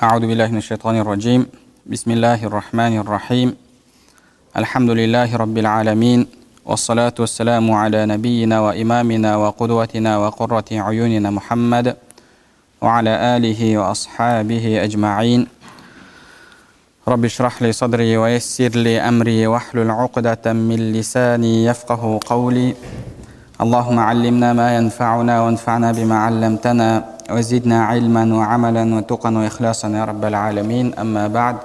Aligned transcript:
أعوذ 0.00 0.26
بالله 0.26 0.48
من 0.48 0.56
الشيطان 0.56 0.96
الرجيم. 0.96 1.46
بسم 1.86 2.10
الله 2.10 2.44
الرحمن 2.44 2.98
الرحيم. 2.98 3.56
الحمد 4.56 4.90
لله 4.90 5.36
رب 5.36 5.58
العالمين 5.58 6.26
والصلاة 6.64 7.12
والسلام 7.18 7.70
على 7.70 8.06
نبينا 8.06 8.60
وإمامنا 8.60 9.36
وقدوتنا 9.36 10.18
وقرة 10.18 10.64
عيوننا 10.72 11.30
محمد 11.30 11.96
وعلى 12.80 13.36
آله 13.36 13.78
وأصحابه 13.78 14.84
أجمعين. 14.84 15.46
رب 17.08 17.24
اشرح 17.24 17.62
لي 17.62 17.72
صدري 17.72 18.16
ويسر 18.16 18.72
لي 18.72 19.00
أمري 19.00 19.46
واحلل 19.46 19.90
عقدة 19.90 20.52
من 20.52 20.92
لساني 20.92 21.64
يفقه 21.64 22.20
قولي. 22.26 22.74
اللهم 23.60 23.98
علمنا 23.98 24.52
ما 24.52 24.76
ينفعنا 24.76 25.40
وانفعنا 25.42 25.92
بما 25.92 26.16
علمتنا. 26.16 27.11
وزدنا 27.29 27.85
علما 27.85 28.23
وعملا 28.35 28.95
وتقا 28.95 29.29
وإخلاصا 29.29 29.87
يا 29.89 30.05
رب 30.05 30.23
العالمين 30.25 30.95
أما 30.99 31.27
بعد 31.27 31.55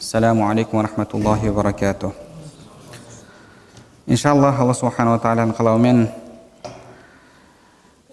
السلام 0.00 0.42
عليكم 0.42 0.78
ورحمة 0.78 1.10
الله 1.14 1.40
وبركاته 1.50 2.10
иншаллах 4.06 4.60
алла 4.60 4.74
субханала 4.74 5.18
тағаланың 5.18 5.56
қалауымен 5.58 6.04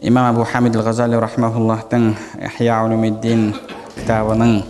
имам 0.01 0.25
абу 0.31 0.43
хамид 0.43 0.75
ал 0.75 0.81
ғазали 0.87 1.19
рахмауллахтың 1.21 2.07
ихя 2.47 2.79
улумиддин 2.87 3.53
кітабының 3.99 4.63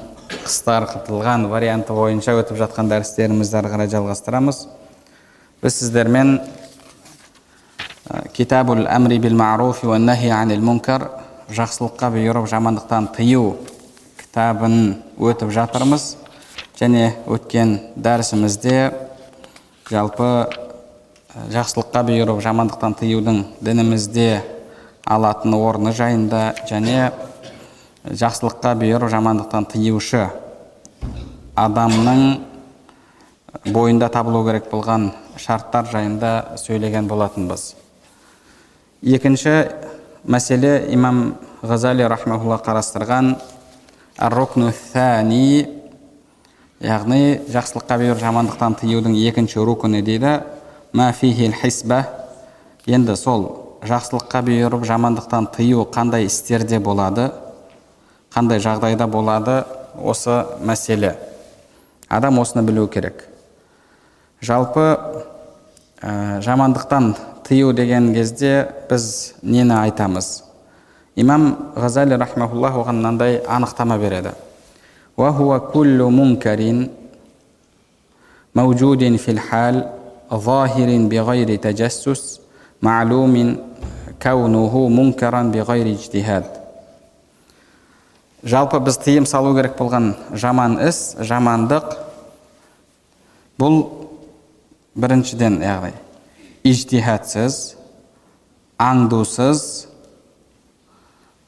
қысқартылған 0.44 1.48
варианты 1.48 1.95
бойынша 1.95 2.36
өтіп 2.41 2.59
жатқан 2.59 2.91
дәрістерімізді 2.91 3.62
ары 3.62 3.72
қарай 3.72 3.91
жалғастырамыз 3.94 4.66
біз 5.63 5.80
сіздермен 5.80 6.41
китабул 8.36 8.84
әмри 8.84 9.22
бил 9.23 9.38
маруфи 9.40 9.88
уа 9.88 9.98
нахи 9.98 10.27
анил 10.27 10.59
мункар 10.62 11.08
Жақсылыққа 11.48 12.11
бұйырып 12.12 12.47
жамандықтан 12.51 13.09
тыю 13.16 13.57
кітабын 14.20 14.98
өтіп 15.16 15.52
жатырмыз. 15.55 16.16
Және 16.79 17.15
өткен 17.27 17.79
дәрісімізде 17.97 18.77
жалпы 19.91 20.29
жақсылыққа 21.52 22.02
бұйырып 22.10 22.43
жамандықтан 22.45 22.95
тыюдың 23.01 23.41
дінімізде 23.65 24.29
алатын 25.09 25.57
орны 25.57 25.93
жайында 25.96 26.43
және 26.69 27.10
жақсылыққа 28.04 28.74
бұйырып 28.82 29.10
жамандықтан 29.15 29.66
тыюшы 29.73 30.29
адамның 31.57 32.23
бойында 33.73 34.09
табылу 34.13 34.45
керек 34.46 34.71
болған 34.71 35.10
шарттар 35.41 35.88
жайында 35.91 36.32
сөйлеген 36.60 37.09
болатынбыз. 37.09 37.74
Екінші 39.02 39.54
мәселе 40.29 40.84
имам 40.93 41.38
ғазали 41.65 42.04
рахмаулла 42.09 42.60
қарастырған 42.60 43.32
рукну 44.35 44.70
thani 44.93 45.66
яғни 46.85 47.40
жақсылыққа 47.51 47.96
бұйырып 48.02 48.20
жамандықтан 48.20 48.76
тыюдың 48.82 49.16
екінші 49.16 49.65
рукіні 49.65 50.02
дейді. 50.02 50.40
Мафихил 50.93 51.52
хисба 51.52 52.04
енді 52.87 53.16
сол 53.16 53.48
жақсылыққа 53.82 54.45
бұйырып 54.46 54.85
жамандықтан 54.87 55.48
тыю 55.57 55.87
қандай 55.93 56.26
істерде 56.29 56.79
болады 56.79 57.30
қандай 58.35 58.60
жағдайда 58.60 59.07
болады 59.09 59.65
осы 59.96 60.45
мәселе. 60.60 61.16
Адам 62.09 62.38
осыны 62.38 62.63
білу 62.63 62.87
керек. 62.88 63.24
Жалпы 64.41 64.98
ә, 66.00 66.41
жамандықтан 66.41 67.16
тыю 67.47 67.74
деген 67.74 68.13
кезде 68.13 68.74
біз 68.90 69.35
нені 69.41 69.74
айтамыз 69.74 70.44
имам 71.16 71.74
ғазали 71.75 72.18
рахмауллах 72.18 72.75
оған 72.75 73.02
мынандай 73.02 73.41
анықтама 73.47 73.97
береді 73.97 74.31
وهو 75.18 75.59
كل 75.59 76.00
منكر 76.03 76.88
موجود 78.56 79.16
في 79.16 79.31
الحال 79.31 79.90
ظاهر 80.34 80.90
بغير 80.97 81.56
تجسس 81.56 82.41
معلوم 82.81 83.57
كونه 84.22 84.88
منكرا 84.89 85.41
بغير 85.44 85.88
اجتهاد 85.88 86.44
жалпы 88.44 88.79
біз 88.84 88.97
тыйым 89.00 89.23
салу 89.23 89.53
керек 89.56 89.78
болған 89.79 90.09
жаман 90.35 90.75
іс 90.84 91.16
жамандық 91.23 91.94
бұл 93.56 93.78
біріншіден 95.00 95.61
яғни 95.63 95.94
ижтихадсыз 96.66 97.76
аңдусыз 98.78 99.62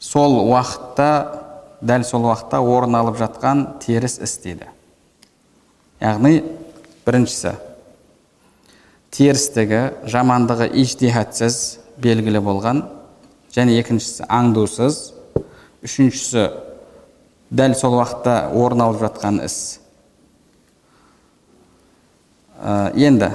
сол 0.01 0.39
уақытта 0.51 1.11
дәл 1.81 2.05
сол 2.05 2.29
уақытта 2.29 2.61
орын 2.61 2.99
алып 3.01 3.19
жатқан 3.21 3.65
теріс 3.81 4.19
іс 4.21 4.37
дейді. 4.43 4.69
Яғни 6.01 6.43
біріншісі 7.07 7.55
терістігі 9.11 9.83
жамандығы 10.09 10.71
ижтихадсыз 10.83 11.81
белгілі 12.01 12.43
болған. 12.45 12.85
Және 13.51 13.79
екіншісі 13.81 14.29
аңдусыз. 14.31 15.13
Үшіншісі 15.85 16.49
дәл 17.51 17.75
сол 17.75 17.99
уақытта 17.99 18.51
орын 18.55 18.85
алып 18.87 19.05
жатқан 19.05 19.41
іс. 19.45 19.81
Ә, 22.61 22.93
енді 22.95 23.33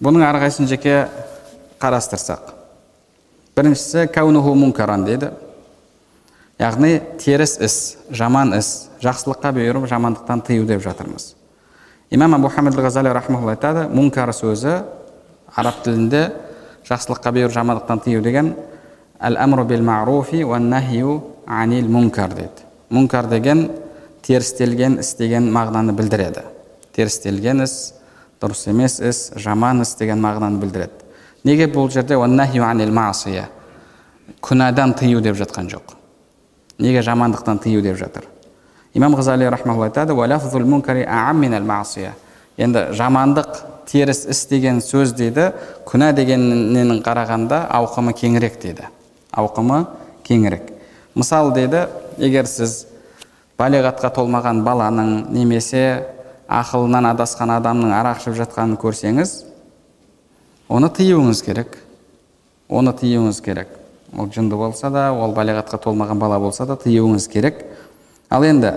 бұның 0.00 0.24
әрқайсысын 0.24 0.68
жеке 0.70 0.94
қарастырсақ 1.80 2.54
біріншісі 3.56 4.06
кәунуху 4.14 4.54
мункаран 4.56 5.04
дейді 5.04 5.28
яғни 6.60 6.94
теріс 7.20 7.58
іс 7.60 7.76
жаман 8.08 8.54
іс 8.56 8.88
жақсылыққа 9.04 9.52
бұйырып 9.58 9.84
жамандықтан 9.90 10.40
тыю 10.46 10.64
деп 10.68 10.80
жатырмыз 10.84 11.34
имам 12.10 12.34
абу 12.34 12.48
ғазали 12.48 13.12
айтады 13.12 13.88
мункар 13.88 14.32
сөзі 14.32 14.80
араб 15.54 15.84
тілінде 15.84 16.32
жақсылыққа 16.88 17.34
бұйырып 17.36 17.52
жамандықтан 17.52 18.00
тыю 18.00 18.22
деген 18.22 18.54
әл 19.20 19.36
әмру 19.36 19.64
бил 19.64 19.82
маруфи 19.82 20.44
нахию 20.44 21.22
анил 21.46 21.88
мункар 21.88 22.32
дейді 22.34 22.64
мункар 22.88 23.26
деген 23.26 23.70
терістелген 24.22 25.00
іс 25.00 25.14
деген 25.14 25.52
мағынаны 25.52 25.92
білдіреді 25.92 26.40
терістелген 26.92 27.62
іс 27.62 27.99
дұрыс 28.40 28.66
емес 28.70 29.00
іс 29.00 29.32
жаман 29.36 29.82
іс 29.82 29.94
деген 29.98 30.20
мағынаны 30.24 30.60
білдіреді. 30.60 31.06
Неге 31.44 31.66
бұл 31.68 31.90
жерде 31.90 32.16
күнәдан 34.40 34.94
тыю 34.96 35.20
деп 35.20 35.36
жатқан 35.36 35.68
жоқ? 35.68 35.94
Неге 36.78 37.02
жамандықтан 37.02 37.58
тыю 37.58 37.82
деп 37.82 37.96
жатыр? 37.98 38.24
Имам 38.94 39.14
ғазали 39.14 39.44
айтады 39.44 40.14
енді 42.60 42.90
жамандық 42.92 43.62
теріс 43.88 44.26
іс 44.28 44.44
деген 44.50 44.80
сөз 44.84 45.14
дейді 45.16 45.50
күнә 45.88 46.12
дегеннен 46.14 47.00
қарағанда 47.04 47.62
ауқымы 47.72 48.12
кеңірек 48.12 48.60
дейді. 48.60 48.88
Ауқымы 49.32 49.86
кеңірек. 50.26 50.68
Мысал 51.14 51.52
дейді 51.54 51.86
егер 52.18 52.46
сіз 52.50 52.84
балиғатқа 53.58 54.12
толмаған 54.14 54.60
баланың 54.66 55.30
немесе 55.32 56.04
ақылынан 56.50 57.06
адасқан 57.12 57.52
адамның 57.54 57.92
арақ 57.94 58.24
ішіп 58.24 58.34
жатқанын 58.40 58.78
көрсеңіз 58.82 59.34
оны 60.70 60.90
тыюыңыз 60.90 61.44
керек. 61.46 61.76
Оны 62.68 62.90
тыюыңыз 62.94 63.38
керек. 63.42 63.68
Ол 64.18 64.26
жынды 64.34 64.58
болса 64.58 64.90
да 64.90 65.12
ол 65.14 65.34
балиғатқа 65.34 65.78
толмаған 65.84 66.18
бала 66.18 66.40
болса 66.42 66.66
да 66.66 66.74
тыюыңыз 66.74 67.28
керек. 67.30 67.62
Ал 68.30 68.42
енді 68.46 68.74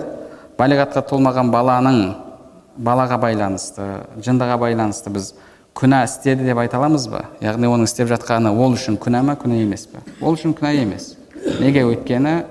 балиғатқа 0.58 1.02
толмаған 1.10 1.50
баланың 1.50 2.00
балаға 2.78 3.18
байланысты 3.22 3.88
жындыға 4.22 4.58
байланысты 4.62 5.10
біз 5.10 5.32
күнә 5.74 6.04
істеді 6.06 6.46
деп 6.46 6.62
айта 6.62 6.78
аламыз 6.78 7.08
ба? 7.10 7.24
Яғни 7.42 7.66
оның 7.66 7.90
істеп 7.90 8.10
жатқаны 8.10 8.54
ол 8.54 8.78
үшін 8.78 8.98
күнә 9.02 9.22
ма 9.26 9.34
күнә 9.34 9.58
емес 9.64 9.88
пе? 9.90 10.02
Ол 10.20 10.38
үшін 10.38 10.54
күнә 10.54 10.76
емес. 10.78 11.16
Неге? 11.58 11.82
Өйткені 11.90 12.44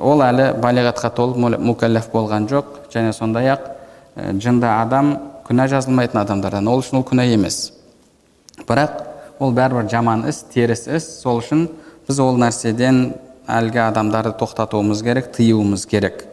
ол 0.00 0.24
әлі 0.24 0.54
балиғатқа 0.60 1.12
толып 1.16 1.60
мукәлләф 1.60 2.08
болған 2.12 2.48
жоқ. 2.48 2.86
Және 2.92 3.12
сондай 3.12 3.52
ақ 3.52 3.75
жынды 4.16 4.66
адам 4.66 5.16
күнә 5.46 5.68
жазылмайтын 5.70 6.22
адамдардан. 6.22 6.68
Ол 6.68 6.80
үшін 6.80 7.00
ол 7.00 7.06
күнә 7.06 7.26
емес. 7.34 7.72
Бірақ 8.66 9.02
ол 9.38 9.52
бәрібір 9.54 9.90
жаман 9.90 10.24
іс 10.28 10.42
теріс 10.52 10.86
іс. 10.88 11.08
Сол 11.22 11.42
үшін 11.42 11.68
біз 12.08 12.20
ол 12.22 12.38
нәрседен 12.40 13.14
әлгі 13.46 13.82
адамдарды 13.86 14.32
тоқтатуымыз 14.40 15.02
керек 15.04 15.30
тыюымыз 15.36 15.86
керек. 15.86 16.24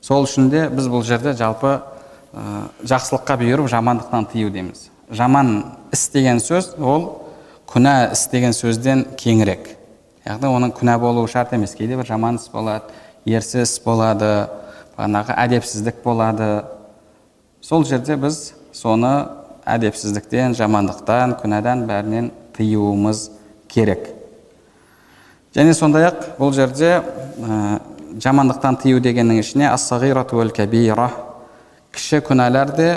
Сол 0.00 0.24
үшін 0.24 0.48
де 0.50 0.68
біз 0.72 0.88
бұл 0.88 1.04
жерде 1.04 1.34
жалпы 1.36 1.76
ә, 1.76 2.64
жақсылыққа 2.82 3.36
бұйырып 3.42 3.68
жамандықтан 3.70 4.30
тыю 4.32 4.50
дейміз. 4.50 4.88
Жаман 5.10 5.76
іс 5.92 6.08
деген 6.14 6.40
сөз 6.40 6.72
ол 6.78 7.28
күнә 7.68 8.12
іс 8.14 8.26
деген 8.32 8.56
сөзден 8.56 9.04
кеңірек. 9.20 9.76
Яғни 10.24 10.48
оның 10.48 10.72
күнә 10.76 10.96
болуы 11.00 11.28
шарт 11.28 11.52
емес. 11.52 11.76
Кейде 11.76 11.98
бір 12.00 12.08
жаман 12.08 12.40
іс 12.40 12.48
болады 12.48 12.88
ерсі 13.28 13.62
іс 13.62 13.76
болады 13.84 14.48
бағанағы 15.00 15.36
әдепсіздік 15.46 16.02
болады 16.04 16.64
сол 17.64 17.84
жерде 17.88 18.16
біз 18.20 18.52
соны 18.76 19.12
әдепсіздіктен 19.64 20.54
жамандықтан 20.58 21.36
күнәдан 21.40 21.86
бәрінен 21.88 22.30
тыюымыз 22.56 23.30
керек 23.68 24.10
және 25.56 25.72
сондай 25.74 26.10
ақ 26.10 26.36
бұл 26.38 26.52
жерде 26.52 27.00
ә, 27.00 27.80
жамандықтан 28.20 28.76
тыю 28.82 29.00
дегеннің 29.00 29.40
ішіне 29.40 29.70
кабира 30.56 31.10
кіші 31.92 32.20
күнәлар 32.22 32.76
де 32.76 32.90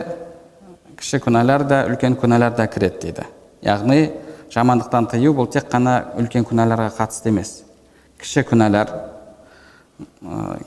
кіші 0.98 1.20
күнәлар 1.24 1.64
да 1.68 1.86
үлкен 1.88 2.16
күнәлар 2.20 2.56
да 2.56 2.68
кіреді 2.68 3.00
дейді 3.02 3.26
яғни 3.66 4.12
жамандықтан 4.54 5.08
тыю 5.10 5.34
бұл 5.34 5.50
тек 5.50 5.66
қана 5.72 6.14
үлкен 6.20 6.46
күнәларға 6.46 6.92
қатысты 6.98 7.32
емес 7.32 7.64
кіші 8.22 8.44
күнәлар 8.52 8.92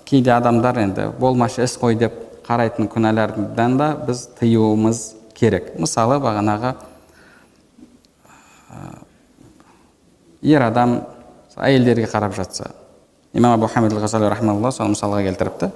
кейде 0.04 0.32
адамдар 0.32 0.78
енді 0.78 1.10
болмашы 1.18 1.64
іс 1.64 1.76
қой 1.80 1.96
деп 1.98 2.12
қарайтын 2.46 2.88
күнәлардан 2.92 3.76
да 3.78 3.88
біз 4.06 4.28
тыюымыз 4.38 5.14
керек. 5.34 5.74
Мысалы 5.78 6.20
бағанағы 6.22 6.74
ер 10.42 10.62
адам 10.62 11.00
әйелдерге 11.56 12.06
қарап 12.06 12.36
жатса 12.36 12.70
имам 13.34 13.58
абу 13.58 13.68
хамид 13.68 13.92
соны 13.92 14.94
мысалға 14.94 15.22
келтіріпті. 15.26 15.70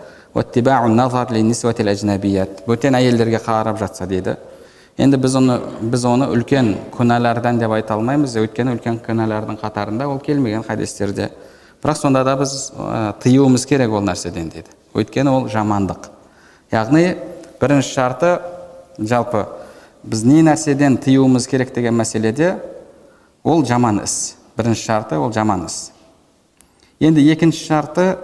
Бөтен 2.67 2.95
әйелдерге 2.95 3.41
қарап 3.43 3.79
жатса 3.79 4.07
дейді. 4.07 4.37
Енді 4.97 5.17
біз 5.17 5.37
оны 5.37 5.59
біз 5.81 6.05
оны 6.05 6.29
үлкен 6.31 6.75
күнәлардан 6.95 7.59
деп 7.59 7.73
айта 7.73 7.95
алмаймыз. 7.95 8.37
Өйткені 8.37 8.77
үлкен 8.77 9.01
күнәлардың 9.05 9.59
қатарында 9.61 10.07
ол 10.09 10.19
келмеген 10.21 10.63
хадистерде. 10.63 11.31
Бірақ 11.83 11.97
сонда 11.97 12.25
да 12.25 12.37
біз 12.37 12.73
ә, 12.77 13.15
тыюымыз 13.23 13.67
керек 13.67 13.93
ол 13.93 14.05
нәрседен 14.05 14.51
дейді. 14.53 14.69
Өйткені 14.95 15.31
ол 15.33 15.49
жамандық. 15.49 16.11
Яғни 16.73 17.17
бірінші 17.61 17.95
шарты 17.95 18.39
жалпы 18.99 19.47
біз 20.03 20.25
не 20.25 20.43
нәрседен 20.45 20.99
тыюымыз 21.01 21.49
керек 21.49 21.75
деген 21.75 21.97
мәселеде 21.97 22.59
ол 23.45 23.65
жаман 23.65 24.03
іс. 24.05 24.37
Бірінші 24.57 24.85
шарты 24.85 25.19
ол 25.19 25.33
жаман 25.33 25.67
іс. 25.67 25.93
Енді 27.01 27.25
екінші 27.33 27.65
шарты 27.65 28.17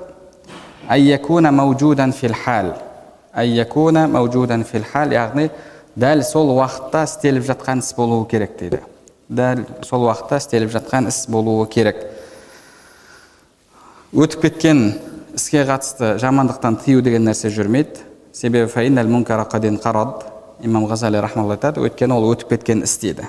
яғни 5.17 5.49
дәл 5.97 6.23
сол 6.23 6.53
уақытта 6.59 7.07
істеліп 7.09 7.45
жатқан 7.49 7.81
іс 7.81 7.95
болуы 7.97 8.27
керек 8.29 8.59
дейді. 8.61 8.83
Дәл 9.29 9.65
сол 9.83 10.07
уақытта 10.07 10.39
істеліп 10.43 10.71
жатқан 10.77 11.09
іс 11.09 11.25
болуы 11.29 11.67
керек. 11.69 12.05
Өтіп 14.17 14.47
кеткен 14.47 14.95
іске 15.37 15.65
қатысты 15.69 16.17
жамандықтан 16.19 16.79
тыю 16.81 17.03
деген 17.05 17.29
нәрсе 17.29 17.51
жүрмейді. 17.53 18.01
Себебі 18.33 18.69
имам 20.63 20.87
ғазали 20.89 21.21
рахмалла 21.21 21.57
айтады. 21.57 21.83
Өйткені 21.85 22.17
ол 22.17 22.31
өтіп 22.33 22.55
кеткен 22.55 22.83
іс 22.85 22.97
дейді. 22.99 23.29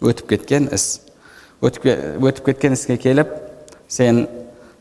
Өтіп 0.00 0.28
кеткен 0.30 0.68
іс. 0.72 1.00
Өтіп, 1.62 1.86
өтіп 2.22 2.44
кеткен 2.46 2.76
іске 2.76 2.96
келіп 2.96 3.34
сен 3.88 4.26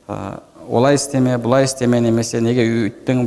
ә, 0.08 0.40
олай 0.70 0.96
істеме 0.96 1.38
бұлай 1.42 1.66
істеме 1.66 2.00
немесе 2.02 2.42
неге 2.42 2.66
үйттің 2.66 3.24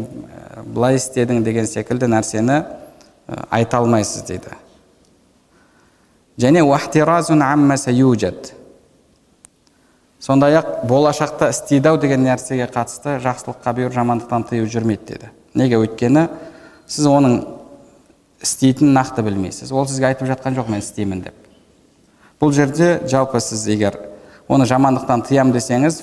былай 0.74 0.98
істедің 0.98 1.42
деген 1.44 1.66
секілді 1.66 2.06
нәрсені 2.10 2.60
ә, 2.60 3.44
айта 3.50 3.78
алмайсыз 3.78 4.22
дейді. 4.26 4.54
Және 6.38 6.62
сондай 10.24 10.56
ақ 10.56 10.86
болашақта 10.88 11.50
істейді 11.52 11.90
ау 11.90 11.98
деген 12.00 12.24
нәрсеге 12.24 12.64
қатысты 12.72 13.18
жақсылыққа 13.20 13.74
бұйыр 13.76 13.92
жамандықтан 13.92 14.46
тыю 14.48 14.68
жүрмейді 14.72 15.04
деді. 15.10 15.30
Неге? 15.54 15.76
Өйткені 15.82 16.28
сіз 16.86 17.08
оның 17.10 17.34
істейтінін 18.40 18.96
нақты 18.96 19.24
білмейсіз. 19.26 19.72
Ол 19.72 19.84
сізге 19.86 20.08
айтып 20.12 20.30
жатқан 20.30 20.56
жоқ 20.56 20.70
мен 20.72 20.80
істеймін 20.80 21.26
деп. 21.26 21.36
Бұл 22.40 22.54
жерде 22.56 23.02
жалпы 23.04 23.40
сіз 23.44 23.66
егер 23.68 23.98
оны 24.48 24.64
жамандықтан 24.64 25.26
тыям 25.28 25.52
десеңіз 25.52 26.00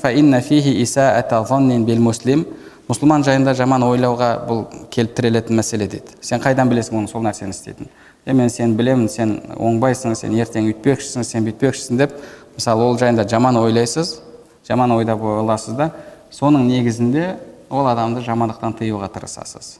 мұсылман 2.91 3.23
жайында 3.23 3.53
жаман 3.55 3.85
ойлауға 3.85 4.29
бұл 4.47 4.63
келіп 4.91 5.13
тірелетін 5.15 5.59
мәселе 5.59 5.87
дейді 5.87 6.17
сен 6.25 6.41
қайдан 6.43 6.69
білесің 6.71 6.97
оның 6.99 7.11
сол 7.11 7.23
нәрсені 7.23 7.53
істейтінін? 7.53 7.91
Е 8.25 8.33
мен 8.35 8.49
сені 8.51 8.75
білемін 8.75 9.07
сен 9.09 9.35
оңбайсың 9.55 10.15
сен 10.17 10.33
ертең 10.35 10.67
үйтпекшісің 10.71 11.23
сен 11.23 11.45
бүйтпекшісің 11.47 12.01
деп 12.01 12.17
мысалы 12.55 12.83
ол 12.83 12.97
жайында 12.97 13.27
жаман 13.27 13.57
ойлайсыз 13.57 14.19
жаман 14.67 14.91
ойда 14.97 15.15
боласыз 15.15 15.75
да 15.75 15.91
соның 16.31 16.67
негізінде 16.67 17.37
ол 17.69 17.87
адамды 17.87 18.21
жамандықтан 18.21 18.75
тыюға 18.79 19.09
тырысасыз. 19.11 19.77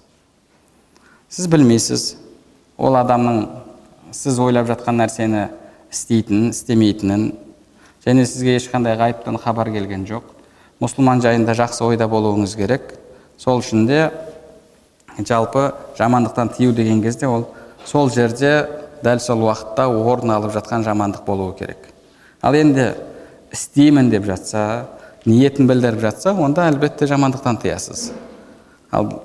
Сіз 1.30 1.48
білмейсіз 1.52 2.16
ол 2.78 2.96
адамның 3.00 3.46
сіз 4.16 4.40
ойлап 4.40 4.68
жатқан 4.72 5.00
нәрсені 5.00 5.48
істейтінін 5.92 6.52
істемейтінін 6.52 7.26
және 8.06 8.26
сізге 8.26 8.56
ешқандай 8.58 8.98
ғайыптан 9.00 9.38
хабар 9.40 9.72
келген 9.72 10.08
жоқ. 10.10 10.24
Мұсылман 10.82 11.22
жайында 11.22 11.56
жақсы 11.56 11.84
ойда 11.86 12.08
болуыңыз 12.10 12.56
керек. 12.58 12.96
Сол 13.38 13.62
үшін 13.62 13.86
де 13.88 14.10
жалпы 15.20 15.72
жамандықтан 15.98 16.56
тыю 16.56 16.74
деген 16.74 17.02
кезде 17.04 17.28
ол 17.28 17.48
сол 17.86 18.10
жерде 18.10 18.68
дәл 19.04 19.20
сол 19.20 19.44
уақытта 19.46 19.88
орын 19.88 20.32
алып 20.32 20.56
жатқан 20.56 20.84
жамандық 20.88 21.26
болуы 21.26 21.56
керек. 21.58 21.91
Ал 22.42 22.56
енді 22.56 22.92
істеймін 23.54 24.10
деп 24.10 24.26
жатса 24.26 24.86
ниетін 25.26 25.68
білдіріп 25.70 26.02
жатса 26.02 26.34
онда 26.34 26.66
әлбетте 26.72 27.06
жамандықтан 27.08 27.60
тыясыз. 27.62 28.12
Ал 28.92 29.22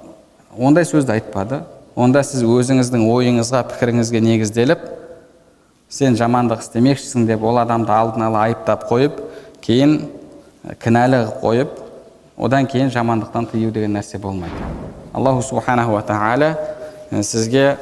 ондай 0.59 0.85
сөзді 0.85 1.17
айтпады. 1.17 1.63
Онда 1.97 2.21
сіз 2.27 2.43
өзіңіздің 2.45 3.07
ойыңызға 3.09 3.63
пікіріңізге 3.71 4.21
негізделіп 4.21 4.83
сен 5.89 6.17
жамандық 6.19 6.61
істемекшісің 6.61 7.25
деп 7.29 7.45
ол 7.47 7.57
адамды 7.63 7.93
алдын 7.95 8.27
ала 8.27 8.43
айыптап 8.51 8.85
қойып 8.91 9.23
кейін 9.65 9.95
кінәлі 10.83 11.23
қылып 11.23 11.41
қойып 11.41 11.79
одан 12.37 12.67
кейін 12.67 12.91
жамандықтан 12.93 13.47
тыю 13.49 13.71
деген 13.73 13.97
нәрсе 13.97 14.19
болмайды. 14.19 14.53
Аллаху 15.15 15.41
субханаху 15.43 15.97
тағала 16.05 16.57
сізге 17.23 17.79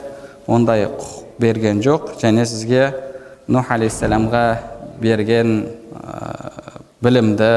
ондай 0.46 0.86
құқық 0.86 1.40
берген 1.40 1.80
жоқ 1.82 2.14
және 2.22 2.44
сізге 2.46 2.92
нух 3.48 3.72
алейхисаламға 3.72 4.44
берген 5.00 5.68
ә, 5.92 6.80
білімді 7.02 7.50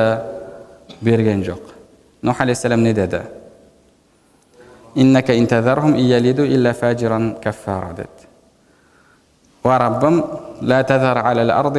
берген 1.02 1.44
жоқ 1.44 1.74
нух 2.22 2.42
алейхисалам 2.42 2.84
не 2.84 2.94
деді 2.94 3.22
иннака 4.96 5.34
уа 9.64 9.78
раббым 9.80 10.24
ла 10.62 10.84
алал 10.84 11.72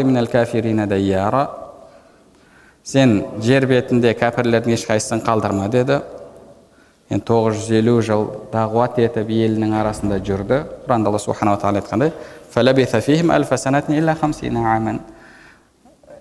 сен 2.85 3.25
жер 3.45 3.67
бетінде 3.67 4.15
кәпірлердің 4.17 4.77
ешқайсысын 4.77 5.21
қалдырма 5.27 5.69
деді 5.69 6.01
енді 7.11 7.25
тоғыз 7.25 7.59
жүз 7.61 7.71
елу 7.81 8.01
жыл 8.05 8.27
дағуат 8.53 8.99
етіп 9.03 9.29
елінің 9.29 9.75
арасында 9.81 10.21
жүрді 10.25 10.63
құранда 10.87 11.11
алла 11.11 11.21
субханала 11.21 11.61
тағала 11.61 11.83
айтқандай 11.83 12.13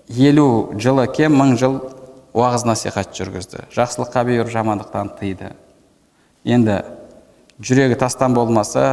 елу 0.08 0.72
жылы 0.80 1.06
кем 1.12 1.36
мың 1.36 1.56
жыл 1.60 1.78
уағыз 2.36 2.64
насихат 2.68 3.12
жүргізді. 3.16 3.66
Жақсылыққа 3.74 4.24
бұйырып 4.28 4.50
жамандықтан 4.52 5.12
тыйды. 5.18 5.52
Енді 6.44 6.82
жүрегі 7.60 7.98
тастан 8.00 8.34
болмаса 8.34 8.84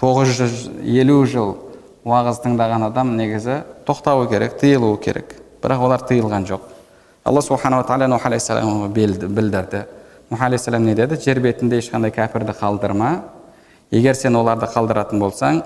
950 0.00 1.26
жыл 1.32 1.56
уағыз 2.06 2.40
тыңдаған 2.44 2.86
адам 2.88 3.16
негізі 3.18 3.62
тоқтауы 3.86 4.28
керек 4.30 4.56
тыйылуы 4.60 4.98
керек. 5.02 5.36
Бірақ 5.62 5.84
олар 5.84 6.04
тыйылған 6.06 6.46
жоқ. 6.48 6.60
Алла 7.24 7.42
субханала 7.42 7.84
тағала 7.84 8.08
нух 8.08 8.26
алейхисаламға 8.26 8.88
білдірді. 8.94 9.84
Нух 10.30 10.40
алейхисалам 10.40 10.84
не 10.86 10.94
деді? 10.94 11.18
Жер 11.18 11.40
бетінде 11.40 11.80
ешқандай 11.80 12.12
кәпірді 12.14 12.54
қалдырма. 12.60 13.24
Егер 13.90 14.14
сен 14.14 14.36
оларды 14.36 14.66
қалдыратын 14.70 15.18
болсаң 15.18 15.62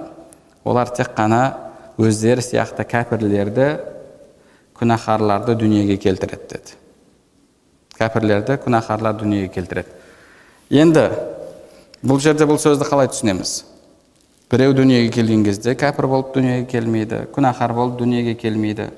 олар 0.65 0.89
тек 0.97 1.13
қана 1.17 1.57
өздері 2.01 2.43
сияқты 2.45 2.85
кәпірлерді 2.89 3.69
күнәһарларды 4.81 5.57
дүниеге 5.61 5.97
келтіреді 6.01 6.49
деді 6.55 6.79
кәпірлерді 7.99 8.57
күнәһарлар 8.65 9.19
дүниеге 9.21 9.53
келтіреді 9.55 10.81
енді 10.83 11.07
бұл 12.01 12.21
жерде 12.25 12.49
бұл 12.49 12.57
сөзді 12.63 12.89
қалай 12.89 13.11
түсінеміз 13.13 13.53
біреу 14.51 14.73
дүниеге 14.75 15.13
келген 15.15 15.45
кезде 15.45 15.77
кәпір 15.79 16.09
болып 16.09 16.33
дүниеге 16.35 16.65
келмейді 16.71 17.25
күнәһар 17.35 17.75
болып 17.77 17.99
дүниеге 18.01 18.35
келмейді 18.41 18.89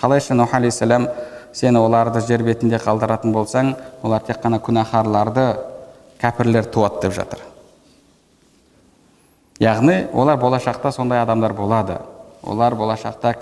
қалайша 0.00 0.34
нұх 0.38 0.54
алейхисалам 0.56 1.08
сен 1.52 1.76
оларды 1.76 2.22
жер 2.26 2.42
бетінде 2.46 2.80
қалдыратын 2.82 3.34
болсаң 3.34 3.74
олар 4.02 4.24
тек 4.26 4.40
қана 4.42 4.62
күнәһарларды 4.64 5.46
кәпірлер 6.22 6.70
туады 6.72 7.04
деп 7.04 7.14
жатыр 7.18 7.44
яғни 9.60 10.06
олар 10.12 10.38
болашақта 10.38 10.92
сондай 10.92 11.22
адамдар 11.22 11.52
болады 11.52 11.98
олар 12.42 12.74
болашақта 12.74 13.34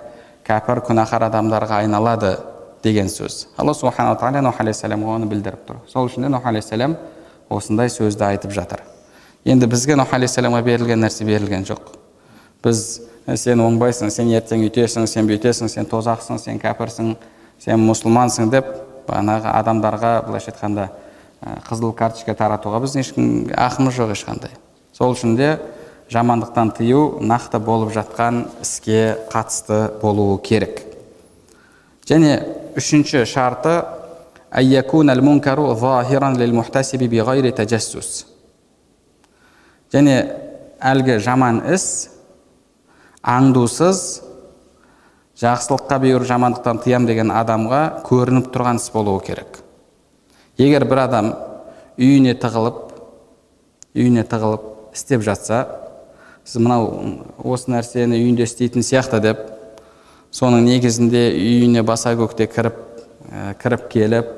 кәпір 0.46 0.82
күнәһар 0.86 1.26
адамдарға 1.28 1.80
айналады 1.82 2.36
деген 2.84 3.08
сөз 3.10 3.46
алла 3.58 3.74
субханала 3.74 4.18
тағала 4.20 4.44
нұх 4.46 4.60
алейхисаламға 4.62 5.16
оны 5.18 5.28
білдіріп 5.30 5.66
тұр 5.66 5.80
сол 5.90 6.06
үшін 6.06 6.26
де 6.26 6.30
нұх 6.32 6.46
алейхисалам 6.46 6.96
осындай 7.50 7.90
сөзді 7.90 8.28
айтып 8.28 8.54
жатыр 8.54 8.84
енді 9.44 9.66
бізге 9.70 9.96
нұх 9.98 10.14
алейхисаламға 10.14 10.62
берілген 10.66 11.02
нәрсе 11.02 11.26
берілген 11.26 11.66
жоқ 11.66 11.90
біз 12.64 12.84
сен 13.34 13.62
оңбайсың 13.64 14.12
сен 14.14 14.30
ертең 14.38 14.62
үйтесің 14.68 15.08
сен 15.10 15.26
бүйтесің 15.26 15.70
сен 15.72 15.88
тозақсың 15.90 16.38
сен 16.38 16.60
кәпірсің 16.62 17.16
сен 17.64 17.82
мұсылмансың 17.82 18.52
деп 18.54 18.70
бағанағы 19.08 19.50
адамдарға 19.50 20.12
былайша 20.28 20.52
айтқанда 20.52 20.88
қызыл 21.66 21.94
карточка 21.96 22.34
таратуға 22.38 22.80
біздің 22.84 23.02
ешкім 23.02 23.26
ақымыз 23.50 23.98
жоқ 23.98 24.14
ешқандай 24.14 24.54
сол 24.94 25.14
үшін 25.14 25.34
де 25.38 25.56
жамандықтан 26.12 26.70
тыю 26.76 27.18
нақты 27.20 27.58
болып 27.58 27.92
жатқан 27.94 28.46
іске 28.62 29.16
қатысты 29.32 29.98
болуы 30.00 30.38
керек. 30.42 30.82
Және 32.06 32.38
үшінші 32.78 33.24
шарты 33.26 33.80
және 39.92 40.16
әлгі 40.80 41.18
жаман 41.24 41.62
іс 41.74 42.08
аңдусыз 43.26 44.02
жақсылыққа 45.42 45.98
бұйыр 46.02 46.24
жамандықтан 46.28 46.80
тыям 46.84 47.06
деген 47.08 47.32
адамға 47.34 47.82
көрініп 48.06 48.52
тұрған 48.54 48.78
іс 48.80 48.88
болуы 48.94 49.20
керек. 49.26 49.58
Егер 50.56 50.86
бір 50.88 51.02
адам 51.08 51.32
үйіне 51.98 52.36
тығылып 52.40 52.94
үйіне 53.96 54.24
тығылып 54.30 54.94
істеп 54.96 55.26
жатса 55.26 55.64
сіз 56.46 56.62
мынау 56.62 56.86
осы 57.42 57.72
нәрсені 57.74 58.16
үйінде 58.20 58.46
істейтін 58.46 58.84
сияқты 58.86 59.20
деп 59.20 59.40
соның 60.30 60.62
негізінде 60.68 61.26
үйіне 61.34 61.82
баса 61.82 62.14
көкте 62.14 62.46
кіріп 62.46 62.76
ә, 63.30 63.54
кіріп 63.58 63.88
келіп 63.90 64.30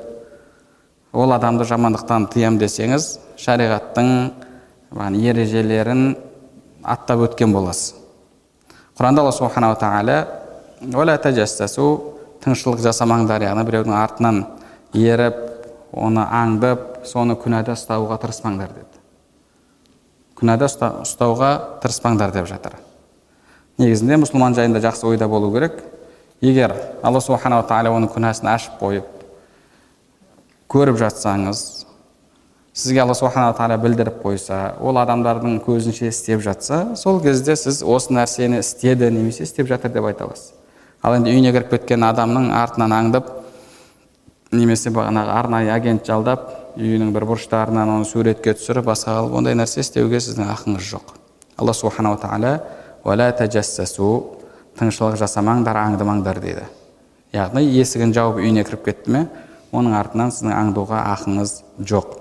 ол 1.13 1.33
адамды 1.33 1.65
жамандықтан 1.69 2.27
тыям 2.33 2.57
десеңіз 2.61 3.19
шариғаттың 3.37 4.09
ережелерін 4.97 6.15
аттап 6.83 7.19
өткен 7.29 7.53
боласыз. 7.53 7.95
Құранда 8.97 9.21
алла 9.21 9.31
субханала 9.31 9.77
тағала 9.77 10.17
тыңшылық 12.39 12.79
жасамаңдар 12.83 13.43
яғни 13.43 13.65
біреудің 13.67 13.95
артынан 13.99 14.37
еріп 14.95 15.35
оны 15.91 16.23
аңдып 16.23 17.03
соны 17.07 17.35
күнәда 17.39 17.75
ұстауға 17.75 18.15
тырыспаңдар 18.23 18.71
деді 18.77 18.88
күнәда 20.39 20.69
ұстауға 21.03 21.51
тырыспаңдар 21.83 22.33
деп 22.33 22.47
жатыр. 22.49 22.77
Негізінде 23.79 24.17
мұсылман 24.19 24.55
жайында 24.57 24.81
жақсы 24.83 25.07
ойда 25.07 25.27
болу 25.27 25.51
керек. 25.53 25.83
Егер 26.41 26.73
алла 27.03 27.19
субханала 27.19 27.65
тағала 27.67 27.91
оның 27.97 28.13
күнәсін 28.13 28.47
ашып 28.53 28.79
қойып 28.79 29.07
көріп 30.71 30.95
жатсаңыз 31.01 31.63
сізге 32.71 33.01
алла 33.03 33.15
субханала 33.17 33.55
тағала 33.57 33.75
білдіріп 33.83 34.21
қойса 34.23 34.59
ол 34.79 34.95
адамдардың 35.01 35.57
көзінше 35.65 36.07
істеп 36.07 36.39
жатса 36.45 36.95
сол 36.95 37.19
кезде 37.19 37.57
сіз 37.59 37.81
осы 37.83 38.15
нәрсені 38.15 38.61
істеді 38.63 39.09
немесе 39.11 39.43
істеп 39.43 39.67
жатыр 39.67 39.91
деп 39.91 40.07
айта 40.07 40.29
аласыз. 40.29 40.53
Ал 41.03 41.17
енді 41.17 41.33
үйіне 41.33 41.51
кіріп 41.51 41.73
кеткен 41.75 42.07
адамның 42.07 42.53
артынан 42.55 42.95
аңдып 42.95 43.27
немесе 44.51 44.93
бағанағы 44.95 45.35
арнайы 45.35 45.73
агент 45.75 46.07
жалдап 46.07 46.68
үйінің 46.77 47.13
бір 47.15 47.25
бұрыштарынан 47.29 47.93
оны 47.95 48.05
суретке 48.05 48.53
түсіріп 48.57 48.89
басқа 48.91 49.19
қылып 49.19 49.37
ондай 49.39 49.55
нәрсе 49.57 49.81
істеуге 49.81 50.19
сіздің 50.21 50.51
ақыңыз 50.55 50.91
жоқ 50.91 51.15
алла 51.57 51.73
субханала 51.73 52.19
тағала 52.19 52.53
тыңшылық 54.79 55.17
жасамаңдар 55.19 55.75
аңдымаңдар 55.75 56.39
дейді. 56.39 56.63
Яғни 57.35 57.65
есігін 57.67 58.13
жауып 58.15 58.39
үйіне 58.39 58.63
кіріп 58.67 58.85
кетті 58.87 59.11
ме 59.13 59.25
оның 59.75 59.95
артынан 59.99 60.31
сіздің 60.33 60.55
аңдуға 60.55 61.01
ақыңыз 61.15 61.55
жоқ. 61.83 62.15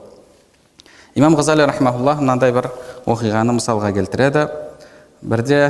Имам 1.14 1.36
ғазали 1.38 1.66
рахмаулла 1.68 2.16
мынандай 2.18 2.52
бір 2.52 2.70
оқиғаны 3.06 3.56
мысалға 3.58 3.92
келтіреді. 3.94 4.48
Бірде 5.22 5.60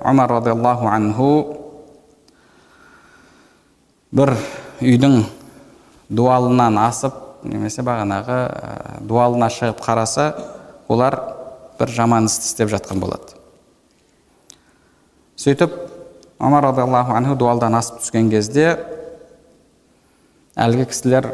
омар 0.00 0.30
радиаллаху 0.36 0.88
анху 0.88 1.30
бір 4.12 4.36
үйдің 4.80 5.24
дуалынан 6.08 6.78
асып 6.84 7.23
немесе 7.44 7.82
бағанағы 7.84 8.38
дуалына 9.06 9.48
шығып 9.52 9.80
қараса 9.84 10.30
олар 10.88 11.16
бір 11.78 11.90
жаман 11.90 12.28
істі 12.28 12.48
істеп 12.48 12.70
жатқан 12.72 13.00
болады. 13.02 13.36
Сөйтіп 15.36 15.74
омар 16.38 16.64
радиаллаху 16.68 17.16
анху 17.16 17.36
дуалдан 17.36 17.74
асып 17.78 18.00
түскен 18.02 18.30
кезде 18.30 18.78
әлгі 20.56 20.88
кісілер 20.90 21.28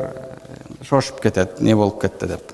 шошып 0.87 1.21
кетеді 1.23 1.65
не 1.65 1.77
болып 1.77 2.01
кетті 2.03 2.33
деп. 2.33 2.53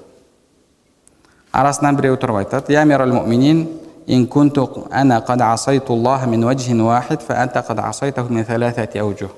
Арасынан 1.53 1.97
біреу 1.97 2.19
тұрып 2.21 2.43
айтады 2.43 2.75
я 2.75 2.83
амир 2.83 3.07
муминин 3.07 3.67
ин 4.07 4.27
кунту 4.27 4.87
ана 4.91 5.21
қад 5.21 5.43
асайту 5.53 5.95
аллах 5.95 6.27
мин 6.27 6.45
ваджхин 6.45 6.85
вахид 6.85 7.23
фа 7.23 7.43
анта 7.43 7.65
қад 7.67 7.81
асайтаху 7.89 8.33
мин 8.33 8.45
талатати 8.45 8.99
аужух 8.99 9.31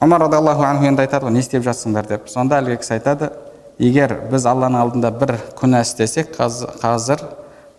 омар 0.00 0.20
радиаллаху 0.20 0.62
анху 0.62 0.84
енді 0.84 1.06
айтады 1.06 1.24
ғой 1.26 1.32
не 1.32 1.40
істеп 1.40 1.64
жатсыңдар 1.64 2.06
деп 2.06 2.28
сонда 2.28 2.58
әлгі 2.60 2.76
кісі 2.82 2.98
айтады 2.98 3.30
егер 3.80 4.12
біз 4.30 4.44
алланың 4.44 4.82
алдында 4.82 5.10
бір 5.16 5.32
күнә 5.56 5.80
істесек 5.86 6.34
қазір 6.36 7.22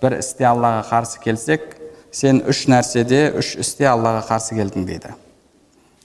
бір 0.02 0.18
істе 0.18 0.48
аллаға 0.50 0.82
қарсы 0.90 1.22
келсек 1.22 1.68
сен 2.12 2.42
үш 2.50 2.64
нәрседе 2.72 3.28
үш 3.38 3.54
істе 3.62 3.86
аллаға 3.92 4.24
қарсы 4.32 4.58
келдің 4.58 4.88
дейді 4.90 5.14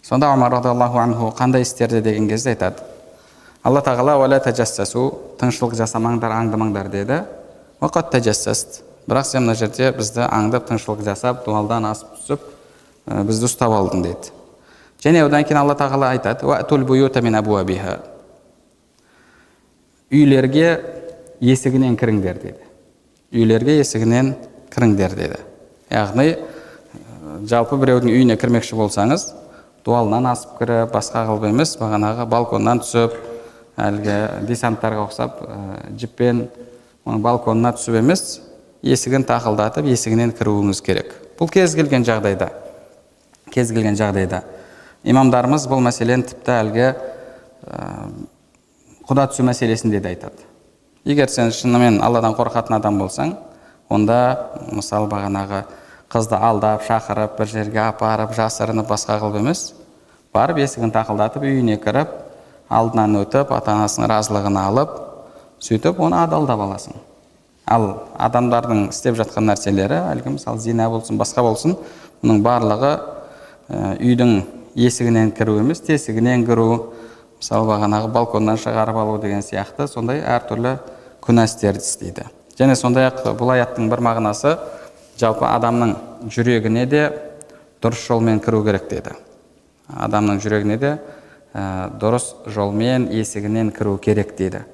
сонда 0.02 0.35
омар 0.35 0.52
радиаллаху 0.52 1.00
анху 1.00 1.31
қандай 1.38 1.64
істерді 1.64 2.02
деген 2.04 2.28
кезде 2.28 2.52
айтады 2.52 2.85
алла 3.64 3.81
тағала 3.81 4.19
тыңшылық 5.40 5.75
жасамаңдар 5.81 6.37
аңдымаңдар 6.37 6.92
деді 6.92 7.23
уақат 7.81 8.12
тәжассаст 8.12 8.83
бірақ 9.09 9.26
сен 9.26 9.47
мына 9.47 9.57
жерде 9.57 9.90
бізді 9.97 10.28
аңдып 10.28 10.69
тыңшылық 10.69 11.02
жасап 11.09 11.45
дуалдан 11.47 11.88
асып 11.88 12.14
түсіп 12.21 12.47
бізді 13.26 13.49
ұстап 13.49 13.73
алдың 13.75 14.04
дейді 14.04 14.41
және 15.02 15.25
одан 15.26 15.44
кейін 15.44 15.62
алла 15.62 15.75
тағала 15.78 16.12
айтады 16.14 16.47
үйлерге 20.12 20.66
есігінен 21.40 21.97
кіріңдер 21.97 22.38
деді. 22.42 22.66
Үйлерге 23.32 23.78
есігінен 23.80 24.35
кіріңдер 24.73 25.14
деді. 25.16 25.38
Яғни 25.90 26.37
жалпы 27.49 27.78
біреудің 27.80 28.12
үйіне 28.12 28.37
кірмекші 28.37 28.76
болсаңыз 28.76 29.30
дуалынан 29.87 30.28
асып 30.35 30.59
кіріп 30.61 30.92
басқа 30.92 31.25
қылып 31.30 31.49
емес 31.49 31.75
бағанағы 31.80 32.26
балконнан 32.30 32.82
түсіп 32.85 33.16
әлгі 33.80 34.16
десанттарға 34.47 35.06
ұқсап 35.09 35.40
ә, 35.42 35.59
жіппен 35.99 36.44
оның 37.06 37.25
балконына 37.25 37.73
түсіп 37.78 37.99
емес 38.02 38.40
есігін 38.85 39.25
тақылдатып 39.26 39.88
есігінен 39.88 40.35
кіруіңіз 40.37 40.82
керек. 40.85 41.14
Бұл 41.40 41.50
кез 41.50 41.75
келген 41.75 42.04
жағдайда 42.06 42.52
кез 43.52 43.73
келген 43.73 43.97
жағдайда 43.99 44.42
имамдарымыз 45.04 45.66
бұл 45.71 45.82
мәселені 45.85 46.26
тіпті 46.30 46.54
әлгі 46.54 46.87
ә, 46.88 46.94
құда 49.09 49.28
түсу 49.32 49.47
мәселесінде 49.47 50.00
де 50.00 50.12
айтады. 50.12 50.47
Егер 51.04 51.30
сен 51.30 51.50
шынымен 51.50 52.00
алладан 52.02 52.37
қорқатын 52.38 52.76
адам 52.78 53.00
болсаң 53.02 53.35
онда 53.90 54.18
мысалы 54.71 55.09
бағанағы 55.11 55.64
қызды 56.12 56.38
алдап 56.38 56.85
шақырып 56.87 57.38
бір 57.38 57.50
жерге 57.50 57.80
апарып 57.88 58.35
жасырынып 58.37 58.87
басқа 58.90 59.18
қылып 59.23 59.40
емес 59.40 59.73
барып 60.35 60.62
есігін 60.62 60.92
тақылдатып 60.94 61.42
үйіне 61.49 61.78
кіріп 61.82 62.14
алдынан 62.71 63.18
өтіп 63.25 63.50
ата 63.56 63.75
анасының 63.75 64.11
разылығын 64.12 64.59
алып 64.62 64.94
сөйтіп 65.62 66.00
оны 66.00 66.23
адалдап 66.23 66.61
аласың. 66.66 66.94
Ал 67.66 67.88
адамдардың 68.18 68.88
істеп 68.90 69.18
жатқан 69.18 69.47
нәрселері 69.50 69.99
әлгі 70.12 70.37
мысалы 70.37 70.62
зина 70.62 70.88
болсын 70.90 71.18
басқа 71.21 71.44
болсын 71.47 71.76
бұның 72.23 72.42
барлығы 72.47 72.92
үйдің 74.02 74.35
есігінен 74.74 75.32
кіру 75.36 75.58
емес 75.60 75.80
тесігінен 75.84 76.46
кіру 76.46 76.92
мысалы 77.40 77.66
бағанағы 77.68 78.10
балконнан 78.12 78.58
шығарып 78.60 78.98
алу 79.02 79.18
деген 79.22 79.42
сияқты 79.44 79.88
сондай 79.90 80.22
әртүрлі 80.22 80.76
күнә 81.22 81.44
істерді 81.48 81.82
істейді. 81.82 82.26
Және 82.58 82.76
сондай 82.76 83.08
ақ 83.10 83.24
бұл 83.38 83.54
аяттың 83.56 83.90
бір 83.90 84.02
мағынасы 84.06 84.56
жалпы 85.20 85.46
адамның 85.48 85.96
жүрегіне 86.30 86.86
де 86.86 87.02
дұрыс 87.82 88.06
жолмен 88.06 88.40
кіру 88.40 88.62
керек 88.64 88.88
деді 88.90 89.16
адамның 89.88 90.40
жүрегіне 90.40 90.78
де 90.78 90.94
ә, 91.52 91.90
дұрыс 92.00 92.32
жолмен 92.46 93.08
есігінен 93.10 93.72
кіру 93.76 93.98
керек 93.98 94.36
дейді. 94.38 94.64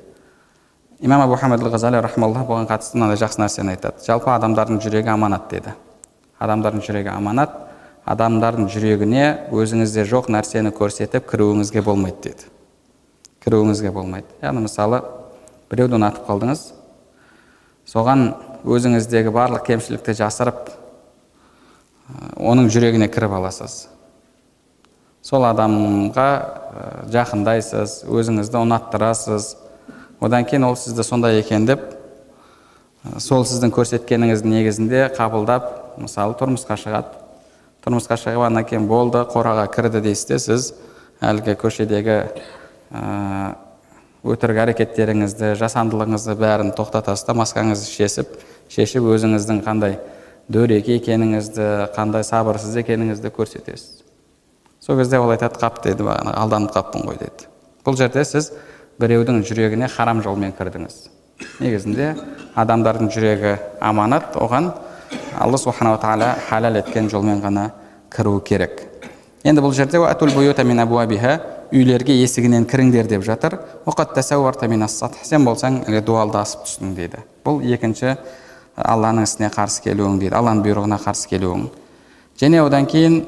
Имам 1.01 1.23
абу 1.23 1.35
ғазали 1.35 2.01
рахмалла 2.03 2.45
бұған 2.47 2.69
қатысты 2.71 2.99
мынандай 2.99 3.19
жақсы 3.19 3.41
нәрсені 3.41 3.77
айтады. 3.77 4.05
Жалпы 4.07 4.31
адамдардың 4.35 4.81
жүрегі 4.83 5.15
аманат 5.15 5.51
деді 5.51 5.75
адамдардың 6.39 6.83
жүрегі 6.87 7.11
аманат 7.13 7.55
адамдардың 8.09 8.71
жүрегіне 8.73 9.25
өзіңізде 9.53 10.07
жоқ 10.09 10.31
нәрсені 10.33 10.73
көрсетіп 10.73 11.29
кіруіңізге 11.29 11.83
болмайды 11.85 12.31
деді. 12.31 12.49
Кіруіңізге 13.45 13.93
болмайды. 13.93 14.27
Яғни 14.41 14.65
мысалы 14.65 15.03
біреуді 15.69 15.99
ұнатып 15.99 16.25
қалдыңыз. 16.29 16.63
Соған 17.89 18.33
өзіңіздегі 18.65 19.33
барлық 19.35 19.67
кемшілікті 19.69 20.17
жасырып 20.23 20.73
оның 22.41 22.71
жүрегіне 22.73 23.11
кіріп 23.13 23.37
аласыз. 23.37 23.87
Сол 25.21 25.45
адамға 25.45 26.29
жақындайсыз 27.13 28.03
өзіңізді 28.09 28.63
ұнаттырасыз. 28.63 29.53
Одан 30.25 30.49
кейін 30.49 30.71
ол 30.71 30.77
сізді 30.81 31.05
сондай 31.05 31.43
екен 31.43 31.69
деп 31.69 31.85
сол 33.21 33.45
сіздің 33.45 33.73
көрсеткеніңіздің 33.77 34.57
негізінде 34.57 35.07
қабылдап 35.17 35.99
мысалы 36.01 36.37
тұрмысқа 36.41 36.79
шығады. 36.81 37.18
Тұрмысқа 37.89 38.19
шығып 38.21 38.69
кейін 38.69 38.87
болды 38.89 39.25
қораға 39.33 39.65
кірді 39.73 40.03
дейсіз 40.05 40.27
де 40.29 40.39
сіз 40.39 40.69
әлгі 41.25 41.57
көшедегі 41.57 42.19
өтірік 44.29 44.61
әрекеттеріңізді 44.65 45.55
жасандылығыңызды 45.57 46.35
бәрін 46.37 46.73
тоқтатасыз 46.77 47.27
да 47.29 47.37
маскаңызды 47.39 47.89
шешіп 47.89 48.35
шешіп 48.69 49.09
өзіңіздің 49.15 49.63
қандай 49.65 49.97
дөрекі 50.53 50.99
екеніңізді 50.99 51.69
қандай 51.95 52.27
сабырсыз 52.27 52.77
екеніңізді 52.83 53.33
көрсетесіз. 53.37 54.03
Сол 54.81 54.99
кезде 55.01 55.21
ол 55.21 55.33
айтады 55.33 55.61
қап 55.61 55.81
деді 55.85 56.05
бағана 56.09 56.35
алданып 56.37 56.75
қалыппын 56.75 57.07
ғой 57.09 57.19
деді. 57.21 57.49
Бұл 57.87 57.97
жерде 57.97 58.25
сіз 58.25 58.53
біреудің 59.01 59.45
жүрегіне 59.49 59.89
харам 59.93 60.23
жолмен 60.25 60.53
кірдіңіз. 60.57 61.09
Негізінде 61.61 62.15
адамдардың 62.59 63.13
жүрегі 63.15 63.57
аманат 63.81 64.37
оған 64.37 64.73
алла 65.39 65.59
субханала 65.59 65.99
тағала 66.03 66.35
халал 66.49 66.77
еткен 66.81 67.11
жолмен 67.11 67.41
ғана 67.43 67.71
кіру 68.15 68.41
керек. 68.41 68.83
Енді 69.45 69.63
бұл 69.63 69.73
жерде 69.73 70.01
үйлерге 71.73 72.17
есігінен 72.23 72.65
кіріңдер 72.67 73.07
деп 73.09 73.23
жатыр. 73.23 73.59
Сен 75.23 75.45
болсаң 75.45 75.83
дуалды 76.05 76.39
асып 76.41 76.65
түстің 76.67 76.95
дейді. 76.97 77.21
Бұл 77.45 77.61
екінші 77.63 78.17
алланың 78.77 79.29
ісіне 79.29 79.51
қарсы 79.53 79.83
келуің 79.85 80.19
дейді. 80.19 80.35
Алланың 80.35 80.65
бұйрығына 80.65 80.99
қарсы 81.05 81.29
келуің 81.31 81.69
және 82.39 82.63
одан 82.63 82.87
кейін 82.87 83.25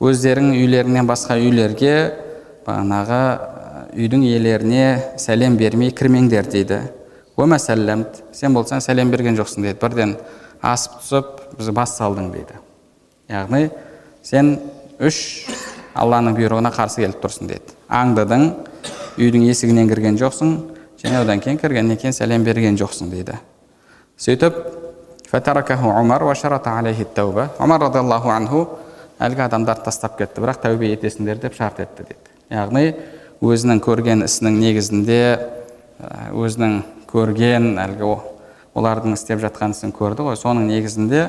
өздерің 0.00 0.54
үйлерінен 0.56 1.08
басқа 1.08 1.36
үйлерге 1.36 1.94
бағанағы 2.64 3.20
үйдің 3.94 4.24
иелеріне 4.28 5.16
сәлем 5.20 5.56
бермей 5.58 5.92
кірмеңдер 5.96 6.48
дейді. 6.50 6.80
Сен 8.36 8.54
болсаң 8.54 8.82
сәлем 8.84 9.10
берген 9.10 9.38
жоқсың 9.38 9.64
дейді. 9.64 9.78
Бірден 9.80 10.16
асып 10.62 10.98
түсіп 11.00 11.30
біз 11.58 11.70
бас 11.74 11.96
салдың 11.98 12.30
дейді. 12.34 12.58
Яғни 13.30 13.70
сен 14.22 14.58
үш 15.00 15.46
алланың 15.94 16.36
бұйрығына 16.38 16.72
қарсы 16.74 17.04
келіп 17.04 17.22
тұрсың 17.22 17.50
дейді. 17.50 17.76
Аңдыдың 17.88 18.46
үйдің 19.20 19.46
есігінен 19.48 19.88
кірген 19.90 20.18
жоқсың 20.20 20.52
және 21.00 21.22
одан 21.22 21.40
кейін 21.40 21.58
кіргеннен 21.60 21.98
кейін 22.00 22.14
сәлем 22.16 22.44
берген 22.44 22.78
жоқсың 22.80 23.10
дейді. 23.14 23.38
Сөйтіп 24.20 24.60
омар 27.60 27.82
әлгі 29.20 29.44
адамдарды 29.44 29.84
тастап 29.84 30.16
кетті. 30.18 30.40
Бірақ 30.40 30.62
тәубе 30.62 30.94
етесіңдер 30.94 31.40
деп 31.42 31.56
шарт 31.56 31.80
етті 31.84 32.06
дейді. 32.08 32.30
Яғни 32.50 32.94
өзінің 33.40 33.80
көрген 33.84 34.24
ісінің 34.26 34.58
негізінде 34.60 35.20
өзінің 36.36 36.74
көрген 37.10 37.72
әлгі 37.80 38.10
олардың 38.76 39.16
істеп 39.16 39.40
жатқан 39.42 39.72
ісін 39.74 39.94
көрді 39.96 40.26
ғой. 40.28 40.36
Соның 40.36 40.68
негізінде 40.68 41.26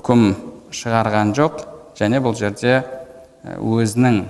үкім 0.00 0.26
шығарған 0.74 1.32
жоқ 1.36 1.62
және 1.98 2.20
бұл 2.24 2.34
жерде 2.38 2.80
өзінің 3.56 4.24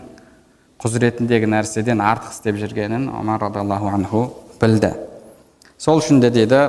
құзыретіндегі 0.83 1.49
нәрседен 1.49 2.03
артық 2.05 2.37
істеп 2.37 2.61
жүргенін 2.61 3.09
омар 3.09 3.41
радиаллаху 3.47 3.89
анху 3.97 4.23
білді. 4.61 4.93
Сол 5.79 6.03
үшін 6.03 6.21
де 6.21 6.31
дейді 6.31 6.69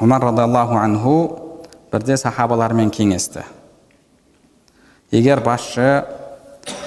омар 0.00 0.24
радиаллаху 0.24 0.80
анху 0.80 1.16
бірде 1.92 2.16
сахабалармен 2.16 2.90
кеңесті. 2.90 3.44
Егер 5.12 5.44
басшы 5.44 6.06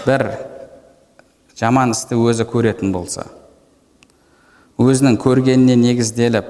бір 0.06 0.55
жаман 1.60 1.96
істі 1.96 2.20
өзі 2.20 2.46
көретін 2.50 2.92
болса 2.92 3.28
өзінің 4.82 5.18
көргеніне 5.24 5.76
негізделіп 5.80 6.50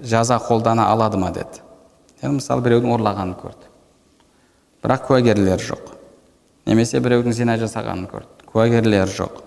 жаза 0.00 0.38
қолдана 0.40 0.88
алады 0.92 1.18
ма 1.20 1.30
деді. 1.32 1.60
Яғни 2.22 2.38
мысалы 2.38 2.64
біреудің 2.64 2.94
ұрлағанын 2.96 3.34
көрді. 3.36 3.68
Бірақ 4.84 5.04
куәгерлер 5.08 5.60
жоқ. 5.60 5.92
Немесе 6.66 7.00
біреудің 7.04 7.36
зина 7.36 7.58
жасағанын 7.60 8.08
көрді. 8.08 8.48
Куәгерлер 8.48 9.12
жоқ. 9.12 9.42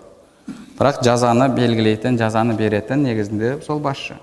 Бірақ 0.78 1.02
жазаны 1.04 1.48
белгілейтін 1.56 2.18
жазаны 2.18 2.54
беретін 2.54 3.02
негізінде 3.02 3.56
сол 3.66 3.82
басшы. 3.82 4.14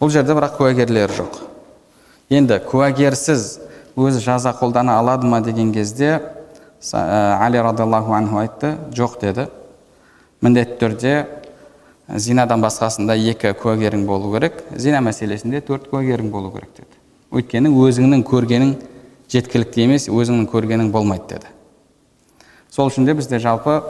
Бұл 0.00 0.12
жерде 0.12 0.36
бірақ 0.36 0.58
куәгерлер 0.58 1.12
жоқ. 1.16 1.40
Енді 2.28 2.60
куәгерсіз 2.68 3.58
өзі 3.96 4.20
жаза 4.20 4.52
қолдана 4.60 4.98
алады 5.00 5.26
ма 5.26 5.40
деген 5.40 5.72
кезде 5.72 6.20
али 6.92 7.56
радиаллаху 7.56 8.12
анху 8.12 8.38
айтты 8.44 8.76
жоқ 8.92 9.20
деді. 9.20 9.48
Міндетті 10.44 10.76
түрде 10.80 11.14
зинадан 12.20 12.62
басқасында 12.64 13.16
екі 13.32 13.54
куәгерің 13.56 14.04
болу 14.06 14.32
керек 14.34 14.60
зина 14.76 15.00
мәселесінде 15.04 15.62
төрт 15.64 15.88
куәгерің 15.88 16.30
болу 16.30 16.52
керек 16.52 16.70
деді. 16.76 17.00
Өйткені 17.34 17.72
өзіңнің 17.72 18.24
көргенің 18.28 18.74
жеткілікті 19.32 19.86
емес 19.86 20.08
өзіңнің 20.12 20.48
көргенің 20.52 20.90
болмайды 20.92 21.34
деді. 21.34 21.52
Сол 22.70 22.90
үшін 22.90 23.08
де 23.08 23.14
бізде 23.16 23.40
жалпы 23.40 23.80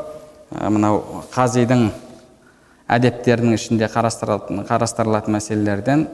мынау 0.54 1.24
қазидың 1.34 1.88
әдептерінің 2.94 3.56
ішінде 3.58 3.88
қарастырылатын, 3.90 4.62
қарастырылатын 4.68 5.34
мәселелерден 5.34 6.06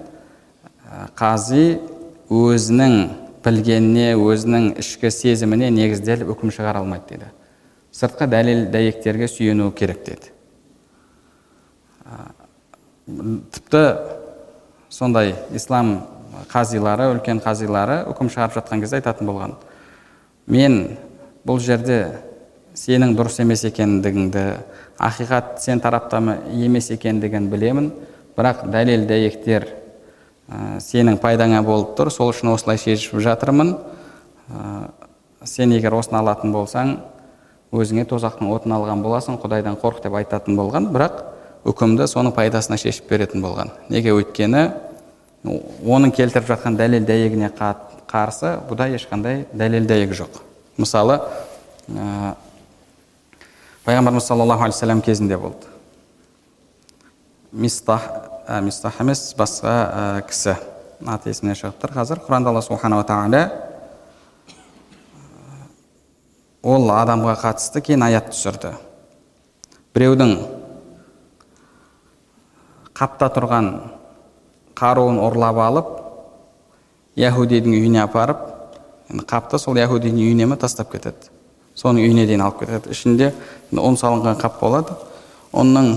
қази 1.18 1.80
өзінің 2.30 2.96
білгеніне 3.44 4.14
өзінің 4.16 4.72
ішкі 4.80 5.10
сезіміне 5.12 5.70
негізделіп 5.74 6.32
үкім 6.36 6.54
шығара 6.54 6.82
алмайды 6.84 7.16
дейді 7.16 7.30
сыртқы 7.92 8.28
дәлел 8.30 8.66
дәйектерге 8.70 9.28
сүйену 9.28 9.70
керек 9.72 10.04
деді. 10.06 10.30
Тіпті 13.52 13.84
сондай 14.88 15.34
ислам 15.54 16.00
қазилары 16.50 17.10
үлкен 17.14 17.42
қазилары 17.42 18.04
үкім 18.10 18.30
шығарып 18.30 18.56
жатқан 18.58 18.82
кезде 18.82 19.00
айтатын 19.00 19.28
болған 19.28 19.56
мен 20.50 20.96
бұл 21.46 21.60
жерде 21.62 22.20
сенің 22.78 23.16
дұрыс 23.18 23.40
емес 23.42 23.64
екендігіңді 23.68 24.44
ақиқат 25.00 25.58
сен 25.62 25.80
тарапта 25.82 26.20
емес 26.52 26.90
екендігін 26.94 27.50
білемін 27.50 27.90
бірақ 28.36 28.66
дәлел 28.72 29.06
дәйектер 29.08 29.66
ә, 29.66 30.78
сенің 30.82 31.18
пайдаңа 31.22 31.62
болып 31.66 31.94
тұр 31.98 32.10
сол 32.14 32.32
үшін 32.32 32.52
осылай 32.54 32.78
шешіп 32.80 33.20
жатырмын. 33.22 33.74
Ә, 34.50 34.90
сен 35.44 35.72
егер 35.74 35.94
осыны 35.96 36.20
алатын 36.20 36.52
болсаң 36.54 36.98
өзіңе 37.70 38.04
тозақтың 38.10 38.50
отын 38.50 38.74
алған 38.74 39.02
боласың 39.04 39.38
құдайдан 39.42 39.76
қорқ 39.78 40.02
деп 40.02 40.16
айтатын 40.18 40.56
болған 40.58 40.88
бірақ 40.90 41.20
үкімді 41.70 42.08
соның 42.10 42.34
пайдасына 42.34 42.78
шешіп 42.80 43.10
беретін 43.10 43.44
болған. 43.44 43.70
Неге? 43.92 44.14
Өйткені 44.16 44.64
оның 45.86 46.14
келтіріп 46.16 46.50
жатқан 46.50 46.76
дәлел 46.78 47.06
дәйегіне 47.06 47.52
қарсы 48.10 48.56
бұда 48.68 48.88
ешқандай 48.96 49.44
дәлел 49.52 49.86
дәйек 49.86 50.16
жоқ. 50.18 50.40
Мысалы 50.80 51.20
ә, 51.88 52.34
пайғамбарымыз 53.84 54.26
саллаллаху 54.26 54.66
алейхи 54.66 54.76
вассалам 54.76 55.02
кезінде 55.02 55.38
болды. 55.38 55.70
Мистах 57.52 58.10
мистах 58.62 59.00
емес 59.00 59.30
басқа 59.38 60.24
кісі 60.26 60.56
аты 61.06 61.30
есімнен 61.30 61.54
шығып 61.54 61.78
тұр. 61.80 61.94
Қазір 61.94 62.24
құранда 62.26 62.50
алла 62.50 62.62
субханала 62.66 63.06
тағала 63.06 63.69
ол 66.62 66.90
адамға 66.92 67.36
қатысты 67.40 67.80
кейін 67.84 68.04
аят 68.04 68.30
түсірді. 68.34 68.74
Біреудің 69.94 70.34
қапта 72.96 73.30
тұрған 73.32 73.70
қаруын 74.76 75.20
ұрлап 75.24 75.60
алып 75.64 75.90
яхудидің 77.20 77.76
үйіне 77.78 78.02
апарып 78.04 78.46
қапты 79.28 79.58
сол 79.58 79.78
яхудидің 79.80 80.20
үйіне 80.20 80.46
ме 80.46 80.56
тастап 80.60 80.92
кетеді. 80.92 81.30
Соның 81.74 82.04
үйіне 82.04 82.26
дейін 82.28 82.44
алып 82.44 82.60
кетеді. 82.62 82.92
Ішінде 82.92 83.32
ұн 83.72 83.96
салынған 83.98 84.38
қап 84.40 84.60
болады. 84.60 84.94
Ұнның 85.56 85.94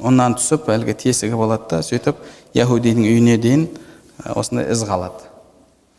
онан 0.00 0.38
түсіп 0.38 0.70
әлгі 0.72 0.94
тесігі 1.04 1.36
болады 1.38 1.68
да 1.70 1.82
сөйтіп 1.84 2.22
яхудидің 2.56 3.04
үйіне 3.06 3.36
дейін 3.38 3.66
осындай 4.34 4.70
із 4.72 4.82
қалады. 4.88 5.28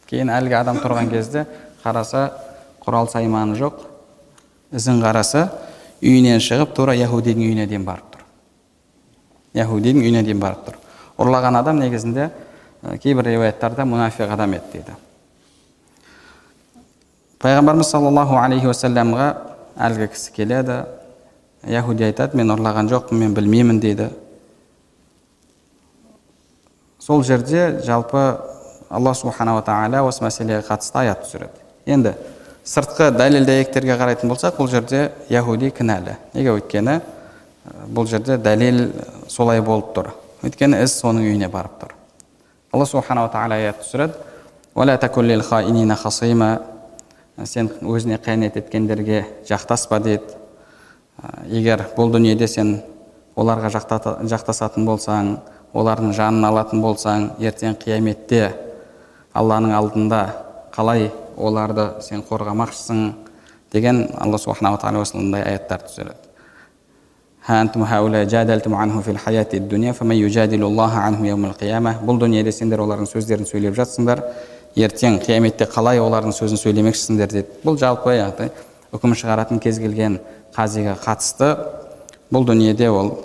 Кейін 0.09 0.31
әлгі 0.33 0.57
адам 0.59 0.81
тұрған 0.81 1.11
кезде 1.11 1.45
қараса 1.83 2.31
құрал 2.83 3.09
сайманы 3.11 3.55
жоқ. 3.59 3.85
Ізін 4.75 5.01
қараса 5.03 5.47
үйінен 6.01 6.41
шығып 6.43 6.75
тура 6.77 6.93
яхудидің 6.97 7.47
үйіне 7.47 7.65
дейін 7.67 7.85
барып 7.87 8.13
тұр 8.13 8.23
яхудидің 9.59 10.03
үйіне 10.03 10.23
дейін 10.27 10.39
барып 10.43 10.67
тұр 10.67 10.79
ұрлаған 11.19 11.59
адам 11.59 11.81
негізінде 11.81 12.29
кейбір 13.01 13.31
риуаяттарда 13.33 13.85
мұнафиқ 13.89 14.33
адам 14.35 14.53
еді 14.59 14.71
дейді 14.73 14.95
пайғамбарымыз 17.41 17.89
саллаллаху 17.91 18.37
алейхи 18.39 18.69
уассаламға 18.69 19.27
әлгі 19.89 20.09
кісі 20.13 20.33
келеді 20.35 20.81
яхуди 21.67 22.05
айтады 22.07 22.37
мен 22.39 22.53
ұрлаған 22.55 22.91
жоқпын 22.91 23.19
мен 23.19 23.35
білмеймін 23.35 23.81
дейді 23.83 24.09
сол 26.99 27.23
жерде 27.23 27.81
жалпы 27.83 28.23
алла 28.89 29.13
субханала 29.15 29.63
тағала 29.65 30.03
осы 30.07 30.23
мәселеге 30.23 30.63
қатысты 30.67 31.03
аят 31.03 31.25
түсіреді 31.25 31.63
енді 31.85 32.15
сыртқы 32.69 33.09
дәлел 33.17 33.45
дәйектерге 33.49 33.97
қарайтын 33.97 34.29
болсақ 34.29 34.59
бұл 34.61 34.69
жерде 34.69 35.11
яхуди 35.29 35.71
кінәлі. 35.73 36.17
Неге 36.33 36.53
өйткені 36.53 36.99
бұл 37.89 38.05
жерде 38.07 38.37
дәлел 38.37 38.91
солай 39.27 39.61
болып 39.61 39.93
тұр. 39.95 40.11
Өйткені 40.45 40.83
іс 40.85 40.99
соның 41.01 41.25
үйіне 41.25 41.49
барып 41.49 41.81
тұр. 41.81 41.95
Алла 42.71 42.85
субханала 42.85 43.29
тағала 43.33 43.55
аят 43.57 43.81
түсіреді 43.81 44.13
сен 47.45 47.69
өзіне 47.81 48.17
қиянат 48.19 48.57
еткендерге 48.59 49.23
жақтаспа 49.47 49.99
деді 50.03 50.35
егер 51.47 51.85
бұл 51.95 52.11
дүниеде 52.11 52.47
сен 52.47 52.79
оларға 53.39 53.69
жақтасатын 53.71 54.85
болсаң 54.87 55.37
олардың 55.73 56.13
жанын 56.17 56.47
алатын 56.49 56.83
болсаң 56.83 57.29
ертең 57.39 57.77
қияметте 57.79 58.49
алланың 59.33 59.75
алдында 59.77 60.21
қалай 60.75 61.11
оларды 61.39 61.89
сен 62.05 62.23
қорғамақшысың 62.29 63.13
деген 63.73 64.07
алла 64.19 64.37
субханала 64.37 64.77
тағала 64.81 65.03
осындай 65.05 65.43
аяттар 65.45 65.85
түсіреді. 65.87 66.29
Бұл 72.05 72.19
дүниеде 72.21 72.51
сендер 72.51 72.83
олардың 72.83 73.07
сөздерін 73.09 73.47
сөйлеп 73.49 73.77
жатсыңдар. 73.77 74.21
Ертең 74.77 75.17
қияметте 75.23 75.65
қалай 75.65 75.97
олардың 76.03 76.35
сөзін 76.35 76.59
сөйлемекшісіңдер 76.61 77.31
деді 77.31 77.63
бұл 77.63 77.79
жалпы 77.81 78.13
яғни 78.13 78.51
үкім 78.93 79.15
шығаратын 79.17 79.61
кез 79.63 79.79
келген 79.81 80.19
қазиға 80.53 80.93
қатысты. 81.01 81.55
Бұл 82.29 82.45
дүниеде 82.45 82.89
ол 82.93 83.15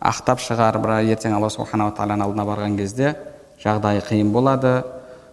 ақтап 0.00 0.42
шығар 0.44 0.76
бірақ 0.82 1.08
ертең 1.14 1.38
алла 1.38 1.48
субханала 1.52 1.94
тағаланың 1.96 2.26
алдына 2.26 2.44
барған 2.48 2.76
кезде 2.76 3.14
жағдайы 3.64 4.04
қиын 4.10 4.32
болады. 4.32 4.82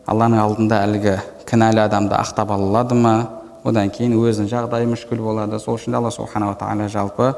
Алланың 0.08 0.39
алдында 0.39 0.84
әлгі 0.88 1.17
кінәлі 1.47 1.81
адамды 1.86 2.15
ақтап 2.17 2.51
ала 2.51 2.67
алады 2.69 2.95
ма? 2.95 3.15
Одан 3.63 3.89
кейін 3.91 4.15
өзінің 4.19 4.49
жағдайы 4.51 4.88
мүшкіл 4.91 5.21
болады. 5.23 5.60
Сол 5.60 5.77
үшін 5.77 5.95
де 5.95 5.99
алла 5.99 6.12
субханала 6.12 6.55
тағала 6.60 6.88
жалпы 6.91 7.33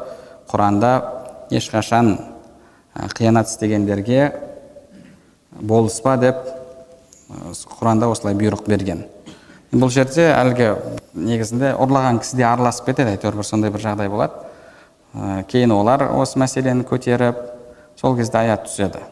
құранда 0.52 0.92
ешқашан 1.54 2.18
қиянат 3.16 3.50
істегендерге 3.50 4.34
болыспа 5.62 6.18
деп 6.18 6.44
құранда 7.80 8.10
осылай 8.10 8.36
бұйрық 8.38 8.66
берген. 8.68 9.06
Бұл 9.72 9.92
жерде 9.94 10.32
әлгі 10.34 10.74
негізінде 11.14 11.76
ұрлаған 11.78 12.20
кісі 12.24 12.40
де 12.40 12.46
араласып 12.50 12.90
кетеді. 12.90 13.14
Әйтеуір 13.14 13.38
бір 13.38 13.46
сондай 13.46 13.70
бір 13.70 13.84
жағдай 13.86 14.10
болады. 14.10 14.34
Кейін 15.50 15.74
олар 15.74 16.08
осы 16.18 16.40
мәселені 16.42 16.86
көтеріп 16.90 17.38
сол 18.00 18.18
кезде 18.18 18.42
аят 18.42 18.66
түседі. 18.66 19.04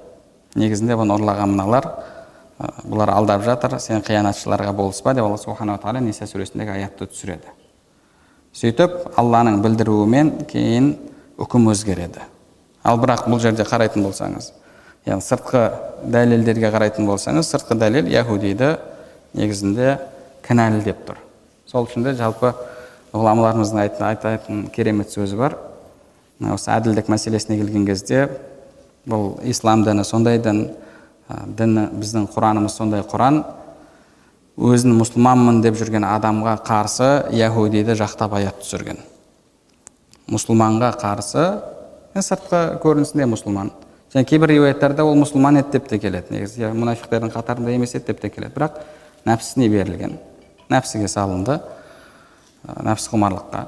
Негізінде 0.57 0.97
бұны 0.97 1.13
ұрлаған 1.17 1.53
мыналар 1.53 1.91
бұлар 2.59 3.13
алдап 3.13 3.43
жатыр. 3.45 3.79
Сен 3.79 4.01
қиянатшыларға 4.05 4.73
болыспа 4.75 5.13
деп 5.13 5.25
алла 5.25 5.37
субханала 5.37 5.81
тағала 5.81 6.01
ниса 6.03 6.27
сүресіндегі 6.29 6.75
аятты 6.77 7.07
түсіреді. 7.09 7.53
Сөйтіп 8.57 9.19
алланың 9.19 9.61
білдіруімен 9.61 10.31
кейін 10.49 10.95
үкім 11.37 11.69
өзгереді. 11.73 12.23
Ал 12.83 12.97
бірақ 13.01 13.27
бұл 13.27 13.41
жерде 13.43 13.65
қарайтын 13.67 14.05
болсаңыз 14.05 14.53
яғни 15.07 15.23
сыртқы 15.23 15.61
дәлелдерге 16.11 16.71
қарайтын 16.73 17.07
болсаңыз 17.07 17.47
сыртқы 17.51 17.77
дәлел 17.79 18.09
яхудиді 18.11 18.73
негізінде 19.37 19.97
кінәлі 20.43 20.81
деп 20.83 21.05
тұр. 21.07 21.19
Сол 21.67 21.87
үшін 21.87 22.03
де 22.03 22.13
жалпы 22.17 22.53
ғұламаларымыздың 23.13 23.81
айтатын 23.83 24.65
керемет 24.73 25.13
сөзі 25.13 25.39
бар. 25.39 25.57
Осы 26.51 26.71
әділдік 26.75 27.07
мәселесіне 27.11 27.59
келген 27.61 27.87
кезде 27.87 28.27
бұл 29.07 29.37
ислам 29.47 29.85
діні 29.87 30.03
сондай 30.05 30.41
дін 30.43 30.67
діні 31.29 31.87
біздің 31.97 32.27
құранымыз 32.33 32.75
сондай 32.77 33.03
құран. 33.07 33.41
Өзін 34.57 34.95
мұсылманмын 34.97 35.61
деп 35.61 35.75
жүрген 35.77 36.05
адамға 36.07 36.55
қарсы 36.65 37.09
яхудиді 37.35 37.97
жақтап 37.99 38.37
аят 38.39 38.61
түсірген. 38.63 39.01
Мұсылманға 40.31 40.93
қарсы 41.01 41.43
сыртқы 42.15 42.79
көрінісінде 42.81 43.27
мұсылман. 43.29 43.73
Және 44.13 44.25
кейбір 44.25 44.55
риуаяттарда 44.55 45.05
ол 45.05 45.19
мұсылман 45.19 45.59
еді 45.61 45.77
деп 45.77 45.91
те 45.91 45.99
келеді. 45.99 46.33
Негізі 46.33 46.71
мұнафиқтердің 46.73 47.33
қатарында 47.35 47.75
емес 47.75 47.93
еді 47.95 48.07
деп 48.13 48.23
те 48.23 48.31
келеді. 48.33 48.55
Бірақ 48.55 48.79
нәпсісіне 49.27 49.69
берілген 49.69 50.17
нәпсіге 50.71 51.07
салынды 51.11 51.59
нәпсі 52.83 53.11
құмарлыққа. 53.13 53.65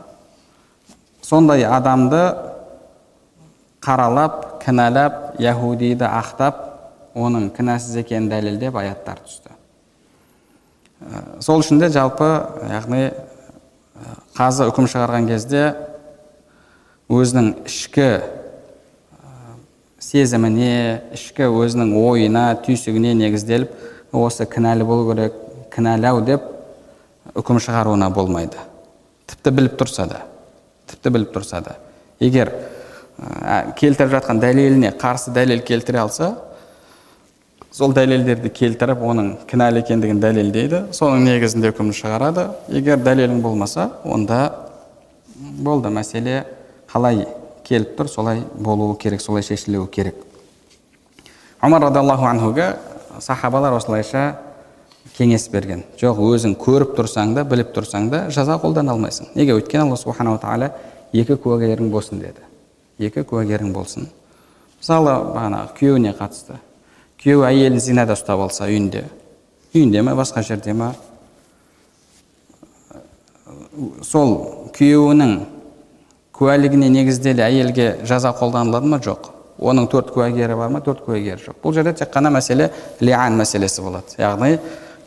Сондай 1.22 1.64
адамды 1.68 2.22
қаралап 3.84 4.60
кінәлап 4.64 5.40
яхудиді 5.40 6.08
ақтап 6.08 6.69
оның 7.18 7.50
кінәсіз 7.56 8.00
екенін 8.02 8.30
дәлелдеп 8.32 8.76
аяттар 8.80 9.22
түсті. 9.26 9.54
Сол 11.44 11.64
үшін 11.64 11.80
де 11.80 11.90
жалпы 11.94 12.28
яғни 12.70 13.10
қазы 14.38 14.68
үкім 14.70 14.90
шығарған 14.92 15.30
кезде 15.30 15.64
өзінің 17.10 17.52
ішкі 17.70 18.10
сезіміне 20.04 20.74
ішкі 21.16 21.50
өзінің 21.50 21.94
ойына 22.00 22.46
түйсігіне 22.66 23.14
негізделіп 23.20 23.72
осы 24.16 24.48
кінәлі 24.50 24.88
болу 24.88 25.12
керек 25.12 25.38
кінәлау 25.74 26.24
деп 26.26 26.46
үкім 27.36 27.62
шығаруына 27.64 28.10
болмайды. 28.14 28.60
Тіпті 29.30 29.56
біліп 29.56 29.80
тұрса 29.80 30.08
да 30.10 30.26
тіпті 30.90 31.14
біліп 31.14 31.34
тұрса 31.36 31.62
да. 31.64 31.76
Егер 32.20 32.52
келтіріп 33.80 34.14
жатқан 34.16 34.40
дәлеліне 34.42 34.92
қарсы 35.00 35.34
дәлел 35.36 35.62
келтіре 35.66 36.02
алса 36.02 36.32
сол 37.72 37.94
дәлелдерді 37.94 38.50
келтіріп 38.50 39.02
оның 39.06 39.34
кінәлі 39.50 39.84
екендігін 39.84 40.20
дәлелдейді. 40.24 40.82
Соның 40.96 41.28
негізінде 41.28 41.72
үкім 41.74 41.92
шығарады. 41.94 42.50
Егер 42.74 43.02
дәлелің 43.04 43.42
болмаса 43.44 43.90
онда 44.04 44.40
болды 45.36 45.92
мәселе 45.94 46.44
қалай 46.90 47.28
келіп 47.68 47.96
тұр 48.00 48.10
солай 48.10 48.44
болуы 48.58 48.98
керек 48.98 49.22
солай 49.22 49.44
шешілуі 49.46 49.88
керек. 49.94 50.16
Омар 51.62 51.84
радиаллаху 51.86 52.26
анхуға 52.26 52.70
сахабалар 53.22 53.76
осылайша 53.78 54.40
кеңес 55.18 55.50
берген. 55.52 55.84
Жоқ 56.00 56.22
өзің 56.24 56.56
көріп 56.60 56.96
тұрсаң 56.98 57.36
да 57.36 57.44
біліп 57.44 57.74
тұрсаң 57.76 58.10
да 58.10 58.24
жаза 58.34 58.58
қолдана 58.62 58.96
алмайсың. 58.96 59.30
Неге? 59.36 59.58
Өйткені 59.60 59.86
алла 59.86 59.98
субханала 60.00 60.40
тағала 60.42 60.72
екі 61.14 61.36
куәгерің 61.36 61.92
болсын 61.92 62.24
деді. 62.24 62.46
Екі 63.00 63.26
куәгерің 63.28 63.74
болсын. 63.76 64.10
Мысалы 64.80 65.14
бағанағы 65.36 65.76
күйеуіне 65.80 66.16
қатысты. 66.16 66.56
Күйеуі 67.20 67.48
әйелін 67.50 67.82
зинада 67.84 68.16
ұстап 68.16 68.40
алса 68.46 68.68
үйінде. 68.70 69.04
Үйінде 69.74 70.04
ма 70.06 70.16
басқа 70.18 70.44
жерде 70.46 70.74
ма 70.74 70.94
сол 74.06 74.36
күйеуінің 74.76 75.34
куәлігіне 76.36 76.90
негізделе 76.94 77.44
әйелге 77.44 77.90
жаза 78.08 78.32
қолданылады 78.36 78.88
ма? 78.88 79.02
Жоқ. 79.04 79.34
Оның 79.60 79.90
төрт 79.92 80.14
куәгері 80.16 80.56
бар 80.56 80.72
ма? 80.72 80.80
Төрт 80.84 81.04
куәгері 81.04 81.44
жоқ. 81.44 81.60
Бұл 81.64 81.76
жерде 81.76 81.94
тек 82.00 82.14
қана 82.14 82.32
мәселе 82.32 82.70
лиан 83.04 83.36
мәселесі 83.40 83.84
болады. 83.84 84.16
Яғни 84.18 84.56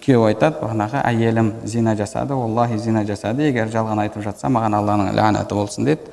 күйеу 0.05 0.27
айтады 0.29 0.61
бағанағы 0.61 1.01
әйелім 1.09 1.53
зина 1.65 1.97
жасады 1.97 2.37
оллахи 2.37 2.77
зина 2.77 3.07
жасады 3.09 3.49
егер 3.49 3.73
жалған 3.73 4.05
айтып 4.05 4.27
жатса 4.27 4.51
маған 4.53 4.77
алланың 4.83 5.13
ләнаты 5.17 5.57
болсын 5.57 5.89
дейді. 5.89 6.13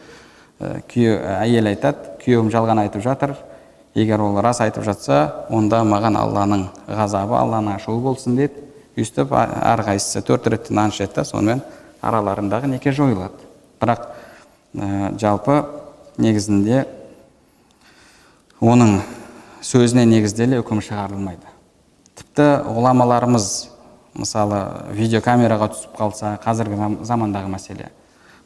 Күйеу 0.88 1.20
әйел 1.36 1.68
айтады 1.74 2.16
күйеуім 2.24 2.52
жалған 2.54 2.86
айтып 2.86 3.04
жатыр 3.04 3.36
егер 3.96 4.22
ол 4.22 4.40
рас 4.42 4.62
айтып 4.62 4.84
жатса 4.84 5.46
онда 5.50 5.82
маған 5.84 6.18
алланың 6.20 6.68
ғазабы 6.88 7.38
алланың 7.40 7.76
ашуы 7.76 8.00
болсын 8.04 8.38
дейді. 8.38 8.66
Өйстіп 9.00 9.32
әрқайсысы 9.34 10.22
төрт 10.26 10.48
рет 10.52 10.70
нан 10.70 10.92
ішеді 10.92 11.16
да 11.16 11.24
сонымен 11.26 11.62
араларындағы 12.02 12.68
неке 12.68 12.92
жойылады. 12.92 13.48
Бірақ 13.80 14.10
ә, 14.76 15.18
жалпы 15.20 15.64
негізінде 16.18 16.86
оның 18.60 19.00
сөзіне 19.64 20.06
негізделе 20.10 20.60
үкім 20.60 20.82
шығарылмайды. 20.84 21.48
Тіпті 22.20 22.50
ғұламаларымыз 22.68 23.48
мысалы 24.20 24.60
видеокамераға 24.98 25.70
түсіп 25.76 25.96
қалса 25.96 26.34
қазіргі 26.44 27.06
замандағы 27.08 27.52
мәселе 27.54 27.90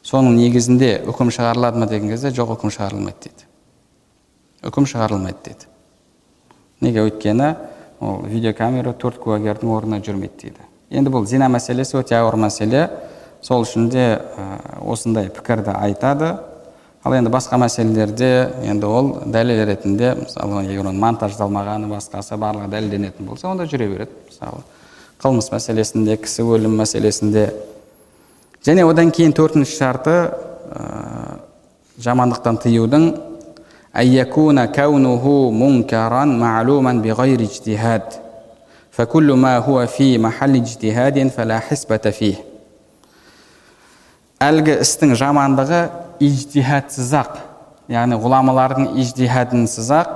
соның 0.04 0.36
негізінде 0.38 1.00
үкім 1.08 1.32
шығарылады 1.34 1.80
ма 1.80 1.88
деген 1.90 2.12
кезде 2.12 2.30
жоқ 2.34 2.54
үкім 2.58 2.72
шығарылмайды 2.74 3.28
дейді. 3.28 3.48
Үкім 4.64 4.86
шығарылмайды 4.88 5.44
дейді 5.44 5.70
неге 6.84 7.04
өйткені 7.08 7.50
ол 8.00 8.24
видеокамера 8.28 8.94
төрт 8.96 9.20
куәгердің 9.22 9.72
орнына 9.76 10.00
жүрмейді 10.04 10.40
дейді 10.40 10.68
енді 10.98 11.12
бұл 11.12 11.26
зина 11.28 11.48
мәселесі 11.52 11.98
өте 12.00 12.16
ауыр 12.18 12.38
мәселе 12.40 12.88
сол 13.44 13.64
үшін 13.64 13.88
де 13.92 14.06
осындай 14.80 15.28
пікірді 15.32 15.76
айтады 15.76 16.34
ал 17.04 17.16
енді 17.16 17.32
басқа 17.32 17.58
мәселелерде 17.60 18.30
енді 18.64 18.88
ол 18.88 19.10
дәлел 19.26 19.64
ретінде 19.68 20.14
мысалы 20.22 20.64
егер 20.64 20.86
оның 20.86 21.00
монтаждалмағаны 21.02 21.90
басқасы 21.92 22.38
барлығы 22.40 22.70
дәлелденетін 22.72 23.28
болса 23.28 23.50
онда 23.50 23.68
жүре 23.68 23.90
береді 23.90 24.16
мысалы 24.30 24.64
қылмыс 25.20 25.50
мәселесінде 25.52 26.16
кісі 26.20 26.46
өлім 26.48 26.78
мәселесінде 26.80 27.50
және 28.64 28.86
одан 28.88 29.12
кейін 29.12 29.36
төртінші 29.36 29.76
шарты 29.76 30.14
ә, 30.24 31.38
жамандықтан 32.00 32.58
тыюдың 32.64 33.10
أن 33.97 34.07
يكون 34.07 34.65
كونه 34.65 35.51
منكرا 35.51 36.25
معلوما 36.25 36.93
بغير 36.93 37.39
اجتهاد 37.39 38.03
فكل 38.91 39.31
ما 39.33 39.57
هو 39.57 39.87
في 39.87 40.17
محل 40.17 40.55
اجتهاد 40.55 41.27
فلا 41.27 41.59
حسبة 41.59 41.97
فيه 41.97 42.49
әлгі 44.39 44.77
істің 44.85 45.17
жамандығы 45.19 45.79
ижтихадсыз 46.23 47.09
ақ 47.19 47.33
яғни 47.91 48.15
ғұламалардың 48.23 48.93
ижтихадынсыз 49.03 49.89
ақ 49.97 50.13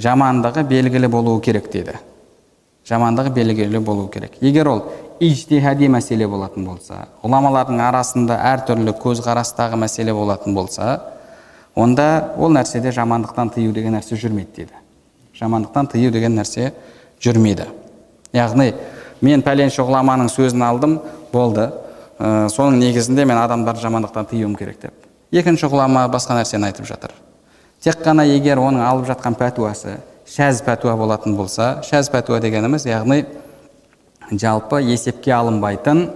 жамандығы 0.00 0.64
белгілі 0.70 1.10
болуы 1.12 1.42
керек 1.44 1.68
дейді 1.72 1.98
жамандығы 2.88 3.34
белгілі 3.36 3.82
болуы 3.84 4.08
керек 4.14 4.38
егер 4.40 4.70
ол 4.72 4.80
ижтихади 5.20 5.90
мәселе 5.92 6.30
болатын 6.32 6.64
болса 6.64 7.02
ғұламалардың 7.20 7.82
арасында 7.90 8.40
әртүрлі 8.54 8.96
көзқарастағы 9.04 9.76
мәселе 9.84 10.16
болатын 10.16 10.56
болса 10.56 10.96
онда 11.75 12.33
ол 12.37 12.51
нәрседе 12.55 12.91
жамандықтан 12.91 13.49
тыю 13.55 13.73
деген 13.73 13.97
нәрсе 13.97 14.15
жүрмейді 14.15 14.55
дейді. 14.55 14.73
Жамандықтан 15.35 15.87
тыю 15.91 16.11
деген 16.11 16.37
нәрсе 16.39 16.73
жүрмейді. 17.21 17.67
Яғни 18.33 18.73
мен 19.21 19.43
пәленше 19.43 19.83
ғұламаның 19.83 20.29
сөзін 20.31 20.63
алдым 20.63 20.99
болды. 21.33 21.69
Ә, 22.19 22.47
соның 22.47 22.79
негізінде 22.79 23.25
мен 23.27 23.37
адамдарды 23.37 23.81
жамандықтан 23.83 24.29
тыюым 24.31 24.55
керек 24.55 24.79
деп. 24.81 24.93
Екінші 25.35 25.67
ғұлама 25.67 26.05
басқа 26.07 26.37
нәрсені 26.37 26.69
айтып 26.69 26.87
жатыр. 26.87 27.11
Тек 27.83 27.99
қана 28.05 28.23
егер 28.23 28.61
оның 28.61 28.85
алып 28.87 29.09
жатқан 29.09 29.35
пәтуасы 29.35 29.97
шәз 30.31 30.61
пәтуа 30.65 30.95
болатын 30.97 31.35
болса 31.35 31.81
шәз 31.83 32.07
пәтуа 32.13 32.39
дегеніміз 32.41 32.87
яғни 32.87 33.25
жалпы 34.31 34.79
есепке 34.87 35.33
алынбайтын 35.35 36.07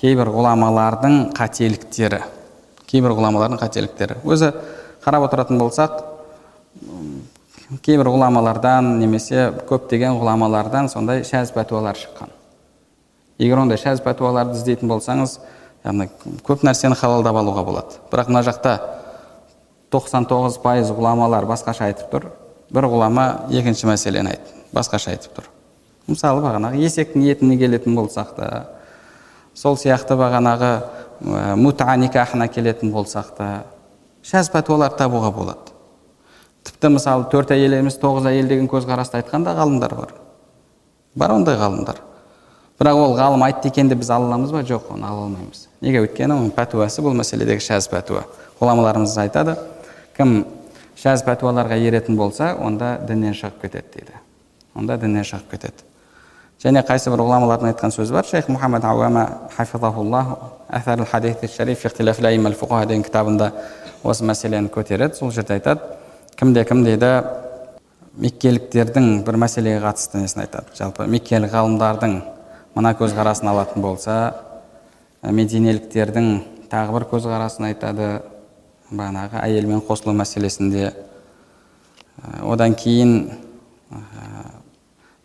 кейбір 0.00 0.32
ғұламалардың 0.34 1.30
қателіктері. 1.38 2.20
Кейбір 2.90 3.14
ғұламалардың 3.16 3.62
қателіктері. 3.62 4.18
Өзі 4.26 4.52
қарап 5.08 5.24
отыратын 5.24 5.56
болсақ 5.56 6.02
кейбір 7.84 8.10
ғұламалардан 8.12 8.98
немесе 9.00 9.46
көптеген 9.68 10.18
ғұламалардан 10.20 10.90
сондай 10.92 11.22
шәз 11.24 11.52
пәтуалар 11.56 11.96
шыққан. 11.96 12.28
Егер 13.40 13.62
ондай 13.62 13.80
шәз 13.80 14.02
пәтуаларды 14.04 14.58
іздейтін 14.58 14.90
болсаңыз 14.92 15.38
яғни 15.86 16.08
көп 16.44 16.64
нәрсені 16.66 16.96
халалдап 17.00 17.38
алуға 17.40 17.64
болады. 17.64 18.00
Бірақ 18.12 18.28
мына 18.28 18.42
жақта 18.44 18.74
99 19.92 20.58
пайыз 20.64 20.92
ғұламалар 20.92 21.48
басқаша 21.48 21.88
айтып 21.88 22.12
тұр. 22.12 22.28
бір 22.68 22.84
ғұлама 22.84 23.48
екінші 23.48 23.86
мәселені 23.88 24.34
айтты 24.34 24.52
басқаша 24.76 25.14
айтып 25.14 25.38
тұр. 25.38 25.48
Мысалы 26.06 26.42
бағанағы 26.44 26.82
есектің 26.84 27.24
етіне 27.30 27.56
келетін 27.56 27.96
болсақ 27.96 28.34
та 28.36 28.66
сол 29.54 29.76
сияқты 29.76 30.18
бағанағы 30.20 30.72
мұта 31.56 31.96
никахына 31.96 32.48
келетін 32.48 32.92
болсақ 32.92 33.32
та 33.36 33.48
шәз 34.22 34.50
пәтуаларды 34.52 34.98
табуға 34.98 35.30
болады. 35.34 35.74
Тіпті 36.66 36.90
мысалы 36.96 37.28
төрт 37.32 37.52
әйел 37.54 37.78
емес 37.78 37.96
тоғыз 38.02 38.28
әйел 38.28 38.48
деген 38.50 38.68
көзқарасты 38.68 39.20
айтқан 39.22 39.44
да 39.46 39.54
ғалымдар 39.56 39.94
бар. 39.94 40.14
Бар 41.14 41.34
ондай 41.38 41.56
ғалымдар. 41.56 42.02
Бірақ 42.78 42.94
ол 42.94 43.16
ғалым 43.18 43.42
айтты 43.46 43.72
екен 43.72 43.88
деп 43.88 43.98
біз 43.98 44.10
ала 44.14 44.28
аламыз 44.28 44.52
ба? 44.54 44.62
Жоқ 44.62 44.92
оны 44.94 45.06
ала 45.06 45.24
алмаймыз. 45.26 45.64
Неге? 45.80 46.04
Өйткені 46.04 46.36
оның 46.36 46.52
пәтуасы 46.54 47.02
бұл 47.02 47.16
мәселедегі 47.18 47.64
шәз 47.64 47.88
пәтуа. 47.90 48.22
Ғұламаларымыз 48.60 49.16
айтады 49.24 49.56
кім 50.14 50.44
шәз 50.98 51.24
пәтуаларға 51.26 51.78
еретін 51.88 52.16
болса 52.18 52.52
онда 52.54 52.98
діннен 53.08 53.34
шығып 53.34 53.64
кетеді 53.64 53.96
дейді. 53.96 54.20
Онда 54.78 54.98
діннен 54.98 55.26
шығып 55.26 55.50
кетеді. 55.56 55.82
Және 56.62 56.84
қайсы 56.86 57.10
бір 57.10 57.22
ғұламалардың 57.22 57.72
айтқан 57.72 57.92
сөзі 57.94 58.14
бар? 58.14 58.26
Шейх 58.26 58.48
мұхаммад 58.50 58.86
ауама 58.86 59.26
хадис 61.06 61.54
шариф 61.54 61.82
деген 61.82 63.02
кітабында 63.02 63.52
осы 64.02 64.24
мәселені 64.28 64.70
көтереді. 64.72 65.18
Сол 65.18 65.32
жерде 65.34 65.58
айтады 65.58 65.96
кімде 66.38 66.64
кім 66.64 66.84
дейді 66.86 67.12
меккеліктердің 68.18 69.22
бір 69.26 69.38
мәселеге 69.42 69.82
қатысты 69.82 70.22
несін 70.22 70.44
айтады. 70.44 70.74
Жалпы 70.78 71.06
меккелік 71.10 71.52
ғалымдардың 71.54 72.18
мына 72.74 72.94
көзқарасын 72.98 73.50
алатын 73.50 73.82
болса 73.82 74.16
мединеліктердің 75.22 76.32
тағы 76.70 76.98
бір 76.98 77.08
көзқарасын 77.12 77.70
айтады. 77.72 78.10
Бағанағы 78.88 79.42
әйелмен 79.42 79.82
қосылу 79.84 80.14
мәселесінде 80.16 80.94
одан 82.40 82.72
кейін 82.72 83.10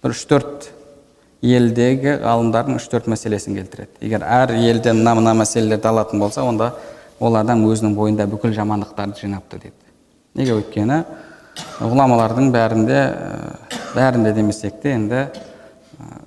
бір 0.03 0.11
үш 0.11 0.25
төрт 0.27 0.67
елдегі 1.39 2.17
ғалымдардың 2.25 2.75
үш 2.75 2.89
төрт 2.91 3.07
мәселесін 3.07 3.55
келтіреді. 3.55 3.95
Егер 4.03 4.25
әр 4.27 4.51
елден 4.57 4.99
мына 4.99 5.15
мына 5.15 5.33
мәселелерді 5.45 5.87
алатын 5.93 6.19
болса 6.19 6.43
онда 6.43 6.73
ол 7.19 7.37
адам 7.37 7.65
өзінің 7.69 7.95
бойында 7.97 8.27
бүкіл 8.31 8.53
жамандықтарды 8.55 9.19
жинапты 9.19 9.59
деді. 9.59 9.93
Неге 10.33 10.57
өйткені 10.57 11.03
ғұламалардың 11.79 12.51
бәрінде 12.53 13.01
бәрінде 13.93 14.33
демесек 14.33 14.79
те 14.81 14.95
енді 14.97 15.27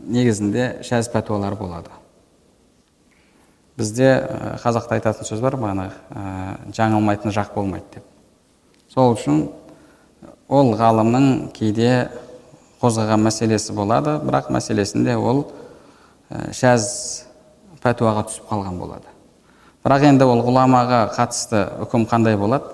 негізінде 0.07 0.69
шәз 0.87 1.11
пәтуалар 1.11 1.57
болады. 1.59 1.91
Бізде 3.77 4.13
қазақта 4.63 4.97
айтатын 4.97 5.27
сөз 5.27 5.43
бар 5.43 5.59
бағанағы 5.61 6.71
жаңылмайтын 6.77 7.35
жақ 7.35 7.53
болмайды 7.57 7.99
деп. 7.99 8.07
Сол 8.93 9.17
үшін 9.17 9.49
ол 10.49 10.73
ғалымның 10.79 11.51
кейде 11.57 12.09
қозғаған 12.81 13.27
мәселесі 13.27 13.75
болады 13.77 14.17
бірақ 14.23 14.53
мәселесінде 14.55 15.19
ол 15.19 15.45
шәз 16.55 16.89
пәтуаға 17.83 18.27
түсіп 18.31 18.49
қалған 18.53 18.79
болады. 18.81 19.16
Бірақ 19.87 20.03
енді 20.03 20.27
ол 20.27 20.41
ғұламаға 20.43 21.05
қатысты 21.15 21.61
үкім 21.85 22.09
қандай 22.11 22.35
болады? 22.35 22.73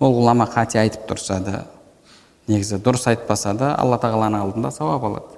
ол 0.00 0.14
ғұлама 0.16 0.46
қате 0.48 0.78
айтып 0.80 1.04
тұрса 1.10 1.42
да 1.44 1.66
негізі 2.48 2.78
дұрыс 2.80 3.04
айтпаса 3.10 3.52
да 3.52 3.74
алла 3.76 3.98
тағаланың 4.00 4.46
алдында 4.46 4.70
сауап 4.72 5.04
алады. 5.04 5.36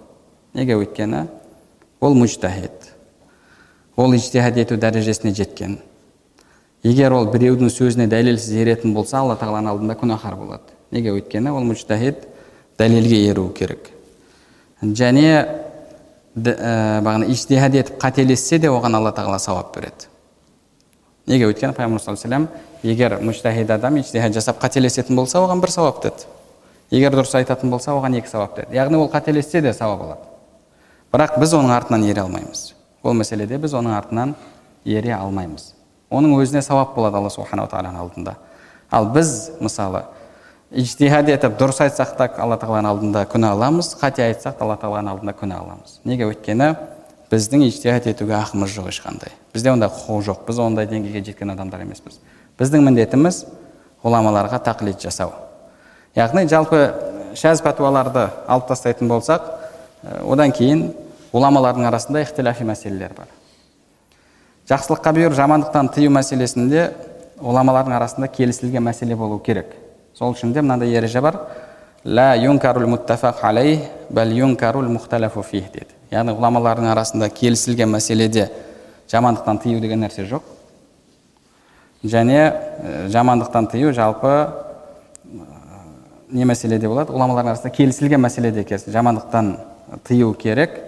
Неге 0.55 0.77
өйткені? 0.79 1.27
ол 2.01 2.15
мужтахид 2.15 2.93
ол 3.97 4.15
ижтихад 4.15 4.57
ету 4.57 4.77
дәрежесіне 4.77 5.35
жеткен. 5.35 5.79
егер 6.85 7.13
ол 7.13 7.27
біреудің 7.27 7.73
сөзіне 7.75 8.07
дәлелсіз 8.07 8.55
еретін 8.63 8.95
болса 8.95 9.19
алла 9.19 9.35
тағаланың 9.35 9.71
алдында 9.73 9.99
күнәһар 9.99 10.37
болады. 10.37 10.63
Неге 10.93 11.11
өйткені? 11.11 11.51
ол 11.51 11.65
мужтахид 11.65 12.29
дәлелге 12.79 13.27
еру 13.27 13.49
керек. 13.49 13.91
және 14.83 15.49
ә, 16.37 17.03
бағана 17.03 17.27
ижтихад 17.27 17.75
етіп 17.75 17.99
қателессе 17.99 18.59
де 18.59 18.69
оған 18.69 18.97
алла 18.97 19.11
тағала 19.11 19.39
сауап 19.39 19.75
береді. 19.75 20.07
Неге 21.27 21.49
өйткені 21.51 21.75
пайғамбар 21.77 22.01
саллаллаху 22.01 22.49
егер 22.83 23.19
мужтахид 23.21 23.71
адам 23.71 23.97
ижтихад 24.01 24.35
жасап 24.35 24.63
қателесетін 24.63 25.17
болса 25.17 25.39
оған 25.39 25.61
бір 25.61 25.71
сауап 25.71 26.03
деді. 26.03 26.27
Егер 26.91 27.15
дұрыс 27.15 27.35
айтатын 27.39 27.71
болса 27.71 27.93
оған 27.93 28.17
екі 28.19 28.29
сауап 28.31 28.57
деді. 28.57 28.75
Яғни 28.75 28.97
ол 28.97 29.11
қателессе 29.13 29.61
де 29.63 29.73
сауап 29.73 30.03
алады. 30.03 30.31
Бірақ 31.13 31.39
біз 31.41 31.55
оның 31.55 31.75
артынан 31.77 32.07
ере 32.07 32.23
алмаймыз. 32.23 32.73
Ол 33.03 33.15
мәселеде 33.15 33.59
біз 33.59 33.75
оның 33.75 33.97
артынан 33.99 34.35
ере 34.85 35.13
алмаймыз. 35.15 35.75
Оның 36.11 36.35
өзіне 36.41 36.63
сауап 36.63 36.97
болады 36.97 37.21
алла 37.21 37.31
субханала 37.31 37.69
тағаланың 37.71 38.01
алдында. 38.01 38.35
Ал 38.91 39.07
біз 39.15 39.51
мысалы 39.61 40.05
ижтихад 40.71 41.29
етіп 41.31 41.59
дұрыс 41.59 41.83
айтсақ 41.85 42.17
та 42.19 42.29
алла 42.43 42.59
тағаланың 42.59 42.91
алдында 42.91 43.25
күнә 43.31 43.53
аламыз 43.55 43.93
қате 44.01 44.25
айтсақ 44.27 44.59
та 44.59 44.65
алла 44.67 44.79
тағаланың 44.83 45.15
алдында 45.15 45.35
күнә 45.39 45.59
аламыз. 45.59 46.01
Неге 46.05 46.27
өйткені 46.31 46.75
біздің 47.31 47.65
ижтихад 47.69 48.09
етуге 48.11 48.35
ақымыз 48.35 48.73
жоқ 48.75 48.91
ешқандай. 48.91 49.31
Бізде 49.55 49.71
ондай 49.71 49.89
құқық 49.89 50.25
жоқ. 50.27 50.43
Біз 50.49 50.59
ондай 50.59 50.89
деңгейге 50.91 51.23
жеткен 51.31 51.53
адамдар 51.55 51.85
емеспіз. 51.85 52.19
Біздің 52.59 52.83
міндетіміз 52.89 53.45
ғұламаларға 54.03 54.59
тақлид 54.67 54.99
жасау. 55.03 55.33
Яғни 56.17 56.49
жалпы 56.51 56.81
шәз 57.39 57.63
пәтуаларды 57.63 58.27
алып 58.51 58.67
тастайтын 58.73 59.09
болсақ 59.09 59.47
одан 60.27 60.51
кейін 60.51 60.89
ғұламалардың 61.31 61.87
арасында 61.87 62.25
ихтиляфи 62.25 62.67
мәселелер 62.67 63.15
бар. 63.15 63.29
Жақсылыққа 64.71 65.15
бұйыр 65.15 65.37
жамандықтан 65.39 65.93
тыю 65.95 66.11
мәселесінде 66.15 66.89
ғұламалардың 67.39 67.95
арасында 67.97 68.29
келісілген 68.35 68.83
мәселе 68.87 69.17
болу 69.17 69.39
керек. 69.39 69.71
Сол 70.15 70.35
үшін 70.35 70.53
де 70.53 70.63
мынандай 70.63 70.91
ереже 70.91 71.21
бар. 71.23 71.39
Юнкарул 72.05 72.89
муттафақ 72.91 73.45
юнкарул 74.35 74.89
деді. 75.73 76.00
Яғни 76.11 76.35
ғұламалардың 76.35 76.89
арасында 76.91 77.29
келісілген 77.31 77.91
мәселеде 77.93 78.49
жамандықтан 79.11 79.61
тыю 79.63 79.81
деген 79.81 80.03
нәрсе 80.03 80.27
жоқ. 80.27 80.43
Және 82.03 83.09
жамандықтан 83.13 83.69
тыю 83.71 83.93
жалпы 83.95 84.33
не 86.31 86.47
мәселеде 86.49 86.89
болады? 86.89 87.15
Ғұламалардың 87.15 87.53
арасында 87.55 87.75
келісілген 87.77 88.23
мәселеде 88.23 88.67
жамандықтан 88.91 89.57
тыю 90.09 90.35
керек. 90.35 90.81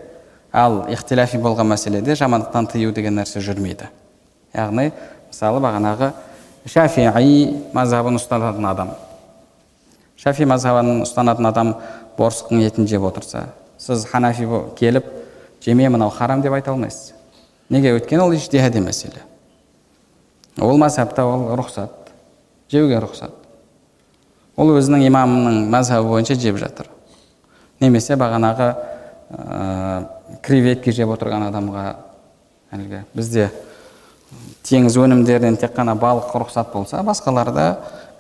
Ал 0.53 0.83
ихтиляфи 0.91 1.39
болған 1.39 1.71
мәселеде 1.71 2.17
жамандықтан 2.19 2.67
тыю 2.75 2.93
деген 2.93 3.17
нәрсе 3.21 3.41
жүрмейді. 3.41 3.89
Яғни 4.55 4.91
мысалы 5.31 5.63
бағанағы 5.63 6.13
шафии 6.67 7.63
мазхабын 7.73 8.19
ұстанатын 8.19 8.69
адам. 8.69 8.93
Шафи 10.17 10.45
мазхабын 10.45 11.03
ұстанатын 11.07 11.49
адам 11.49 11.75
борсықтың 12.19 12.67
етін 12.67 12.87
жеп 12.91 13.07
отырса 13.09 13.47
сіз 13.83 14.07
ханафи 14.07 14.47
келіп 14.79 15.11
жеме 15.65 15.89
мынау 15.91 16.11
харам 16.11 16.43
деп 16.43 16.55
айта 16.55 16.71
алмайсыз. 16.71 17.13
Неге? 17.69 17.97
Өйткені 17.97 18.23
ол 18.23 18.35
ижтихади 18.37 18.81
мәселе. 18.85 19.25
Ол 20.61 20.79
мазхабта 20.79 21.25
ол 21.27 21.49
рұқсат 21.59 22.13
жеуге 22.71 23.01
рұқсат. 23.03 23.33
Ол 24.57 24.75
өзінің 24.77 25.07
имамының 25.09 25.69
мазхабы 25.73 26.11
бойынша 26.13 26.37
жеп 26.37 26.59
жатыр. 26.61 26.91
Немесе 27.81 28.17
бағанағы 28.21 28.69
ә, 29.33 30.07
креветки 30.45 30.93
жеп 30.93 31.11
отырған 31.17 31.49
адамға 31.49 31.87
әлгі 32.77 33.03
бізде 33.17 33.49
теңіз 34.69 34.99
өнімдерінен 35.01 35.59
тек 35.61 35.75
қана 35.77 35.97
балық 35.99 36.31
рұқсат 36.45 36.73
болса 36.73 37.03
басқаларда 37.07 37.67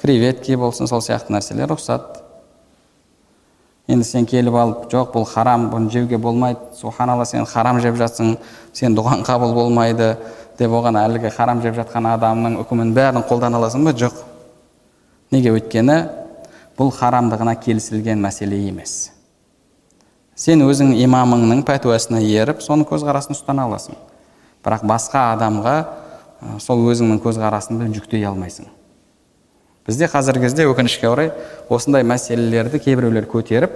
креветки 0.00 0.56
болсын 0.56 0.88
сол 0.90 1.04
сияқты 1.04 1.36
нәрселер 1.36 1.70
рұқсат. 1.72 2.22
Енді 3.92 4.06
сен 4.08 4.26
келіп 4.26 4.56
алып 4.56 4.86
жоқ 4.92 5.12
бұл 5.14 5.26
харам 5.28 5.68
бұны 5.72 5.90
жеуге 5.92 6.18
болмайды. 6.18 6.60
Субханалла 6.78 7.26
сен 7.28 7.44
харам 7.46 7.80
жеп 7.84 7.96
жатсың 8.00 8.36
сен 8.72 8.96
дұғаң 8.96 9.24
қабыл 9.26 9.54
болмайды 9.54 10.16
деп 10.58 10.72
оған 10.72 10.98
әлгі 11.02 11.30
харам 11.36 11.62
жеп 11.62 11.76
жатқан 11.76 12.08
адамның 12.14 12.58
үкімін 12.64 12.92
бәрін 12.96 13.26
қолдана 13.28 13.60
аласың 13.60 13.84
ба? 13.84 13.92
Жоқ. 13.92 14.22
Неге? 15.32 15.52
Өйткені 15.52 15.98
бұл 16.78 16.92
харамдығына 16.96 17.56
келісілген 17.60 18.20
мәселе 18.22 18.58
емес. 18.68 19.12
Сен 20.34 20.64
өзің 20.64 20.94
имамыңның 21.04 21.60
пәтуасына 21.68 22.22
еріп 22.24 22.62
соның 22.64 22.88
көзқарасын 22.88 23.36
ұстана 23.36 23.68
аласың. 23.68 23.98
Бірақ 24.64 24.86
басқа 24.88 25.28
адамға 25.36 25.76
сол 26.62 26.86
өзіңнің 26.88 27.20
көзқарасыңды 27.22 27.90
жүктей 27.98 28.24
алмайсың. 28.26 28.66
Бізде 29.86 30.08
қазіргі 30.10 30.46
кезде 30.46 30.66
өкінішке 30.70 31.08
орай 31.10 31.32
осындай 31.68 32.04
мәселелерді 32.06 32.80
кейбіреулер 32.82 33.26
көтеріп 33.30 33.74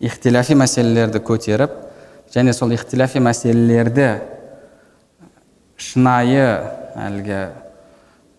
ихтиляфи 0.00 0.56
мәселелерді 0.58 1.22
көтеріп 1.26 1.74
және 2.34 2.54
сол 2.56 2.72
ихтиляфи 2.76 3.22
мәселелерді 3.22 4.12
шынайы 5.80 6.46
әлгі 7.00 7.40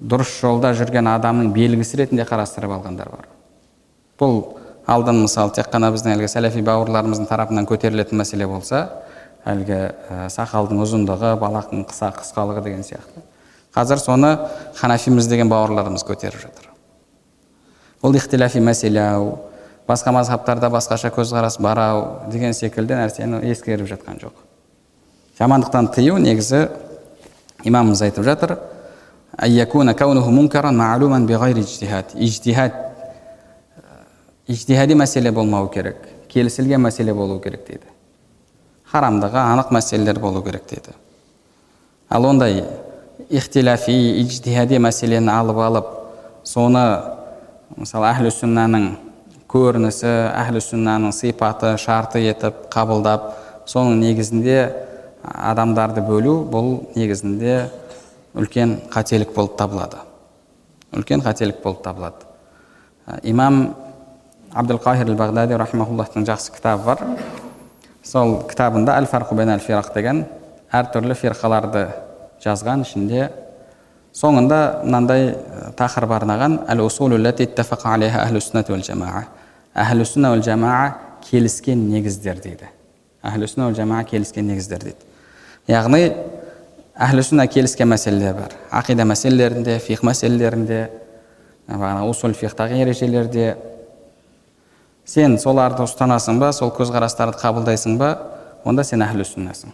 дұрыс 0.01 0.33
жолда 0.41 0.71
жүрген 0.77 1.09
адамның 1.11 1.51
белгісі 1.53 2.01
ретінде 2.01 2.25
қарастырып 2.25 2.73
алғандар 2.77 3.11
бар. 3.11 3.27
Бұл 4.17 4.41
алдын 4.89 5.21
мысалы 5.23 5.53
тек 5.55 5.69
қана 5.73 5.91
біздің 5.93 6.15
әлгі 6.15 6.29
сәләфи 6.31 6.63
бауырларымыздың 6.65 7.29
тарапынан 7.29 7.67
көтерілетін 7.69 8.21
мәселе 8.21 8.47
болса 8.49 8.87
әлгі 9.45 9.77
ә, 9.77 10.29
сақалдың 10.33 10.81
ұзындығы 10.85 11.35
балақтың 11.41 11.85
қыса 11.89 12.11
қысқалығы 12.17 12.63
деген 12.65 12.83
сияқты. 12.85 13.21
Қазір 13.75 13.99
соны 13.99 14.37
ханафиміз 14.75 15.27
деген 15.27 15.49
бауырларымыз 15.49 16.03
көтеріп 16.07 16.41
жатыр. 16.41 16.69
Бұл 18.01 18.17
ихтиляфи 18.17 18.59
мәселе 18.59 19.01
ау 19.01 19.37
басқа 19.87 20.11
мазхабтарда 20.15 20.69
басқаша 20.73 21.11
көзқарас 21.15 21.59
бар 21.61 21.79
ау 21.79 22.05
деген 22.31 22.53
секілді 22.53 22.97
нәрсені 22.99 23.41
ескеріп 23.51 23.87
жатқан 23.89 24.21
жоқ. 24.21 24.33
Жамандықтан 25.39 25.91
тыю 25.95 26.17
негізі 26.17 26.67
имамымыз 27.63 28.01
айтып 28.01 28.25
жатыр. 28.25 28.57
Ижтихади 34.51 34.95
мәселе 34.97 35.31
болмау 35.31 35.69
керек 35.71 35.95
келісілген 36.31 36.81
мәселе 36.83 37.13
болу 37.15 37.39
керек 37.39 37.65
дейді. 37.67 37.87
Харамдығы 38.91 39.39
анық 39.39 39.71
мәселелер 39.71 40.19
болу 40.19 40.41
керек 40.43 40.65
дейді. 40.67 40.95
Ал 42.09 42.25
ондай 42.25 42.63
ихтиляфи 43.31 43.95
ижтихади 44.21 44.79
мәселені 44.83 45.31
алып 45.31 45.59
алып 45.63 45.91
соны 46.43 46.83
мысалы 47.77 48.09
әхлі 48.11 48.31
сүннаның 48.35 48.87
көрінісі 49.51 50.11
әхлі 50.35 50.61
сүннаның 50.63 51.13
сипаты 51.15 51.73
шарты 51.79 52.23
етіп 52.25 52.65
қабылдап 52.73 53.31
соның 53.71 54.01
негізінде 54.03 54.57
адамдарды 55.23 56.03
бөлу 56.03 56.41
бұл 56.51 56.71
негізінде 56.95 57.55
үлкен 58.35 58.77
қателік 58.91 59.33
болып 59.35 59.57
табылады. 59.59 60.01
Үлкен 60.95 61.23
қателік 61.23 61.61
болып 61.63 61.83
табылады. 61.83 62.27
Имам 63.23 63.75
абдулқахир 64.53 65.11
бағдади 65.15 65.57
рахимахуллахтың 65.59 66.27
жақсы 66.27 66.55
кітабы 66.55 66.85
бар. 66.85 67.03
Сол 68.03 68.41
кітабында 68.49 68.97
әл 68.99 69.07
фарқу 69.07 69.35
бен 69.35 69.51
әл 69.53 69.63
фирақ 69.63 69.93
деген 69.95 70.25
әртүрлі 70.71 71.15
фирқаларды 71.15 71.87
жазған 72.43 72.85
ішінде 72.85 73.29
соңында 74.17 74.59
мынандай 74.83 75.35
тақырып 75.79 76.11
арнаған 76.17 76.59
әл 76.71 76.83
әхлі 79.75 80.05
сүнна 80.05 80.31
уәл 80.33 80.43
жамаа 80.43 80.91
келіскен 81.23 81.85
негіздер 81.89 82.39
дейді. 82.43 82.67
Әхлі 83.23 83.47
сүнна 83.47 83.69
уәл 83.69 83.77
жамаа 83.77 84.03
келіскен 84.07 84.47
негіздер 84.51 84.83
дейді. 84.83 85.05
Яғни 85.71 86.01
әхлі 86.95 87.23
сүнна 87.23 87.47
келіскен 87.51 87.89
мәселелер 87.91 88.35
бар. 88.35 88.55
Ақида 88.81 89.05
мәселелерінде 89.07 89.77
фих 89.79 90.03
мәселелерінде 90.03 90.81
бағана 91.69 92.03
усул 92.09 92.35
фихтағы 92.35 92.81
ережелерде. 92.83 93.55
Сен 95.05 95.37
соларды 95.39 95.85
ұстанасың 95.85 96.41
ба 96.41 96.51
сол 96.55 96.73
көзқарастарды 96.75 97.39
қабылдайсың 97.39 97.97
ба 98.01 98.15
онда 98.65 98.83
сен 98.83 99.01
әхлі 99.05 99.25
сүннасың 99.27 99.71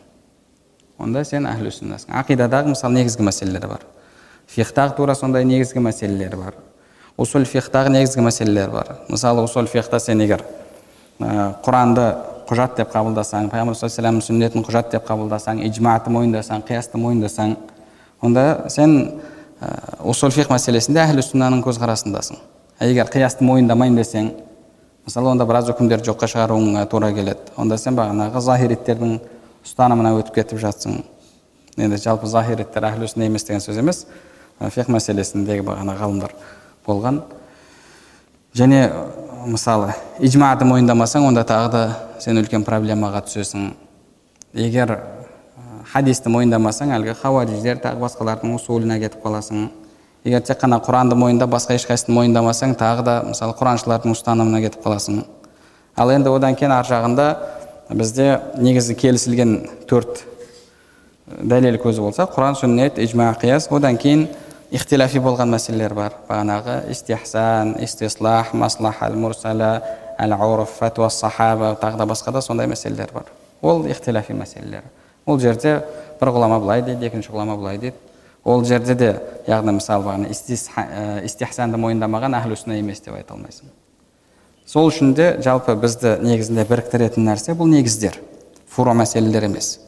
онда 0.98 1.24
сен 1.26 1.46
әхлі 1.50 1.72
сүннасың 1.74 2.14
ақидадағы 2.18 2.74
мысалы 2.74 3.02
негізгі 3.02 3.26
мәселелер 3.28 3.68
бар. 3.70 3.84
Фихтағы 4.50 4.96
тура 4.98 5.16
сондай 5.16 5.46
негізгі 5.46 5.84
мәселелер 5.84 6.38
бар. 6.40 6.58
Усул 7.18 7.46
фихтағы 7.46 7.92
негізгі 7.94 8.24
мәселелер 8.26 8.72
бар. 8.72 8.96
Мысалы 9.10 9.44
усул 9.44 9.68
фихта 9.68 10.00
сен 10.00 10.22
егер 10.22 10.44
ә, 11.20 11.54
құранды 11.66 12.08
құжат 12.48 12.78
деп 12.80 12.92
қабылдасаң 12.94 13.50
пайғамбар 13.52 13.78
саллаллаху 13.78 14.26
сүннетін 14.26 14.66
құжат 14.66 14.92
деп 14.94 15.08
қабылдасаң 15.08 15.62
иджматы 15.68 16.14
мойындасаң 16.14 16.64
қиясты 16.68 17.00
мойындасаң 17.02 17.56
онда 18.24 18.70
сен 18.74 18.98
ә, 19.62 19.72
усул 20.06 20.32
фих 20.32 20.50
мәселесінде 20.54 21.04
әхлі 21.04 21.26
сүннаның 21.26 21.64
көзқарасындасың. 21.66 22.40
Егер 22.86 23.10
қиясты 23.12 23.46
мойындамаймын 23.46 24.02
десең 24.02 24.32
мысалы 25.08 25.34
онда 25.34 25.48
біраз 25.50 25.72
үкімдерді 25.74 26.12
жоққа 26.12 26.30
шығаруыңа 26.32 26.86
тура 26.92 27.12
келеді. 27.16 27.52
Онда 27.58 27.78
сен 27.82 27.98
бағанағы 27.98 28.42
захириттердің 28.44 29.20
ұстанымына 29.68 30.16
өтіп 30.22 30.40
кетіп 30.40 30.62
жатсың. 30.64 31.02
Енді 31.78 32.00
жалпы 32.02 32.28
захириттер 32.32 32.88
әхлі 32.88 33.10
емес 33.26 33.44
деген 33.46 33.62
сөз 33.62 33.78
емес. 33.78 34.06
Фих 34.58 34.88
мәселесіндегі 34.90 35.62
бағана 35.68 35.94
ғалымдар 36.00 36.32
болған. 36.88 37.22
Және 38.56 38.88
мысалы 39.46 39.94
ижматы 40.20 40.66
мойындамасаң 40.66 41.28
онда 41.28 41.44
тағы 41.46 41.72
да 41.72 41.82
сен 42.24 42.40
үлкен 42.42 42.64
проблемаға 42.66 43.22
түсесің. 43.28 43.74
Егер 44.58 44.96
хадисті 45.92 46.32
мойындамасаң 46.34 46.96
әлгі 46.98 47.14
хауариздер 47.22 47.78
тағы 47.84 48.02
басқалардың 48.02 48.56
усулына 48.58 48.98
кетіп 49.04 49.22
қаласың. 49.28 49.70
Егер 50.26 50.42
тек 50.42 50.58
қана 50.64 50.82
құранды 50.82 51.16
мойындап 51.16 51.54
басқа 51.54 51.78
ешқайсысын 51.78 52.16
мойындамасаң 52.18 52.74
тағы 52.80 53.06
да 53.06 53.20
мысалы 53.28 53.54
құраншылардың 53.60 54.16
ұстанымына 54.18 54.64
кетіп 54.66 54.82
қаласың. 54.88 55.22
Ал 55.96 56.12
енді 56.12 56.34
одан 56.34 56.56
кейін 56.58 56.74
ар 56.74 56.90
жағында 56.90 57.28
бізде 57.90 58.42
негізі 58.58 58.96
келісілген 58.96 59.54
төрт 59.88 60.26
дәлел 61.28 61.78
көзі 61.82 62.04
болса 62.04 62.28
құран 62.32 62.58
сүннет 62.60 63.00
иджма 63.04 63.30
қияс 63.40 63.70
одан 63.72 63.98
кейін 64.00 64.28
ихтилафи 64.72 65.20
болған 65.24 65.52
мәселелер 65.54 65.94
бар. 65.96 66.16
Бағанағы 66.28 66.90
истихсан 66.92 67.76
истислах 67.84 68.54
маслах 68.54 69.02
әл 69.04 69.16
мурсала 69.16 69.82
әл 70.20 70.36
урф 70.36 70.78
фәтуа 70.80 71.10
сахаба 71.10 71.76
тағы 71.82 71.98
да 71.98 72.06
басқа 72.06 72.32
да 72.32 72.42
сондай 72.42 72.68
мәселелер 72.68 73.14
бар. 73.14 73.32
Ол 73.62 73.86
ихтилафи 73.88 74.34
мәселелер. 74.34 74.84
Ол 75.26 75.40
жерде 75.40 75.82
бір 76.20 76.34
ғұлама 76.36 76.60
былай 76.60 76.82
дейді 76.82 77.08
екінші 77.08 77.32
ғұлама 77.32 77.58
былай 77.58 77.78
дейді. 77.78 77.96
Ол 78.44 78.64
жерде 78.66 78.96
де 78.96 79.10
яғни 79.48 79.78
мысалы 79.80 80.06
бағана 80.08 80.32
истихсанды 81.28 81.80
мойындамаған 81.80 82.36
әхлі 82.40 82.80
емес 82.80 83.02
деп 83.02 83.16
айта 83.16 83.36
алмайсың. 83.36 83.68
Сол 84.68 84.90
үшін 84.92 85.14
де 85.16 85.38
жалпы 85.44 85.76
бізді 85.80 86.18
негізінде 86.22 86.68
біріктіретін 86.68 87.30
нәрсе 87.30 87.56
бұл 87.56 87.72
негіздер. 87.72 88.20
Фуру 88.68 88.94
мәселелер 88.94 89.48
емес. 89.48 89.80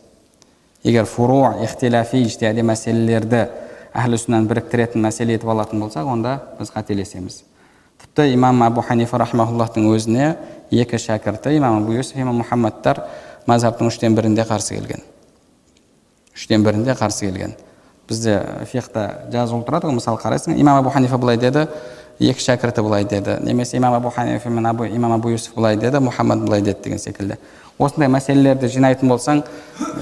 Егер 0.84 1.06
фуру 1.06 1.44
ихтиляфи 1.64 2.24
мәселелерді 2.64 3.48
әхлі 3.94 4.42
біріктіретін 4.48 5.04
мәселе 5.04 5.36
етіп 5.36 5.50
алатын 5.52 5.84
болсақ 5.84 6.08
онда 6.08 6.40
біз 6.60 6.72
қателесеміз. 6.72 7.44
Тіпті 8.00 8.34
имам 8.34 8.64
абу 8.64 8.82
ханифа 8.82 9.18
рахмауллахтың 9.20 9.90
өзіне 9.92 10.36
екі 10.72 10.98
шәкірті 10.98 11.56
имам 11.58 11.84
абу 11.84 11.94
юсуф 11.98 12.18
имам 12.18 12.40
мұхаммадтар 12.40 13.04
мазхабтың 13.48 13.90
үштен 13.92 14.16
бірінде 14.16 14.46
қарсы 14.48 14.78
келген. 14.78 15.04
Үштен 16.36 16.64
бірінде 16.64 16.96
қарсы 16.96 17.28
келген. 17.28 17.56
Бізде 18.08 18.40
фихта 18.72 19.26
жазылып 19.34 19.68
тұрады 19.68 19.90
ғой 19.90 19.98
мысалы 20.00 20.22
қарайсың. 20.22 20.56
Имам 20.56 20.80
абу 20.80 20.90
ханифа 20.90 21.18
былай 21.18 21.38
деді. 21.38 21.68
Екі 22.20 22.44
шәкірті 22.44 22.84
былай 22.84 23.06
деді. 23.06 23.38
Немесе 23.42 23.78
имам 23.78 23.94
абу 23.94 24.10
ханифа 24.10 24.50
мен 24.50 24.66
абу, 24.66 24.86
имам 24.86 25.14
абу 25.14 25.30
юсуф 25.30 25.56
былай 25.56 25.78
деді 25.78 26.02
мұхаммад 26.04 26.44
былай 26.46 26.62
деді 26.62 26.84
деген 26.84 27.00
секілді. 27.00 27.38
Осындай 27.80 28.10
мәселелерді 28.12 28.68
жинайтын 28.68 29.08
болсаң 29.08 29.44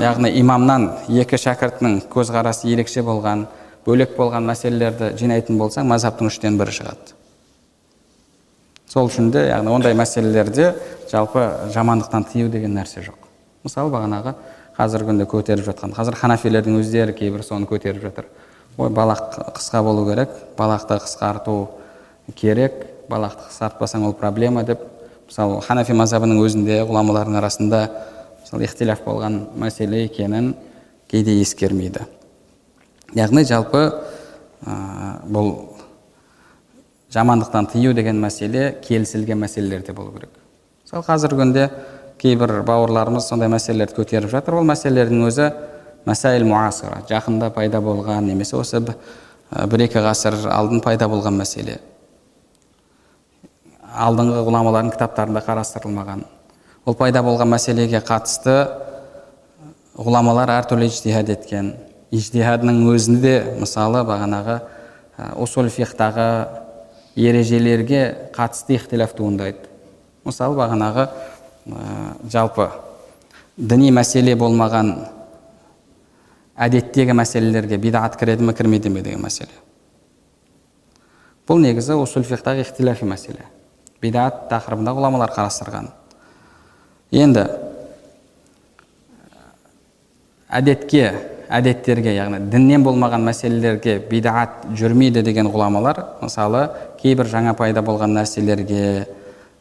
яғни 0.01 0.31
имамнан 0.39 0.89
екі 1.07 1.37
шәкіртінің 1.37 2.07
көзқарасы 2.09 2.71
ерекше 2.71 3.03
болған 3.05 3.45
бөлек 3.85 4.17
болған 4.17 4.49
мәселелерді 4.49 5.13
жинайтын 5.19 5.61
болсаң 5.61 5.85
мазхабтың 5.87 6.31
үштен 6.31 6.57
бірі 6.57 6.73
шығады. 6.73 7.13
Сол 8.89 9.11
үшін 9.11 9.29
де 9.31 9.45
яғни 9.51 9.69
ондай 9.69 9.93
мәселелерде 9.93 10.73
жалпы 11.11 11.45
жамандықтан 11.75 12.25
тыю 12.33 12.49
деген 12.49 12.73
нәрсе 12.73 13.05
жоқ. 13.05 13.29
Мысалы 13.63 13.93
бағанағы 13.93 14.33
қазіргі 14.77 15.11
күнде 15.11 15.29
көтеріп 15.29 15.69
жатқан 15.69 15.93
қазір 15.93 16.17
ханафилердің 16.17 16.79
өздері 16.81 17.13
кейбір 17.13 17.43
соны 17.45 17.69
көтеріп 17.69 18.01
жатыр. 18.01 18.25
Ой 18.77 18.89
балақ 18.89 19.53
қысқа 19.57 19.83
болу 19.83 20.05
керек 20.09 20.29
балақты 20.57 20.97
қысқарту 21.03 21.67
керек 22.35 22.85
балақты 23.09 23.47
қысқартпасаң 23.47 24.05
ол 24.07 24.13
проблема 24.13 24.63
деп 24.67 24.81
мысалы 25.27 25.61
ханафи 25.61 25.95
мазхабының 25.95 26.41
өзінде 26.43 26.81
ғұламалардың 26.87 27.37
арасында 27.39 27.81
мысалы 28.41 28.67
ихтиляф 28.67 29.03
болған 29.05 29.41
мәселе 29.59 30.05
екенін 30.05 30.53
кейде 31.11 31.37
ескермейді. 31.41 32.05
Яғни 33.15 33.43
жалпы 33.47 33.83
ә, 34.65 34.75
бұл 35.23 35.53
жамандықтан 37.13 37.69
тыю 37.71 37.93
деген 37.95 38.19
мәселе 38.19 38.73
келісілген 38.83 39.39
мәселелерде 39.39 39.93
болу 39.95 40.11
керек. 40.15 40.31
Мысалы 40.83 41.07
қазіргі 41.07 41.41
күнде 41.41 41.69
кейбір 42.19 42.61
бауырларымыз 42.67 43.27
сондай 43.29 43.51
мәселелерді 43.51 43.95
көтеріп 44.01 44.31
жатыр. 44.31 44.59
Ол 44.59 44.67
мәселелердің 44.67 45.27
өзі 45.27 45.51
мәсәйл 46.07 46.47
муасира 46.47 47.03
жақында 47.09 47.51
пайда 47.55 47.81
болған 47.83 48.27
немесе 48.27 48.57
осы 48.59 48.81
бір 48.83 49.85
екі 49.87 50.03
ғасыр 50.03 50.39
алдын 50.51 50.83
пайда 50.83 51.07
болған 51.11 51.39
мәселе. 51.39 51.79
Алдыңғы 53.97 54.43
ғұламалардың 54.47 54.93
кітаптарында 54.93 55.41
қарастырылмаған. 55.45 56.23
Ол 56.87 56.95
пайда 56.95 57.23
болған 57.25 57.49
мәселеге 57.51 57.99
қатысты 58.05 58.55
ғұламалар 59.97 60.53
әртүрлі 60.59 60.87
ижтихад 60.91 61.31
еткен. 61.33 61.73
Ижтихадының 62.13 62.83
өзінде 62.93 63.33
мысалы 63.59 64.03
бағанағы 64.07 64.59
усул 65.41 65.67
фихтағы 65.73 66.27
ережелерге 67.17 68.31
қатысты 68.35 68.77
ихтилаф 68.77 69.17
туындайды. 69.17 69.65
Мысалы 70.23 70.55
бағанағы 70.59 71.07
жалпы 72.31 72.69
діни 73.57 73.91
мәселе 73.91 74.37
болмаған 74.37 74.93
әдеттегі 76.57 77.17
мәселелерге 77.17 77.81
бидағат 77.81 78.15
кіреді 78.19 78.45
ме 78.45 78.53
кірмейді 78.53 78.93
ме 78.93 79.01
деген 79.01 79.25
мәселе. 79.25 79.51
Бұл 81.47 81.61
негізі 81.63 81.97
усул 81.97 82.23
фихтағы 82.23 82.63
мәселе. 83.03 83.56
Бидат 84.01 84.45
тақырыбында 84.51 84.93
ғұламалар 84.97 85.33
қарастырған. 85.35 85.89
Енді 87.15 87.47
әдетке 90.47 91.11
әдеттерге 91.47 92.13
яғни 92.15 92.41
діннен 92.51 92.83
болмаған 92.83 93.23
мәселелерге 93.27 93.97
бидағат 94.09 94.65
жүрмейді 94.77 95.23
деген 95.23 95.47
ғұламалар 95.51 96.01
мысалы 96.21 96.65
кейбір 97.01 97.29
жаңа 97.31 97.53
пайда 97.55 97.83
болған 97.87 98.15
нәрселерге 98.17 98.83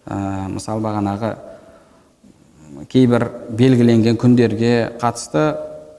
ә, 0.07 0.16
мысалы 0.51 0.82
бағанағы 0.82 1.32
кейбір 2.91 3.28
белгіленген 3.59 4.18
күндерге 4.18 4.72
қатысты 5.01 5.47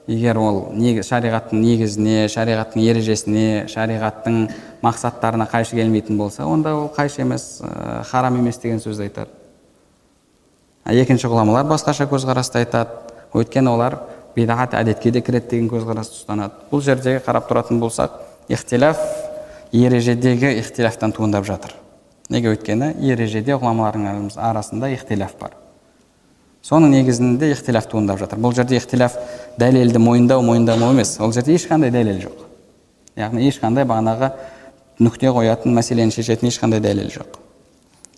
егер 0.08 0.38
ол 0.40 0.60
шариғаттың 1.04 1.60
негізіне 1.62 2.28
шариғаттың 2.32 2.84
ережесіне 2.88 3.66
шариғаттың 3.72 4.48
мақсаттарына 4.84 5.48
қайшы 5.52 5.76
келмейтін 5.76 6.18
болса 6.18 6.46
онда 6.48 6.76
ол 6.76 6.88
қайшы 6.96 7.22
емес 7.22 7.60
ә, 7.62 8.04
харам 8.08 8.40
емес 8.40 8.58
деген 8.64 8.80
сөзді 8.80 9.10
айтады. 9.10 9.30
Екінші 10.88 11.28
ғұламалар 11.28 11.68
басқаша 11.68 12.08
көзқарасты 12.08 12.62
айтады. 12.64 13.04
Өйткені 13.36 13.74
олар 13.74 14.00
бидағат 14.38 14.78
әдетке 14.80 15.12
де 15.12 15.22
кіреді 15.22 15.52
деген 15.52 15.70
көзқарасты 15.74 16.22
ұстанады. 16.22 16.56
Бұл 16.72 16.82
жердегі 16.86 17.20
қарап 17.26 17.50
тұратын 17.52 17.82
болсақ 17.84 18.22
ихтилаф 18.48 19.02
ережедегі 19.76 20.56
ихтилафтан 20.62 21.12
туындап 21.12 21.46
жатыр. 21.46 21.76
Неге 22.30 22.56
өйткені 22.56 22.94
ережеде 23.12 23.58
ғұламалардың 23.60 24.32
арасында 24.40 24.94
ихтилаф 24.96 25.36
бар. 25.42 25.58
Соның 26.68 26.92
негізінде 26.92 27.54
ихтилаф 27.54 27.88
туындап 27.88 28.20
жатыр. 28.20 28.42
Бұл 28.44 28.56
жерде 28.56 28.78
ихтилаф 28.78 29.16
дәлелді 29.60 30.02
мойындау 30.04 30.44
мойындамау 30.44 30.92
емес. 30.92 31.16
Ол 31.24 31.32
жерде 31.32 31.56
ешқандай 31.56 31.92
дәлел 31.96 32.20
жоқ. 32.26 32.44
Яғни 33.16 33.48
ешқандай 33.48 33.88
бағанағы 33.88 34.34
нүкте 35.00 35.32
қоятын 35.32 35.76
мәселені 35.78 36.12
шешетін 36.12 36.52
ешқандай 36.52 36.82
дәлел 36.84 37.08
жоқ. 37.14 37.40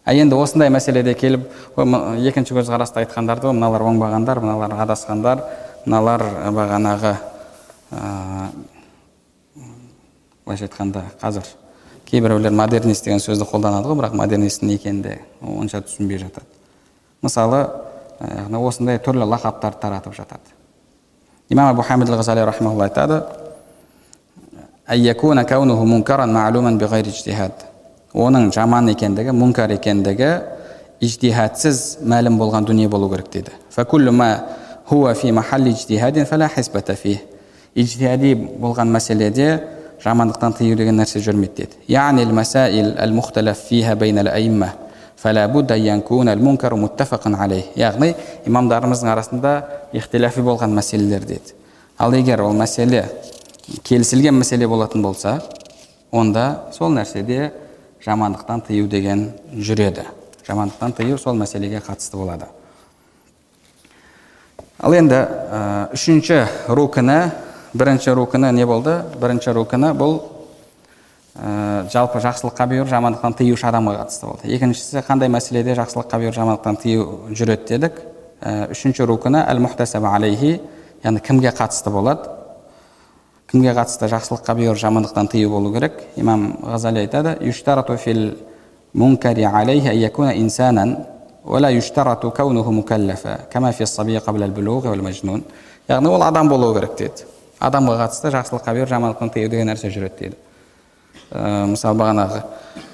А 0.04 0.14
енді 0.16 0.36
осындай 0.40 0.72
мәселеде 0.74 1.14
келіп 1.14 1.46
екінші 1.78 2.56
көзқарасты 2.58 3.04
айтқандарды 3.04 3.52
мыналар 3.54 3.84
оңбағандар 3.92 4.42
мыналар 4.42 4.74
адасқандар 4.82 5.44
мыналар 5.86 6.24
бағанағы 6.56 7.14
былайша 10.46 10.66
айтқанда 10.66 11.04
қазір 11.22 11.52
кейбіреулер 12.10 12.56
модернист 12.58 13.06
деген 13.06 13.22
сөзді 13.22 13.46
қолданады 13.52 13.92
ғой 13.92 14.00
бірақ 14.00 14.18
модернисттің 14.18 14.72
не 14.72 14.80
екенін 14.80 15.04
де 15.04 15.20
онша 15.42 15.84
түсінбей 15.86 16.18
жатады. 16.24 16.48
Мысалы 17.22 17.68
яғни 18.20 18.58
осындай 18.58 19.00
түрлі 19.00 19.26
лақаптарды 19.30 19.80
таратып 19.82 20.16
жатады. 20.16 20.56
Имам 21.50 21.72
абу 21.74 21.82
хамид 21.82 22.10
ғазали 22.10 22.46
рахимаулла 22.46 22.90
айтады 22.90 23.24
оның 28.14 28.52
жаман 28.54 28.90
екендігі 28.90 29.34
мұнкар 29.38 29.76
екендігі 29.76 30.30
ижтихадсыз 31.00 32.00
мәлім 32.02 32.40
болған 32.42 32.66
дүние 32.66 32.90
болу 32.90 33.10
керек 33.10 33.30
дейді. 33.32 33.52
Ижтихади 37.76 38.34
болған 38.34 38.90
мәселеде 38.90 39.62
жамандықтан 40.04 40.56
тыю 40.58 40.76
деген 40.76 40.98
нәрсе 40.98 41.22
жүрмейді 41.22 41.56
дейді. 41.56 41.76
Яғни 47.76 48.14
имамдарымыздың 48.48 49.10
арасында 49.12 49.54
ихтиляфи 49.94 50.42
болған 50.42 50.72
мәселелер 50.78 51.26
деді. 51.28 51.56
Ал 52.00 52.14
егер 52.16 52.40
ол 52.46 52.54
мәселе 52.56 53.04
келісілген 53.84 54.40
мәселе 54.40 54.68
болатын 54.68 55.04
болса 55.04 55.42
онда 56.12 56.72
сол 56.72 56.94
нәрседе 56.96 57.52
жамандықтан 58.06 58.62
тыю 58.70 58.88
деген 58.88 59.34
жүреді. 59.52 60.06
Жамандықтан 60.48 60.94
тыю 60.94 61.18
сол 61.18 61.36
мәселеге 61.36 61.84
қатысты 61.84 62.16
болады. 62.16 62.48
Ал 64.80 64.94
енді 64.96 65.26
үшінші 65.94 66.46
рукіні 66.68 67.32
бірінші 67.74 68.12
рукіні 68.16 68.52
не 68.52 68.66
болды? 68.66 69.02
Бірінші 69.20 69.52
рукіні 69.52 69.92
бұл 70.00 70.22
ә, 71.39 71.87
жалпы 71.91 72.21
жақсылыққа 72.25 72.67
бұйыру 72.71 72.89
жамандықтан 72.91 73.37
тыюшы 73.39 73.67
адамға 73.69 73.95
қатысты 74.03 74.27
болды 74.27 74.51
екіншісі 74.55 75.03
қандай 75.07 75.31
мәселеде 75.33 75.75
жақсылыққа 75.79 76.21
бұйыру 76.23 76.37
жамандықтан 76.37 76.79
тыю 76.83 77.07
жүреді 77.31 77.69
дедік 77.69 78.01
ә, 78.41 78.71
үшінші 78.71 79.07
рукіні 79.11 79.43
әл 79.45 79.63
мухтасаба 79.65 80.15
алейхи 80.17 80.61
яғни 81.05 81.23
кімге 81.25 81.55
қатысты 81.55 81.91
болады 81.91 82.31
кімге 83.51 83.75
қатысты 83.75 84.11
жақсылыққа 84.13 84.59
бұйыру 84.61 84.79
жамандықтан 84.79 85.29
тыю 85.33 85.51
болу 85.51 85.73
керек 85.75 86.01
имам 86.17 86.53
ғазали 86.63 87.03
айтады 87.03 87.37
юштарату 87.41 87.97
фил 87.97 88.39
мункари 88.93 89.43
алейхи 89.43 89.97
якуна 89.97 90.37
инсанан 90.39 91.05
ولا 91.45 91.69
يشترط 91.69 92.27
كونه 92.27 92.71
مكلفا 92.71 93.37
كما 93.51 93.71
في 93.71 93.83
الصبي 93.83 94.19
قبل 94.19 94.43
البلوغ 94.43 94.89
والمجنون 94.89 95.43
яғни 95.89 96.09
ол 96.09 96.23
адам 96.23 96.49
болуы 96.49 96.73
керек 96.79 96.95
деді 96.97 97.27
адамға 97.61 97.99
қатысты 98.01 98.31
жақсылыққа 98.33 98.73
бұйыру 98.73 98.89
жамандықтан 98.89 99.31
тыю 99.35 99.51
деген 99.53 99.69
нәрсе 99.69 99.91
жүреді 99.93 100.17
дейді 100.19 100.37
ә, 101.32 101.66
мысалы 101.70 102.00
бағанағы 102.00 102.42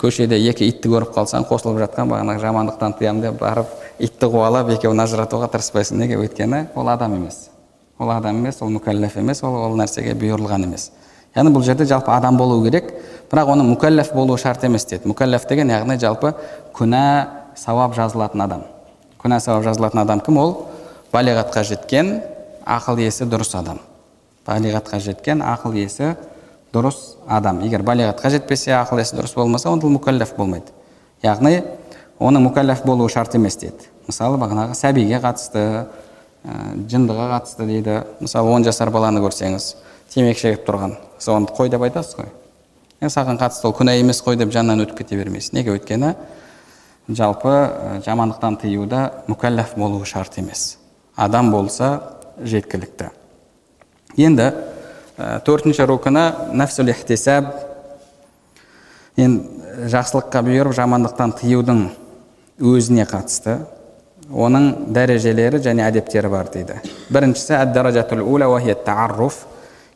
көшеде 0.01 0.37
екі 0.49 0.67
итті 0.69 0.91
көріп 0.91 1.13
қалсаң 1.15 1.47
қосылып 1.49 1.79
жатқан 1.85 2.09
бағанағы 2.11 2.41
жамандықтан 2.43 2.95
тыямын 2.99 3.21
деп 3.23 3.39
барып 3.39 3.71
итті 3.99 4.29
қуалап 4.31 4.69
екеуін 4.75 5.03
ажыратуға 5.05 5.49
тырыспайсың 5.53 5.99
неге? 6.01 6.19
Өйткені 6.19 6.67
ол 6.75 6.89
адам 6.91 7.15
емес. 7.15 7.49
Ол 7.99 8.11
адам 8.11 8.41
емес 8.41 8.61
ол 8.61 8.73
мүкәлләф 8.75 9.17
емес 9.21 9.43
ол 9.43 9.55
ол 9.55 9.77
нәрсеге 9.79 10.15
бұйырылған 10.19 10.67
емес. 10.67 10.91
Яғни 11.35 11.51
бұл 11.55 11.63
жерде 11.63 11.85
жалпы 11.87 12.11
адам 12.11 12.37
болу 12.37 12.61
керек 12.63 12.91
бірақ 13.31 13.51
оның 13.55 13.71
мүкәлләф 13.73 14.13
болуы 14.15 14.37
шарт 14.39 14.63
емес 14.67 14.85
деді 14.87 15.09
мүкәлләф 15.11 15.47
деген 15.49 15.71
яғни 15.71 15.97
жалпы 15.99 16.33
күнә 16.75 17.05
сауап 17.55 17.95
жазылатын 17.95 18.45
адам. 18.45 18.63
Күнә 19.21 19.39
сауап 19.39 19.63
жазылатын 19.63 20.03
адам 20.03 20.21
кім? 20.23 20.37
Ол 20.37 20.55
балиғатқа 21.13 21.63
жеткен 21.63 22.19
ақыл 22.65 22.99
есі 23.03 23.27
дұрыс 23.27 23.55
адам. 23.57 23.79
Балиғатқа 24.47 24.99
жеткен 24.99 25.43
ақыл 25.43 25.75
есі 25.79 26.15
дұрыс 26.75 27.01
адам. 27.27 27.63
Егер 27.63 27.81
балиғатқа 27.87 28.29
жетпесе 28.35 28.75
ақыл 28.77 29.01
есі 29.01 29.15
дұрыс 29.15 29.35
болмаса 29.39 29.71
онда 29.71 29.87
ол 29.87 29.95
мүкәлләф 29.95 30.35
болмайды. 30.37 30.75
Яғни 31.23 31.61
оның 32.19 32.49
мүкәлләф 32.49 32.83
болуы 32.85 33.09
шарт 33.09 33.35
емес 33.39 33.57
деді 33.57 33.95
мысалы 34.07 34.37
бағанағы 34.41 34.75
сәбиге 34.77 35.19
қатысты 35.23 35.63
ә, 36.45 36.55
жындыға 36.89 37.27
қатысты 37.33 37.65
дейді. 37.65 37.99
Мысалы 38.21 38.51
он 38.53 38.65
жасар 38.65 38.91
баланы 38.93 39.21
көрсеңіз 39.23 39.73
темекі 40.13 40.43
шегіп 40.43 40.65
тұрған 40.67 40.95
сіз 41.17 41.31
оны 41.33 41.49
қой 41.55 41.71
деп 41.73 41.85
айтасыз 41.87 42.19
ғой? 42.19 42.29
Е 43.01 43.09
саған 43.09 43.39
қатысты 43.41 43.67
ол 43.69 43.75
күнә 43.77 43.97
емес 43.99 44.21
қой 44.23 44.37
деп 44.37 44.53
жанынан 44.53 44.85
өтіп 44.85 45.01
кете 45.01 45.17
бермейсіз 45.17 45.55
неге? 45.57 45.75
Өйткені 45.75 46.13
жалпы 47.07 47.49
ә, 47.49 48.01
жамандықтан 48.05 48.59
тыюда 48.61 49.25
мүкәлләф 49.27 49.75
болуы 49.77 50.05
шарт 50.05 50.37
емес. 50.37 50.77
Адам 51.15 51.51
болса 51.51 52.15
жеткілікті. 52.41 53.09
Енді 54.17 54.51
төртінші 55.17 55.85
рукіні 55.87 56.25
нәфсул 56.53 56.89
ихтисаб. 56.91 57.47
Енді 59.15 59.87
жақсылыққа 59.91 60.41
бұйырып 60.43 60.75
жамандықтан 60.75 61.35
тыюдың 61.39 61.85
өзіне 62.59 63.05
қатысты. 63.07 63.61
Оның 64.27 64.91
дәрежелері 64.95 65.61
және 65.63 65.85
әдептері 65.87 66.31
бар 66.33 66.49
дейді. 66.51 66.81
Біріншісі 67.13 67.53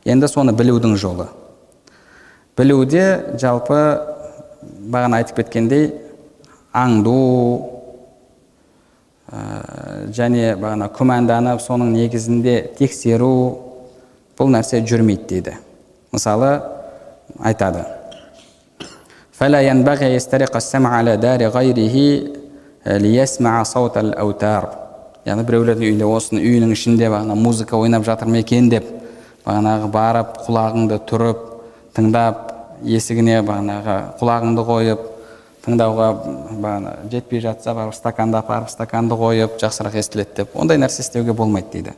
енді 0.06 0.28
соны 0.32 0.54
білудің 0.56 0.96
жолы. 0.96 1.28
Білуде 2.58 3.36
жалпы 3.40 3.80
бағана 4.64 5.20
айтып 5.20 5.42
кеткендей 5.42 5.90
аңду 6.76 7.16
ә, 9.32 10.08
және 10.16 10.56
бағана 10.60 10.90
күмәнданып 10.96 11.64
соның 11.64 11.92
негізінде 11.96 12.62
тексеру 12.80 13.69
бұл 14.40 14.52
нәрсе 14.54 14.82
жүрмейді 14.88 15.28
дейді 15.30 15.56
мысалы 16.14 16.52
айтады 17.44 17.86
яғни 25.28 25.44
біреулердің 25.46 25.90
үйінде 25.92 26.08
осының 26.08 26.46
үйінің 26.48 26.74
ішінде 26.74 27.10
бағана 27.12 27.36
музыка 27.36 27.78
ойнап 27.78 28.06
жатыр 28.08 28.32
ма 28.32 28.40
екен 28.40 28.70
деп 28.72 28.88
бағанағы 29.46 29.92
барып 29.92 30.40
құлағыңды 30.48 31.00
тұрып 31.10 31.46
тыңдап 31.98 32.50
есігіне 32.88 33.42
бағанағы 33.44 33.98
құлағыңды 34.22 34.66
қойып 34.70 35.08
тыңдауға 35.66 36.10
бағана 36.64 36.94
жетпей 37.12 37.44
жатса 37.44 37.74
барып 37.76 37.96
стаканды 37.98 38.40
апарып 38.40 38.72
стаканды 38.72 39.18
қойып 39.20 39.60
жақсырақ 39.62 39.98
естіледі 40.00 40.38
деп. 40.42 40.56
Ондай 40.56 40.80
нәрсе 40.80 41.04
істеуге 41.04 41.34
болмайды 41.34 41.68
дейді. 41.74 41.94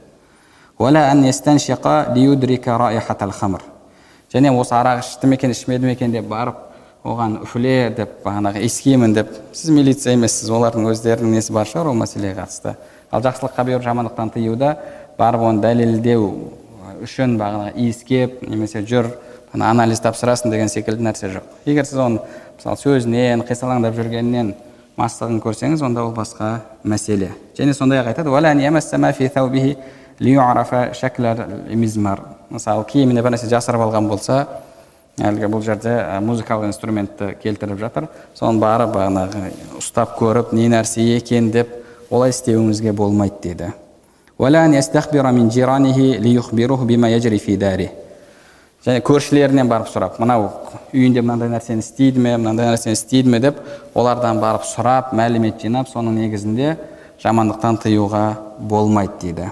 Және 4.32 4.52
осы 4.56 4.76
арақ 4.76 5.02
ішті 5.04 5.28
ме 5.28 5.36
екен 5.36 5.52
ішмеді 5.52 5.86
ме 5.86 5.94
екен 5.94 6.12
деп 6.12 6.28
барып 6.32 6.56
оған 7.04 7.42
үфле 7.44 7.92
деп 7.98 8.22
бағанағы 8.24 8.62
иіскеймін 8.64 9.14
деп 9.16 9.32
сіз 9.54 9.70
милиция 9.76 10.14
емессіз 10.16 10.50
олардың 10.54 10.88
өздерінің 10.92 11.36
несі 11.36 11.54
бар 11.54 11.68
шығар 11.68 11.90
ол 11.92 11.98
мәселеге 12.00 12.38
қатысты. 12.38 12.76
Ал 13.12 13.22
жақсылыққа 13.26 13.66
бұйырып 13.68 13.84
жамандықтан 13.84 14.32
тыюда 14.36 14.78
барып 15.18 15.42
оны 15.42 15.62
дәлелдеу 15.66 16.30
үшін 17.04 17.36
бағанағы 17.42 17.74
иіскеп 17.76 18.42
немесе 18.48 18.86
жүр 18.86 19.10
анализ 19.52 20.00
тапсырасың 20.00 20.52
деген 20.54 20.70
секілді 20.70 21.04
нәрсе 21.10 21.34
жоқ. 21.34 21.44
Егер 21.66 21.86
сіз 21.86 22.00
оны 22.00 22.22
мысалы 22.56 22.78
сөзінен 22.78 23.44
қисалаңдап 23.50 23.98
жүргенінен 23.98 24.54
мастығын 24.96 25.42
көрсеңіз 25.44 25.84
онда 25.84 26.06
ол 26.06 26.14
басқа 26.16 26.62
мәселе. 26.86 27.34
Және 27.58 27.74
сондай 27.74 28.00
ақ 28.00 28.14
айтады 28.14 28.30
мысалы 32.54 32.86
киіміне 32.86 33.24
бір 33.26 33.34
нәрсе 33.34 33.50
жасырып 33.50 33.82
алған 33.88 34.10
болса 34.10 34.44
әлгі 35.18 35.50
бұл 35.50 35.64
жерде 35.66 35.96
музыкалық 36.22 36.68
инструментті 36.70 37.32
келтіріп 37.42 37.80
жатыр 37.82 38.08
соны 38.38 38.62
барып 38.62 38.94
бағанағы 38.96 39.52
ұстап 39.80 40.14
көріп 40.20 40.54
не 40.54 40.68
нәрсе 40.70 41.04
екен 41.16 41.50
деп 41.52 41.74
олай 42.12 42.36
істеуіңізге 42.36 42.94
болмайды 42.94 43.42
дейді 43.48 43.72
және 48.86 49.02
көршілерінен 49.06 49.70
барып 49.70 49.90
сұрап 49.92 50.18
мынау 50.22 50.48
үйінде 50.94 51.22
мынандай 51.22 51.52
нәрсені 51.52 51.84
істейді 51.86 52.22
ме 52.22 52.36
мынандай 52.38 52.72
нәрсені 52.72 52.98
істейді 52.98 53.30
ме 53.30 53.40
деп 53.44 53.60
олардан 53.94 54.42
барып 54.42 54.66
сұрап 54.66 55.14
мәлімет 55.14 55.62
жинап 55.62 55.90
соның 55.92 56.18
негізінде 56.18 56.76
жамандықтан 57.22 57.78
тыюға 57.84 58.24
болмайды 58.58 59.20
дейді 59.22 59.52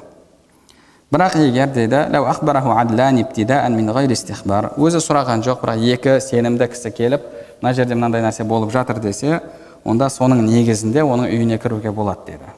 бірақ 1.12 1.40
егер 1.42 1.72
дейді 1.74 2.06
өзі 4.78 5.02
сұраған 5.02 5.44
жоқ 5.46 5.64
бірақ 5.64 5.84
екі 5.96 6.20
сенімді 6.22 6.70
кісі 6.70 6.92
келіп 6.92 7.26
мына 7.62 7.74
жерде 7.74 7.96
мынандай 7.96 8.22
нәрсе 8.22 8.44
болып 8.44 8.72
жатыр 8.72 9.00
десе 9.02 9.42
онда 9.84 10.10
соның 10.10 10.46
негізінде 10.46 11.02
оның 11.02 11.32
үйіне 11.34 11.58
кіруге 11.58 11.92
болады 11.92 12.28
дейді 12.28 12.54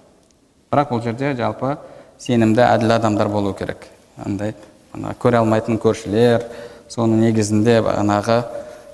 бірақ 0.72 0.92
бұл 0.92 1.04
жерде 1.04 1.34
жалпы 1.36 1.78
сенімді 2.22 2.62
әділ 2.62 2.94
адамдар 2.96 3.30
болу 3.30 3.54
керек. 3.58 3.88
Андай 4.22 4.54
көре 4.94 5.40
алмайтын 5.42 5.80
көршілер 5.82 6.46
соның 6.92 7.24
негізінде 7.26 7.80
бағанағы 7.82 8.38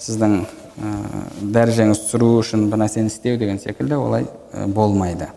сіздің 0.02 0.36
ә, 0.44 0.94
дәрежеңіз 1.42 2.04
түсіру 2.06 2.32
үшін 2.40 2.68
бір 2.72 2.84
нәрсені 2.86 3.12
істеу 3.12 3.38
деген 3.38 3.60
секілді 3.60 3.98
олай 4.00 4.28
болмайды. 4.68 5.28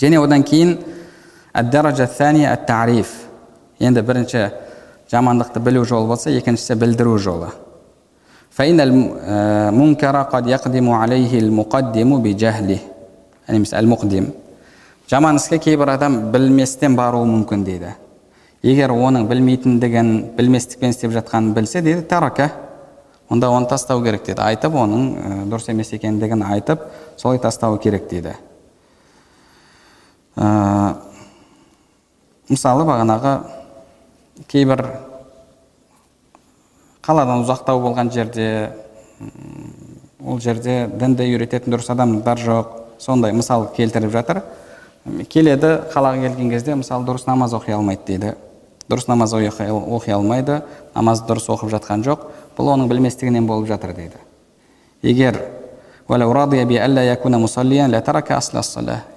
Және 0.00 0.22
одан 0.22 0.42
кейін 0.46 0.78
енді 3.80 4.02
бірінші 4.04 4.50
жамандықты 5.08 5.60
білу 5.64 5.84
жолы 5.88 6.10
болса 6.10 6.30
екіншісі 6.30 6.74
білдіру 6.76 7.16
жолы 7.16 7.48
жаман 15.08 15.36
іске 15.40 15.58
кейбір 15.58 15.94
адам 15.94 16.18
білместен 16.34 16.96
баруы 16.96 17.24
мүмкін 17.30 17.64
дейді 17.64 17.94
егер 18.62 18.92
оның 18.92 19.24
білмейтіндігін 19.30 20.12
білместікпен 20.36 20.92
істеп 20.92 21.16
жатқанын 21.16 21.54
білсе 21.56 21.80
дейді 21.80 22.02
тарака 22.02 22.50
онда 23.30 23.48
оны 23.48 23.68
тастау 23.70 24.02
керек 24.04 24.26
дейді 24.26 24.42
айтып 24.44 24.76
оның 24.76 25.48
дұрыс 25.48 25.70
емес 25.72 25.92
екендігін 25.96 26.44
айтып 26.50 26.84
солай 27.16 27.38
тастау 27.38 27.78
керек 27.78 28.10
дейді 28.10 28.36
мысалы 32.50 32.86
бағанағы 32.86 33.36
кейбір 34.50 34.82
қаладан 37.06 37.44
ұзақтау 37.44 37.80
болған 37.82 38.10
жерде 38.14 38.72
ол 40.26 40.40
жерде 40.42 40.86
дінді 40.90 41.26
үйрететін 41.34 41.74
дұрыс 41.74 41.90
адамдар 41.92 42.40
жоқ. 42.40 42.72
Сондай 42.98 43.32
мысал 43.36 43.68
келтіріп 43.76 44.12
жатыр. 44.12 44.42
Келеді 45.30 45.72
қалаға 45.92 46.22
келген 46.24 46.50
кезде 46.50 46.74
мысалы 46.74 47.06
дұрыс 47.06 47.26
намаз 47.28 47.54
оқи 47.54 47.74
алмайды 47.76 48.06
дейді. 48.06 48.32
Дұрыс 48.88 49.06
намаз 49.10 49.34
оқи 49.36 50.14
алмайды 50.14 50.62
намаз 50.94 51.22
дұрыс 51.28 51.50
оқып 51.52 51.70
жатқан 51.76 52.02
жоқ. 52.06 52.26
Бұл 52.56 52.72
оның 52.74 52.88
білместігінен 52.90 53.46
болып 53.46 53.68
жатыр 53.68 53.94
дейді. 53.94 54.18
Егер 55.02 55.38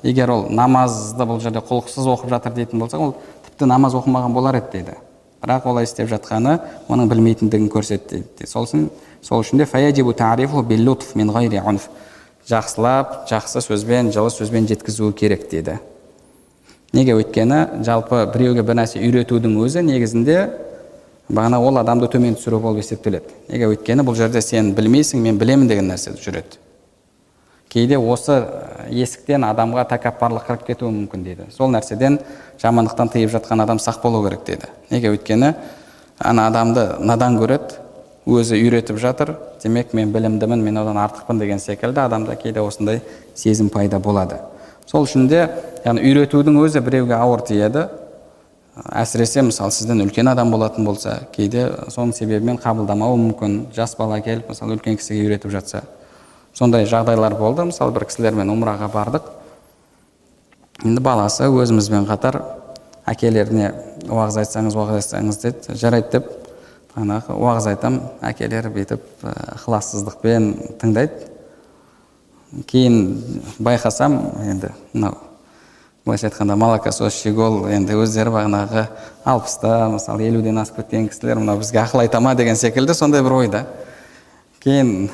егер 0.02 0.32
ол 0.34 0.48
намазды 0.50 1.22
бұл 1.30 1.38
жерде 1.44 1.62
құлықсыз 1.62 2.08
оқып 2.10 2.32
жатыр 2.34 2.56
дейтін 2.56 2.82
болса 2.82 2.98
ол 2.98 3.14
тіпті 3.46 3.68
намаз 3.70 3.94
оқымаған 3.94 4.34
болар 4.34 4.58
еді 4.58 4.72
дейді. 4.74 4.98
Бірақ 5.44 5.68
олай 5.70 5.86
істеп 5.86 6.10
жатқаны 6.10 6.58
оның 6.90 7.12
білмейтіндігін 7.12 7.70
көрсетті 7.70 8.24
дейді. 8.24 8.50
Сол 8.50 8.66
үшін 8.66 8.90
сол 9.22 9.46
үшін 9.46 9.62
де 9.62 9.68
жақсылап 12.50 13.28
жақсы 13.30 13.62
сөзбен 13.62 14.10
жылы 14.14 14.32
сөзбен 14.34 14.68
жеткізуі 14.70 15.14
керек 15.14 15.50
дейді. 15.52 15.78
Неге 16.94 17.14
өйткені 17.20 17.84
жалпы 17.86 18.24
біреуге 18.34 18.64
бір 18.66 18.80
нәрсе 18.80 19.02
үйретудің 19.04 19.60
өзі 19.62 19.84
негізінде 19.86 20.38
бағана 21.30 21.60
ол 21.62 21.78
адамды 21.78 22.10
төмен 22.10 22.34
түсіру 22.40 22.62
болып 22.64 22.82
есептеледі. 22.82 23.30
Неге 23.52 23.70
өйткені 23.70 24.06
бұл 24.08 24.18
жерде 24.18 24.42
сен 24.42 24.74
білмейсің 24.74 25.22
мен 25.22 25.38
білемін 25.38 25.70
деген 25.70 25.92
нәрсені 25.92 26.18
жүреді. 26.24 26.58
Кейде 27.70 27.98
осы 27.98 28.40
есіктен 28.90 29.46
адамға 29.46 29.86
тәкаппарлық 29.92 30.48
кіріп 30.48 30.66
кетуі 30.68 30.90
мүмкін 30.94 31.26
дейді. 31.26 31.46
Сол 31.54 31.70
нәрседен 31.70 32.20
жамандықтан 32.62 33.12
тыйып 33.14 33.32
жатқан 33.36 33.62
адам 33.64 33.80
сақ 33.80 34.02
болу 34.02 34.24
керек 34.26 34.46
дейді. 34.46 34.70
Неге? 34.90 35.14
Өйткені 35.14 35.54
ана 36.20 36.48
адамды 36.50 36.88
надан 37.00 37.38
көреді 37.38 37.78
өзі 38.26 38.58
үйретіп 38.58 38.98
жатыр. 38.98 39.36
Демек 39.62 39.94
мен 39.94 40.12
білімдімін 40.12 40.64
мен 40.64 40.82
одан 40.82 40.98
артықпын 40.98 41.40
деген 41.40 41.60
секілді 41.60 42.02
адамда 42.02 42.36
кейде 42.36 42.62
осындай 42.62 43.02
сезім 43.36 43.70
пайда 43.70 44.00
болады. 44.00 44.42
Сол 44.90 45.06
үшін 45.06 45.28
де 45.30 45.46
яғни 45.86 46.02
үйретудің 46.10 46.58
өзі 46.64 46.82
біреуге 46.82 47.14
ауыр 47.20 47.46
тиеді. 47.46 47.86
Әсіресе 48.90 49.44
мысалы 49.46 49.72
сізден 49.76 50.02
үлкен 50.06 50.30
адам 50.32 50.52
болатын 50.52 50.86
болса 50.88 51.20
кейде 51.36 51.68
соның 51.92 52.16
себебімен 52.16 52.58
қабылдамауы 52.64 53.18
мүмкін. 53.28 53.58
Жас 53.76 53.96
бала 54.00 54.22
келіп 54.24 54.50
мысалы 54.50 54.78
үлкен 54.78 54.98
кісіге 54.98 55.28
үйретіп 55.28 55.52
жатса. 55.54 55.84
Сондай 56.60 56.88
жағдайлар 56.90 57.38
болды. 57.40 57.64
Мысалы 57.70 57.96
бір 57.96 58.06
кісілермен 58.10 58.52
умраға 58.52 58.90
бардық. 58.92 59.32
Енді 60.84 61.04
баласы 61.04 61.48
өзімізбен 61.48 62.08
қатар 62.10 62.42
әкелеріне 63.08 63.72
уағыз 64.10 64.42
айтсаңыз 64.44 64.76
уағыз 64.76 65.00
айтсаңыз 65.00 65.40
деді 65.44 65.80
жарайды 65.80 66.20
деп 66.20 66.30
жаңағы 66.96 67.36
уағыз 67.40 67.72
айтамын 67.72 68.04
әкелері 68.30 68.72
бүйтіп 68.76 69.26
ықылассыздықпен 69.56 70.52
тыңдайды. 70.82 71.32
Кейін 72.68 72.96
байқасам 73.62 74.20
енді 74.44 74.72
мынау 74.94 75.18
былайша 76.06 76.30
айтқанда 76.30 76.56
молокосос 76.58 77.14
щегол 77.22 77.68
енді 77.70 77.94
өздері 78.02 78.32
бағанағы 78.34 78.86
алпыста 79.28 79.90
мысалы 79.94 80.26
елуден 80.26 80.58
асып 80.58 80.80
кеткен 80.82 81.10
кісілер 81.12 81.38
мынау 81.44 81.60
бізге 81.62 81.84
ақыл 81.84 82.02
айта 82.02 82.22
ма 82.24 82.34
деген 82.40 82.58
секілді 82.58 82.96
сондай 82.98 83.22
бір 83.22 83.36
ойда 83.44 83.66
кейін 84.64 85.12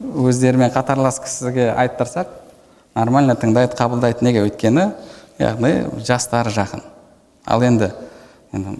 өздерімен 0.00 0.72
қатарлас 0.72 1.20
кісіге 1.20 1.70
айтып 1.76 2.00
тұрсақ 2.00 2.30
нормально 2.96 3.34
тыңдайды 3.36 3.76
қабылдайды 3.76 4.24
неге? 4.24 4.46
Өйткені 4.46 4.86
яғни 5.38 5.72
жастары 6.06 6.52
жақын. 6.54 6.80
Ал 7.46 7.62
енді 7.62 7.90
енді 8.52 8.78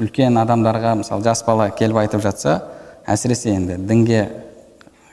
үлкен 0.00 0.38
адамдарға 0.40 0.94
мысалы 1.02 1.22
жас 1.24 1.44
бала 1.46 1.68
келіп 1.70 2.00
айтып 2.00 2.24
жатса 2.24 2.62
әсіресе 3.06 3.52
енді 3.54 3.76
дінге 3.76 4.24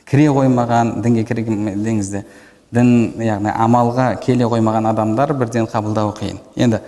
кіре 0.08 0.30
қоймаған 0.32 1.02
дінге 1.04 1.26
деңізде 1.28 2.24
дін 2.72 3.12
яғни 3.20 3.52
амалға 3.52 4.14
келе 4.24 4.47
қоймаған 4.47 4.88
адамдар 4.93 5.34
бірден 5.36 5.68
қабылдауы 5.68 6.16
қиын. 6.16 6.39
Енді 6.56 6.80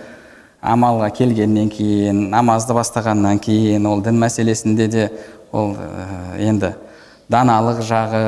амалға 0.64 1.10
келгеннен 1.12 1.68
кейін 1.68 2.30
намазды 2.32 2.72
бастағаннан 2.72 3.38
кейін 3.44 3.86
ол 3.86 4.00
дін 4.02 4.16
мәселесінде 4.24 4.88
де 4.88 5.10
ол 5.52 5.76
енді 6.40 6.72
даналық 7.30 7.80
жағы 7.84 8.22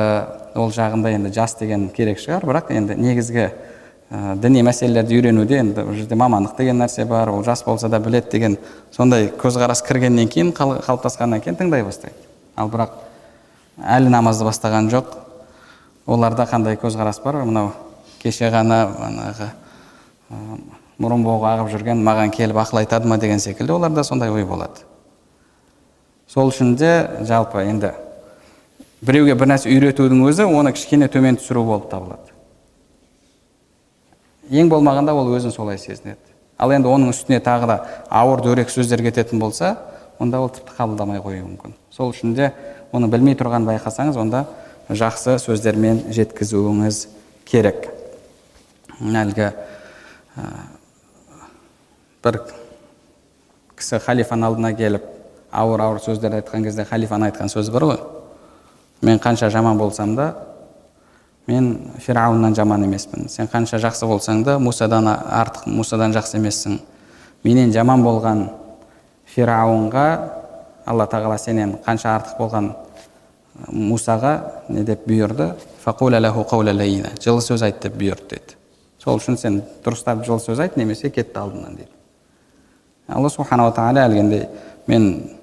ол 0.57 0.71
жағында 0.73 1.11
енді 1.13 1.33
жас 1.33 1.55
деген 1.59 1.89
керек 1.89 2.19
шығар. 2.19 2.45
Бірақ 2.47 2.71
енді 2.73 2.95
негізгі 2.97 3.49
ә, 4.09 4.35
діни 4.39 4.63
мәселелерді 4.65 5.19
үйренуде 5.19 5.59
енді 5.61 5.83
ол 5.83 5.93
жерде 5.93 6.15
мамандық 6.15 6.57
деген 6.57 6.81
нәрсе 6.81 7.05
бар 7.05 7.29
ол 7.29 7.43
жас 7.43 7.63
болса 7.63 7.89
да 7.89 7.99
біледі 7.99 8.31
деген 8.31 8.57
сондай 8.91 9.29
көзқарас 9.29 9.83
кіргеннен 9.85 10.27
кейін 10.27 10.53
қалыптасқаннан 10.57 11.43
кейін 11.43 11.59
тыңдай 11.59 11.85
бастайды 11.85 12.15
ал 12.55 12.71
бірақ 12.73 12.97
әлі 13.77 14.09
намазды 14.09 14.47
бастаған 14.47 14.89
жоқ. 14.89 15.13
Оларда 16.07 16.47
қандай 16.47 16.77
көзқарас 16.79 17.19
бар? 17.21 17.43
Мынау 17.43 17.73
кеше 18.21 18.47
ғана 18.49 18.87
манағы 18.95 19.51
мұрын 20.97 21.21
боғы 21.25 21.49
ағып 21.51 21.73
жүрген 21.75 21.99
маған 22.01 22.31
келіп 22.33 22.57
ақыл 22.57 22.79
айтады 22.79 23.07
ма 23.11 23.17
деген 23.19 23.39
секілді 23.43 23.75
оларда 23.75 24.03
сондай 24.07 24.31
ой 24.31 24.45
болады. 24.47 24.87
Сол 26.27 26.47
үшін 26.49 26.77
де 26.79 27.09
жалпы 27.27 27.61
енді 27.67 27.91
біреуге 29.01 29.35
бір 29.37 29.51
нәрсе 29.53 29.69
үйретудің 29.71 30.23
өзі 30.27 30.47
оны 30.47 30.73
кішкене 30.73 31.07
төмен 31.11 31.37
түсіру 31.37 31.63
болып 31.67 31.89
табылады. 31.91 32.33
Ең 34.49 34.71
болмағанда 34.71 35.13
ол 35.13 35.29
өзін 35.35 35.51
солай 35.51 35.77
сезінеді. 35.77 36.17
Ал 36.57 36.71
енді 36.73 36.89
оның 36.89 37.11
үстіне 37.13 37.41
тағы 37.43 37.67
да 37.69 37.77
ауыр 38.09 38.41
дөрекі 38.41 38.73
сөздер 38.73 39.03
кететін 39.05 39.39
болса 39.39 39.75
онда 40.19 40.39
ол 40.41 40.49
тіпті 40.49 40.73
қабылдамай 40.77 41.21
қоюы 41.21 41.43
мүмкін. 41.43 41.75
Сол 41.91 42.09
үшін 42.09 42.33
де 42.33 42.53
оны 42.91 43.09
білмей 43.11 43.37
тұрған 43.37 43.67
байқасаңыз 43.67 44.17
онда 44.17 44.47
жақсы 44.89 45.37
сөздермен 45.43 46.07
жеткізуіңіз 46.15 47.03
керек. 47.45 47.91
Әлгі 48.97 49.51
бір 52.25 52.39
кісі 53.77 53.99
халифаның 54.01 54.49
алдына 54.49 54.73
келіп 54.73 55.05
ауыр 55.51 55.83
ауыр 55.85 56.01
сөздер 56.01 56.39
айтқан 56.39 56.65
кезде 56.65 56.87
халифаның 56.87 57.29
айтқан 57.29 57.51
сөзі 57.53 57.75
бар 57.75 57.91
ғой. 57.91 57.99
Мен 59.01 59.19
қанша 59.19 59.49
жаман 59.49 59.77
болсам 59.77 60.15
да 60.15 60.33
мен 61.47 61.93
фирауыннан 61.99 62.55
жаман 62.55 62.83
емеспін. 62.83 63.29
Сен 63.29 63.47
қанша 63.47 63.79
жақсы 63.79 64.07
болсаң 64.07 64.43
да 64.43 64.57
мусадан 64.59 65.07
артық 65.07 65.67
мусадан 65.67 66.13
жақсы 66.15 66.37
емессің. 66.41 66.79
Менен 67.43 67.71
жаман 67.71 68.03
болған 68.03 68.49
фирауынға 69.35 70.07
алла 70.85 71.07
тағала 71.07 71.37
сенен 71.37 71.77
қанша 71.85 72.17
артық 72.17 72.37
болған 72.39 72.71
мусаға 73.71 74.35
не 74.69 74.83
деп 74.83 75.07
бұйырды? 75.07 75.53
Жылы 77.23 77.41
сөз 77.41 77.63
айт 77.63 77.81
деп 77.81 77.95
бұйырды 77.95 78.35
дейді 78.35 78.57
сол 79.07 79.21
үшін 79.21 79.37
сен 79.39 79.61
дұрыстап 79.85 80.25
жылы 80.27 80.41
сөз 80.43 80.59
айт 80.59 80.75
немесе 80.77 81.09
кетті 81.13 81.39
алдымнан 81.39 81.77
дейді 81.77 81.91
алла 83.07 83.29
субханала 83.31 83.71
тағала 83.71 84.03
әлгіндей 84.03 84.47
мен 84.87 85.36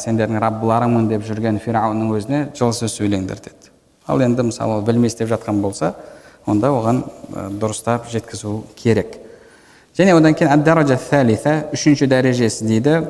сендердің 0.00 0.40
раббыларыңмын 0.42 1.08
деп 1.10 1.24
жүрген 1.28 1.60
фирауынның 1.60 2.12
өзіне 2.16 2.42
жылы 2.56 2.72
сөз 2.72 2.94
сөйлеңдер 2.98 3.42
деді 3.44 3.72
ал 4.06 4.22
енді 4.24 4.48
мысалы 4.48 4.78
ол 4.78 4.82
білмей 4.82 5.12
істеп 5.12 5.28
жатқан 5.28 5.60
болса 5.60 5.94
онда 6.46 6.72
оған 6.72 7.02
дұрыстап 7.60 8.08
жеткізу 8.12 8.62
керек 8.76 9.18
және 9.98 10.16
одан 10.16 10.34
кейін 10.34 10.52
үшінші 11.72 12.08
дәрежесі 12.08 12.64
дейді 12.64 13.00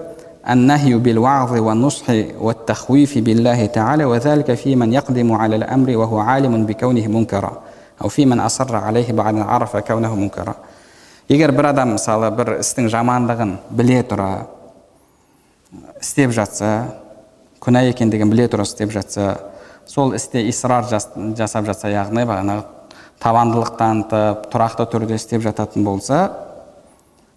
النهي 0.48 0.94
بالوعظ 0.94 1.52
والنصح 1.52 2.06
والتخويف 2.40 3.18
بالله 3.18 3.66
تعالى 3.66 4.04
وذلك 4.04 4.54
في 4.54 4.76
من 4.76 4.92
يقدم 4.92 5.32
على 5.32 5.56
الأمر 5.56 5.96
وهو 5.96 6.18
عالم 6.18 6.66
بكونه 6.66 7.06
منكرا 7.06 7.62
أو 8.02 8.08
في 8.08 8.26
من 8.26 8.40
أصر 8.40 8.76
عليه 8.76 9.12
بعد 9.12 9.38
عرف 9.38 9.76
كونه 9.76 10.14
منكرا 10.14 10.54
егер 11.28 11.52
бір 11.52 11.66
адам 11.74 11.90
мысалы 11.92 12.30
бір 12.32 12.54
істің 12.62 12.86
жамандығын 12.88 13.50
біле 13.76 13.98
тұра 14.08 14.46
істеп 16.03 16.33
жатса 16.35 16.69
күнә 17.63 17.85
екендігін 17.93 18.31
біле 18.31 18.49
тұра 18.51 18.67
істеп 18.67 18.91
жатса 18.91 19.37
сол 19.87 20.13
істе 20.17 20.43
исрар 20.49 20.85
жасап 20.89 21.65
жатса 21.67 21.91
яғни 21.91 22.25
бағанағы 22.27 22.65
табандылық 23.23 23.75
танытып 23.79 24.47
тұрақты 24.51 24.87
түрде 24.91 25.15
істеп 25.19 25.43
жататын 25.45 25.85
болса 25.87 26.25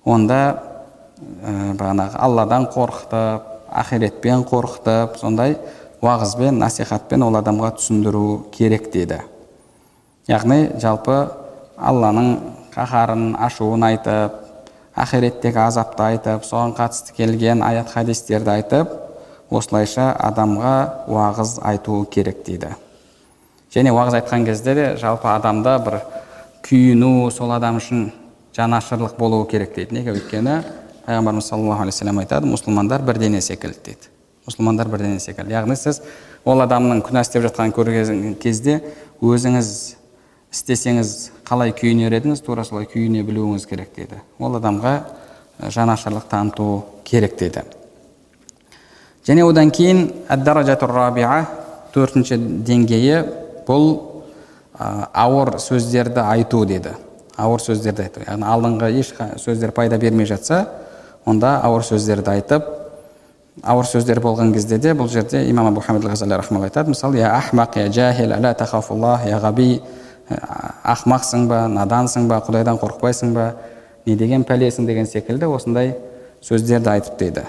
онда 0.04 0.40
ә, 0.50 1.74
бағанағы 1.78 2.18
алладан 2.18 2.66
қорқытып 2.74 3.52
ақиретпен 3.82 4.44
қорқытып 4.50 5.18
сондай 5.20 5.56
уағызбен 6.02 6.58
насихатпен 6.58 7.22
ол 7.26 7.38
адамға 7.38 7.72
түсіндіру 7.78 8.26
керек 8.54 8.90
деді 8.94 9.20
яғни 10.30 10.72
жалпы 10.82 11.20
алланың 11.76 12.32
қаһарын 12.74 13.30
ашуын 13.46 13.86
айтып 13.90 14.42
ақиреттегі 14.96 15.60
азапты 15.60 16.02
айтып 16.02 16.44
соған 16.48 16.72
қатысты 16.76 17.14
келген 17.16 17.62
аят 17.62 17.90
хадистерді 17.92 18.54
айтып 18.54 18.92
осылайша 19.50 20.10
адамға 20.16 21.06
уағыз 21.12 21.58
айту 21.62 22.04
керек 22.10 22.42
дейді. 22.46 22.72
Және 23.74 23.92
уағыз 23.92 24.20
айтқан 24.22 24.46
кезде 24.46 24.74
де 24.74 24.86
жалпы 24.96 25.28
адамда 25.28 25.76
бір 25.84 26.00
күйіну 26.64 27.30
сол 27.30 27.52
адам 27.52 27.76
үшін 27.78 28.08
жанашырлық 28.56 29.18
болуы 29.18 29.46
керек 29.50 29.74
дейді. 29.76 30.00
Неге? 30.00 30.16
Өйткені 30.16 30.62
пайғамбарымыз 31.06 31.50
саллаллаху 31.50 31.84
алейхи 31.84 32.00
вассалам 32.00 32.22
айтады 32.24 32.48
мұсылмандар 32.50 33.04
бір 33.04 33.20
дене 33.20 33.40
секілді 33.40 33.78
дейді. 33.84 34.10
Мұсылмандар 34.48 34.88
бір 34.88 35.04
дене 35.04 35.20
секілді. 35.20 35.52
Яғни 35.52 35.76
сіз 35.76 36.00
ол 36.44 36.64
адамның 36.64 37.04
күнә 37.06 37.22
істеп 37.26 37.44
жатқанын 37.46 37.76
көрген 37.76 38.34
кезде 38.40 38.80
өзіңіз 39.20 39.70
істесеңіз 40.56 41.14
қалай 41.46 41.74
күйінер 41.76 42.16
едіңіз 42.16 42.40
тура 42.46 42.64
солай 42.64 42.88
күйіне 42.88 43.22
білуіңіз 43.26 43.66
керек 43.68 43.92
дейді. 43.96 44.22
Ол 44.40 44.56
адамға 44.56 44.94
жанашырлық 45.60 46.28
таныту 46.30 46.84
керек 47.04 47.36
дейді. 47.38 47.62
Және 49.26 49.44
одан 49.44 49.70
кейін 49.70 50.12
төртінші 51.96 52.36
деңгейі 52.68 53.22
бұл 53.66 53.86
ауыр 54.76 55.56
сөздерді 55.62 56.20
айту 56.20 56.64
деді 56.68 56.92
ауыр 57.36 57.60
сөздерді 57.60 58.04
айту. 58.04 58.24
Яғни 58.26 58.44
алдыңғы 58.48 58.90
еш 59.00 59.12
сөздер 59.40 59.72
пайда 59.76 59.98
бермей 59.98 60.28
жатса 60.28 60.66
онда 61.24 61.56
ауыр 61.64 61.84
сөздерді 61.84 62.32
айтып 62.34 62.68
ауыр 63.64 63.88
сөздер 63.88 64.20
болған 64.20 64.52
кезде 64.52 64.78
де 64.78 64.92
бұл 64.92 65.08
жерде 65.08 65.44
имам 65.50 65.70
абу 65.70 65.80
хамид 65.80 66.04
айтады. 66.04 66.90
Мысалы 66.90 67.16
я 67.18 67.34
ахмақ 67.36 67.76
я 67.76 67.92
жахил 67.92 68.32
ала 68.32 68.54
тахафуллах 68.54 69.26
я 69.26 69.38
ғаби 69.38 69.80
ақмақсың 70.28 71.46
ба 71.50 71.66
надансың 71.70 72.26
ба 72.28 72.40
құдайдан 72.46 72.80
қорықпайсың 72.80 73.34
ба 73.34 73.52
не 74.06 74.16
деген 74.16 74.42
пәлесің 74.46 74.86
деген 74.86 75.06
секілді 75.06 75.46
осындай 75.46 75.94
сөздерді 76.42 76.90
айтып 76.90 77.18
дейді. 77.18 77.44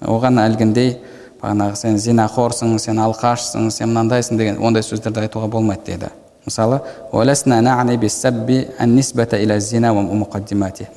Оған 0.00 0.40
әлгіндей 0.40 0.96
бағанағы 1.42 1.76
сен 1.76 1.98
зинақорсың 2.00 2.78
сен 2.80 2.98
алқашсың 3.04 3.70
сен 3.70 3.92
мынандайсың 3.92 4.40
деген 4.40 4.58
ондай 4.64 4.82
сөздерді 4.82 5.26
айтуға 5.26 5.48
болмайды 5.52 5.84
дейді. 5.92 6.08
Мысалы 6.46 6.80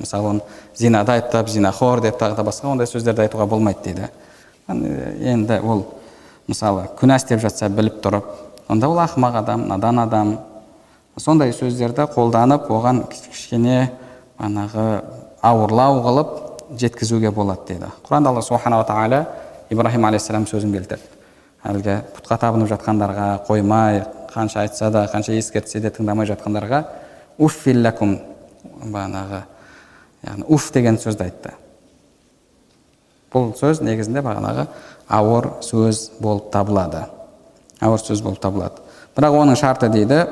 мысалы 0.00 0.28
оны 0.28 0.40
зинада 0.74 1.12
айыптап 1.12 1.48
зинахор 1.48 2.00
деп 2.00 2.18
тағы 2.18 2.36
да 2.36 2.42
басқа 2.42 2.72
ондай 2.72 2.86
сөздерді 2.86 3.26
айтуға 3.26 3.46
болмайды 3.46 3.78
дейді. 3.84 4.08
Енді 4.68 5.60
ол 5.62 5.84
мысалы 6.48 6.88
күнә 6.98 7.16
істеп 7.20 7.40
жатса 7.40 7.68
біліп 7.68 8.02
тұрып 8.02 8.24
онда 8.68 8.88
ол 8.88 8.98
ақымақ 8.98 9.38
адам 9.38 9.68
надан 9.68 9.98
адам 10.02 10.38
сондай 11.16 11.52
сөздерді 11.56 12.08
қолданып 12.12 12.68
оған 12.72 13.04
кішкене 13.10 13.90
манағы 14.38 14.86
ауырлау 15.42 16.02
қылып 16.04 16.36
жеткізуге 16.80 17.30
болады 17.30 17.72
дейді 17.72 17.90
құранда 18.08 18.32
алла 18.32 18.42
субханала 18.42 18.84
тағала 18.84 19.24
ибраһим 19.70 20.04
алейхисалам 20.08 20.46
сөзін 20.50 20.76
келтірді 20.76 21.16
әлгі 21.66 21.98
пұтқа 22.16 22.40
табынып 22.44 22.70
жатқандарға 22.74 23.28
қоймай 23.48 24.04
қанша 24.32 24.66
айтса 24.66 24.90
да 24.90 25.06
қанша 25.12 25.34
ескертсе 25.38 25.80
де 25.80 25.90
тыңдамай 25.90 26.28
жатқандарға 26.28 26.82
уффиллакум 27.38 28.18
бағанағы 28.84 29.42
яғни 30.26 30.46
уф 30.48 30.70
деген 30.74 30.98
сөзді 31.00 31.26
айтты. 31.26 31.52
Бұл 33.32 33.52
сөз 33.58 33.82
негізінде 33.84 34.22
бағанағы 34.24 34.66
ауыр 35.08 35.50
сөз 35.64 36.10
болып 36.20 36.50
табылады. 36.52 37.04
Ауыр 37.80 38.00
сөз 38.00 38.22
болып 38.24 38.40
табылады. 38.42 38.84
Бірақ 39.16 39.36
оның 39.40 39.58
шарты 39.58 39.90
дейді 39.92 40.22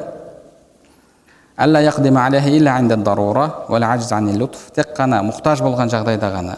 тек 4.74 4.88
қана 4.96 5.20
мұқтаж 5.22 5.61
болған 5.62 5.90
жағдайда 5.92 6.30
ғана. 6.34 6.57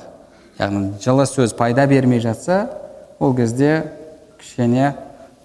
Яғни 0.57 0.95
жылы 1.05 1.27
сөз 1.29 1.53
пайда 1.59 1.85
бермей 1.87 2.23
жатса 2.25 2.63
ол 3.21 3.35
кезде 3.37 3.91
кішкене 4.41 4.95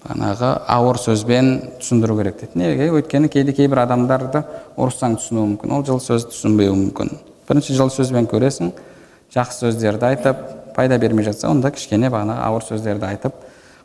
бағанағы 0.06 0.54
ауыр 0.72 1.00
сөзбен 1.04 1.50
түсіндіру 1.82 2.16
керек 2.22 2.40
дейді. 2.40 2.62
Неге? 2.62 2.88
Өйткені 2.96 3.28
кейде 3.28 3.52
кейбір 3.52 3.84
адамдарды 3.84 4.46
ұрыссаң 4.80 5.18
түсінуі 5.20 5.50
мүмкін 5.50 5.76
ол 5.76 5.84
жылы 5.84 6.06
сөзді 6.06 6.32
түсінбеуі 6.32 6.78
мүмкін. 6.86 7.12
Бірінші 7.50 7.76
жылы 7.76 7.92
сөзбен 7.92 8.30
көресің 8.32 8.72
жақсы 9.36 9.66
сөздерді 9.66 10.14
айтып 10.14 10.46
пайда 10.78 10.96
бермей 10.98 11.28
жатса 11.28 11.52
онда 11.52 11.74
кішкене 11.76 12.08
бағанағы 12.08 12.48
ауыр 12.48 12.64
сөздерді 12.70 13.10
айтып 13.10 13.36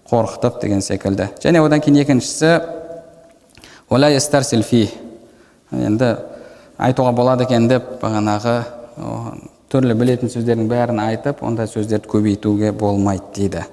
қорқытып 0.07 0.63
деген 0.63 0.81
секілді. 0.81 1.27
Және 1.43 1.59
одан 1.67 1.83
кейін 1.83 2.05
екіншісі 2.05 2.61
енді 5.85 6.11
айтуға 6.79 7.13
болады 7.17 7.47
екен 7.47 7.69
деп 7.69 7.97
бағанағы 8.03 8.57
түрлі 9.73 9.97
білетін 9.99 10.33
сөздердің 10.33 10.69
бәрін 10.71 11.01
айтып 11.05 11.43
ондай 11.45 11.69
сөздерді 11.71 12.09
көбейтуге 12.13 12.73
болмайды 12.73 13.33
дейді. 13.35 13.65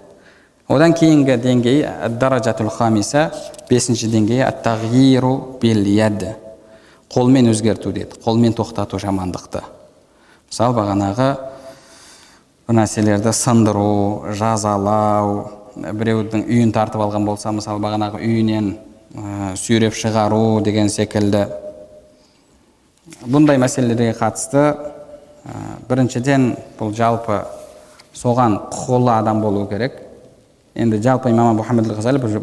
Одан 0.68 0.94
кейінгі 0.96 1.38
деңгей 1.44 1.84
даражатул 2.20 2.72
хамиса 2.74 3.30
бесінші 3.70 4.10
деңгей 4.12 4.44
аттағиру 4.48 5.60
бил 5.62 5.84
қолмен 7.14 7.52
өзгерту 7.52 7.92
дейді 7.94 8.18
қолмен 8.24 8.56
тоқтату 8.58 8.98
жамандықты. 8.98 9.62
Мысалы 10.50 10.74
бағанағы 10.80 11.28
нәрселерді 12.74 13.34
сындыру 13.38 14.34
жазалау 14.34 15.44
біреудің 15.76 16.48
үйін 16.48 16.72
тартып 16.74 17.04
алған 17.06 17.26
болса 17.28 17.52
мысалы 17.54 17.82
бағанағы 17.84 18.22
үйінен 18.22 18.72
ә, 19.14 19.54
сүйреп 19.58 19.94
шығару 19.98 20.62
деген 20.66 20.90
секілді. 20.90 21.48
Бұндай 23.04 23.60
мәселелерге 23.60 24.14
қатысты 24.16 24.64
біріншіден 25.90 26.54
бұл 26.80 26.94
жалпы 26.96 27.42
соған 28.16 28.58
құқылы 28.72 29.12
адам 29.18 29.42
болу 29.44 29.66
керек. 29.68 29.98
Енді 30.76 31.02
жалпы 31.04 31.30
имам 31.30 31.60
мұхаммед 31.60 31.90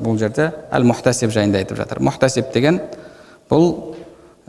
бұл 0.04 0.18
жерде 0.18 0.50
әл 0.70 0.84
мұхтасиб 0.86 1.32
жайында 1.32 1.62
айтып 1.62 1.80
жатыр. 1.80 2.02
Мұхтасиб 2.04 2.52
деген 2.52 2.80
бұл 3.50 3.96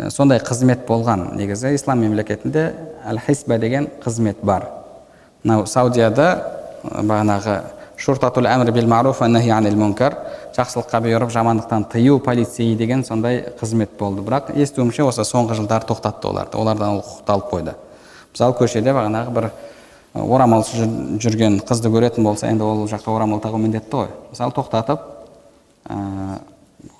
сондай 0.09 0.41
қызмет 0.43 0.85
болған 0.87 1.31
негізі 1.37 1.73
ислам 1.75 2.03
мемлекетінде 2.03 2.71
әл 3.07 3.19
хисба 3.25 3.57
деген 3.57 3.87
қызмет 4.03 4.43
бар. 4.43 4.67
Мынау 5.43 5.65
саудияда 5.65 6.27
бағанағы 6.83 7.61
шуртатул 7.97 8.45
әмір 8.49 8.73
бил 8.75 8.87
маруф 8.87 9.21
анил 9.21 9.75
мункар 9.75 10.17
жақсылыққа 10.55 11.01
бұйырып 11.05 11.31
жамандықтан 11.31 11.85
тыю 11.91 12.19
полицей 12.19 12.75
деген 12.75 13.03
сондай 13.05 13.43
қызмет 13.59 13.97
болды. 13.99 14.21
Бірақ 14.21 14.51
естуімше 14.55 15.03
осы 15.03 15.23
соңғы 15.25 15.57
жылдары 15.59 15.87
тоқтатты 15.87 16.27
оларды. 16.27 16.57
Олардан 16.57 16.97
ол 16.97 17.03
құқықты 17.03 17.33
алып 17.33 17.51
қойды. 17.51 17.75
Мысалы 18.33 18.55
көшеде 18.59 18.93
бағанағы 18.95 19.33
бір 19.35 19.49
орамалсыз 20.13 20.85
жүрген 21.23 21.61
қызды 21.67 21.91
көретін 21.91 22.23
болса 22.23 22.49
енді 22.51 22.63
ол 22.67 22.87
жақта 22.87 23.13
орамал 23.15 23.39
тағу 23.39 23.59
міндетті 23.61 23.95
ғой. 23.95 24.09
Мысалы 24.31 24.51
тоқтатып 24.55 25.05
ә, 25.87 26.39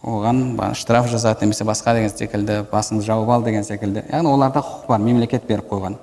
оған 0.04 0.74
штраф 0.76 1.10
жазады 1.12 1.45
немесе 1.45 1.66
басқа 1.68 1.95
деген 1.97 2.10
секілді 2.10 2.62
басыңды 2.72 3.04
жауып 3.04 3.30
ал 3.30 3.43
деген 3.43 3.64
секілді. 3.68 4.06
Яғни 4.12 4.32
оларда 4.32 4.64
құқық 4.64 4.88
бар 4.88 5.04
мемлекет 5.04 5.47
беріп 5.47 5.68
қойған. 5.72 5.97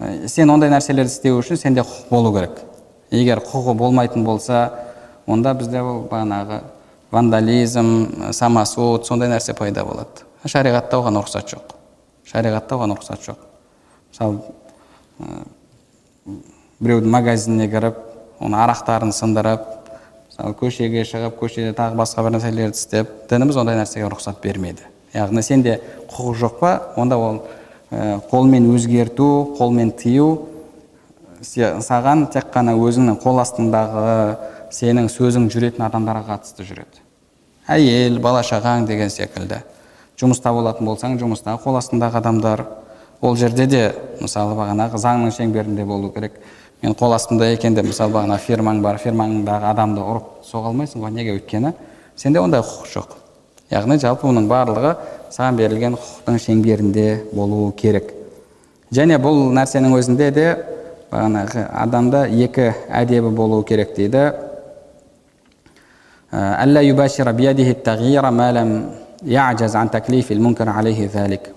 Ә, 0.00 0.28
сен 0.28 0.50
ондай 0.50 0.70
нәрселерді 0.72 1.08
істеу 1.08 1.40
үшін 1.40 1.56
сенде 1.56 1.80
құқық 1.80 2.10
болу 2.10 2.34
керек. 2.36 2.60
Егер 3.10 3.40
құқығы 3.40 3.74
болмайтын 3.76 4.24
болса 4.24 4.70
онда 5.26 5.54
бізде 5.54 5.82
ол 5.82 6.06
бағанағы 6.10 6.60
вандализм 7.12 8.32
самосуд 8.32 9.06
сондай 9.06 9.30
нәрсе 9.30 9.54
пайда 9.54 9.84
болады. 9.84 10.26
Шариғатта 10.44 10.98
оған 10.98 11.20
рұқсат 11.20 11.52
жоқ. 11.52 11.74
Шариғатта 12.26 12.76
оған 12.78 12.96
рұқсат 12.96 13.22
жоқ. 13.26 13.42
Мысалы 14.10 14.40
біреудің 16.82 17.12
магазиніне 17.12 17.68
кіріп 17.70 17.98
оның 18.42 18.64
арақтарын 18.64 19.12
сындырып 19.14 19.68
мысалы 20.30 20.56
көшеге 20.58 21.04
шығып 21.06 21.38
көшеде 21.40 21.74
тағы 21.78 21.98
басқа 22.00 22.24
бір 22.26 22.36
нәрселерді 22.36 22.78
істеп 22.78 23.12
дініміз 23.30 23.58
ондай 23.62 23.78
нәрсеге 23.78 24.08
рұқсат 24.10 24.40
бермеді 24.42 24.88
яғни 25.14 25.42
сенде 25.44 25.78
құқық 26.10 26.38
жоқ 26.40 26.58
па? 26.60 26.72
Онда 26.96 27.18
ол 27.18 27.42
ә, 27.90 28.20
қолмен 28.30 28.70
өзгерту 28.74 29.54
қолмен 29.58 29.92
тыю 29.94 30.48
саған 31.42 32.28
тек 32.32 32.50
қана 32.54 32.74
өзіңнің 32.78 33.18
қол 33.22 33.40
астындағы 33.42 34.36
сенің 34.72 35.08
сөзің 35.12 35.48
жүретін 35.52 35.84
адамдарға 35.86 36.24
қатысты 36.32 36.64
жүреді. 36.66 37.02
Әйел 37.68 38.18
бала 38.22 38.42
шағаң 38.42 38.86
деген 38.88 39.10
секілді. 39.12 39.60
Жұмыста 40.18 40.52
болатын 40.54 40.88
болсаң 40.88 41.18
жұмыстағы 41.20 41.62
қол 41.62 41.78
астындағы 41.78 42.18
адамдар 42.18 42.64
ол 43.20 43.36
жерде 43.36 43.66
де 43.66 43.82
мысалы 44.20 44.56
бағанағы 44.58 44.98
заңның 44.98 45.32
шеңберінде 45.36 45.84
болу 45.86 46.10
керек. 46.14 46.40
Мен 46.82 46.96
қол 46.98 47.14
астымда 47.14 47.52
екен 47.52 47.74
деп 47.74 47.86
мысалы 47.86 48.12
бағана 48.16 48.38
фирмаң 48.42 48.82
бар 48.82 48.98
фирмаңдағы 48.98 49.68
адамды 49.70 50.02
ұрып 50.02 50.42
соға 50.48 50.72
алмайсың 50.72 51.04
ғой 51.04 51.12
неге 51.14 51.36
өйткені 51.36 51.74
сенде 52.16 52.40
ондай 52.40 52.60
құқық 52.60 52.88
жоқ. 52.90 53.14
Яғни 53.70 53.98
жалпы 54.02 54.26
оның 54.28 54.48
барлығы 54.50 54.96
саған 55.30 55.60
берілген 55.60 55.94
құқықтың 55.96 56.38
шеңберінде 56.42 57.06
болуы 57.32 57.70
керек. 57.78 58.12
Және 58.92 59.16
бұл 59.22 59.46
нәрсенің 59.54 59.94
өзінде 59.96 60.30
де 60.34 60.46
бағанағы 61.12 61.68
адамда 61.70 62.26
екі 62.26 62.72
әдебі 62.90 63.30
болуы 63.30 63.64
керек 63.64 63.94
дейді. 63.96 64.32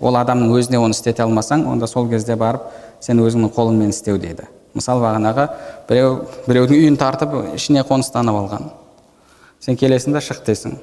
Ол 0.04 0.18
адамның 0.20 0.52
өзіне 0.58 0.82
оны 0.84 0.92
істете 0.92 1.24
алмасаң 1.24 1.64
онда 1.72 1.88
сол 1.88 2.10
кезде 2.12 2.36
барып 2.36 2.68
сен 3.00 3.22
өзіңнің 3.24 3.54
қолыңмен 3.56 3.94
істеу 3.96 4.20
дейді. 4.20 4.50
Мысалы 4.76 5.06
бағанағы 5.06 5.48
біреу 5.88 6.18
біреудің 6.48 6.82
үйін 6.82 7.00
тартып 7.00 7.38
ішіне 7.56 7.86
қоныстанып 7.88 8.36
алған. 8.42 8.68
Сен 9.64 9.80
келесің 9.80 10.18
да 10.18 10.20
шық 10.20 10.44
дейсің 10.46 10.76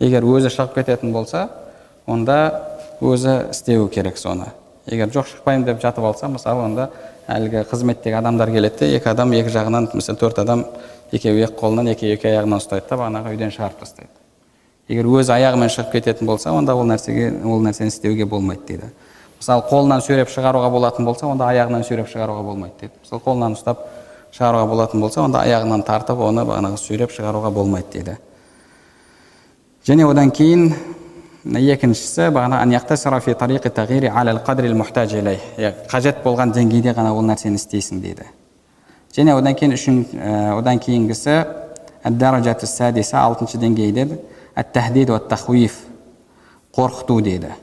егер 0.00 0.24
өзі 0.24 0.48
шығып 0.48 0.80
кететін 0.80 1.12
болса 1.12 1.50
онда 2.06 2.38
өзі 3.00 3.50
істеуі 3.52 3.90
керек 3.92 4.16
соны. 4.18 4.48
Егер 4.88 5.12
жоқ 5.12 5.28
шықпаймын 5.34 5.68
деп 5.68 5.82
жатып 5.84 6.08
алса 6.08 6.32
мысалы 6.32 6.64
онда 6.64 6.90
әлгі 7.28 7.66
қызметтегі 7.68 8.16
адамдар 8.22 8.50
келеді 8.50 8.86
де 8.86 8.96
екі 8.96 9.12
адам 9.12 9.36
екі 9.36 9.52
жағынан 9.52 9.90
мысалы 9.92 10.18
төрт 10.18 10.38
адам 10.40 10.64
екеуі 11.12 11.44
екі 11.46 11.56
қолынан 11.58 11.92
екеуі 11.92 12.16
екі 12.16 12.30
аяғынан 12.32 12.60
ұстайды 12.60 12.88
да 12.90 12.98
бағанағы 13.00 13.34
үйден 13.34 13.52
шығарып 13.54 13.80
тастайды. 13.82 14.10
Егер 14.88 15.08
өзі 15.08 15.34
аяғымен 15.34 15.70
шығып 15.72 15.92
кететін 15.92 16.28
болса 16.28 16.52
онда 16.52 16.74
ол 16.74 16.86
нәрсеге 16.88 17.30
ол 17.44 17.62
нәрсені 17.64 17.92
істеуге 17.92 18.26
болмайды 18.26 18.64
дейді. 18.68 18.90
Мысалы 19.38 19.64
қолынан 19.70 20.00
сүйреп 20.02 20.30
шығаруға 20.32 20.70
болатын 20.72 21.04
болса 21.04 21.26
онда 21.28 21.48
аяғынан 21.52 21.84
сүйреп 21.84 22.08
шығаруға 22.08 22.44
болмайды 22.46 22.74
дейді. 22.80 22.94
Мысалы 23.04 23.22
қолынан 23.26 23.56
ұстап 23.58 23.84
шығаруға 24.32 24.66
болатын 24.68 25.00
болса 25.00 25.22
онда 25.22 25.42
аяғынан 25.44 25.84
тартып 25.86 26.20
оны 26.24 26.44
бағанағы 26.48 26.80
сүйреп 26.80 27.12
шығаруға 27.14 27.52
болмайды 27.52 27.92
дейді. 27.92 28.16
Және 29.86 30.08
одан 30.08 30.32
кейін 30.34 30.72
екіншісі 31.44 32.32
бағана 32.34 32.60
қажет 35.88 36.24
болған 36.24 36.52
деңгейде 36.52 36.92
ғана 36.92 37.14
ол 37.14 37.24
нәрсені 37.24 37.56
істейсің 37.56 38.02
дейді. 38.02 38.26
Және 39.16 39.34
одан 39.36 39.54
кейін 39.54 39.74
үшін 39.76 40.02
одан 40.58 40.78
кейінгісі 40.78 41.44
алтыншы 43.24 43.58
деңгей 43.58 43.92
деді 43.92 44.18
қорқыту 46.76 47.20
дейді 47.22 47.54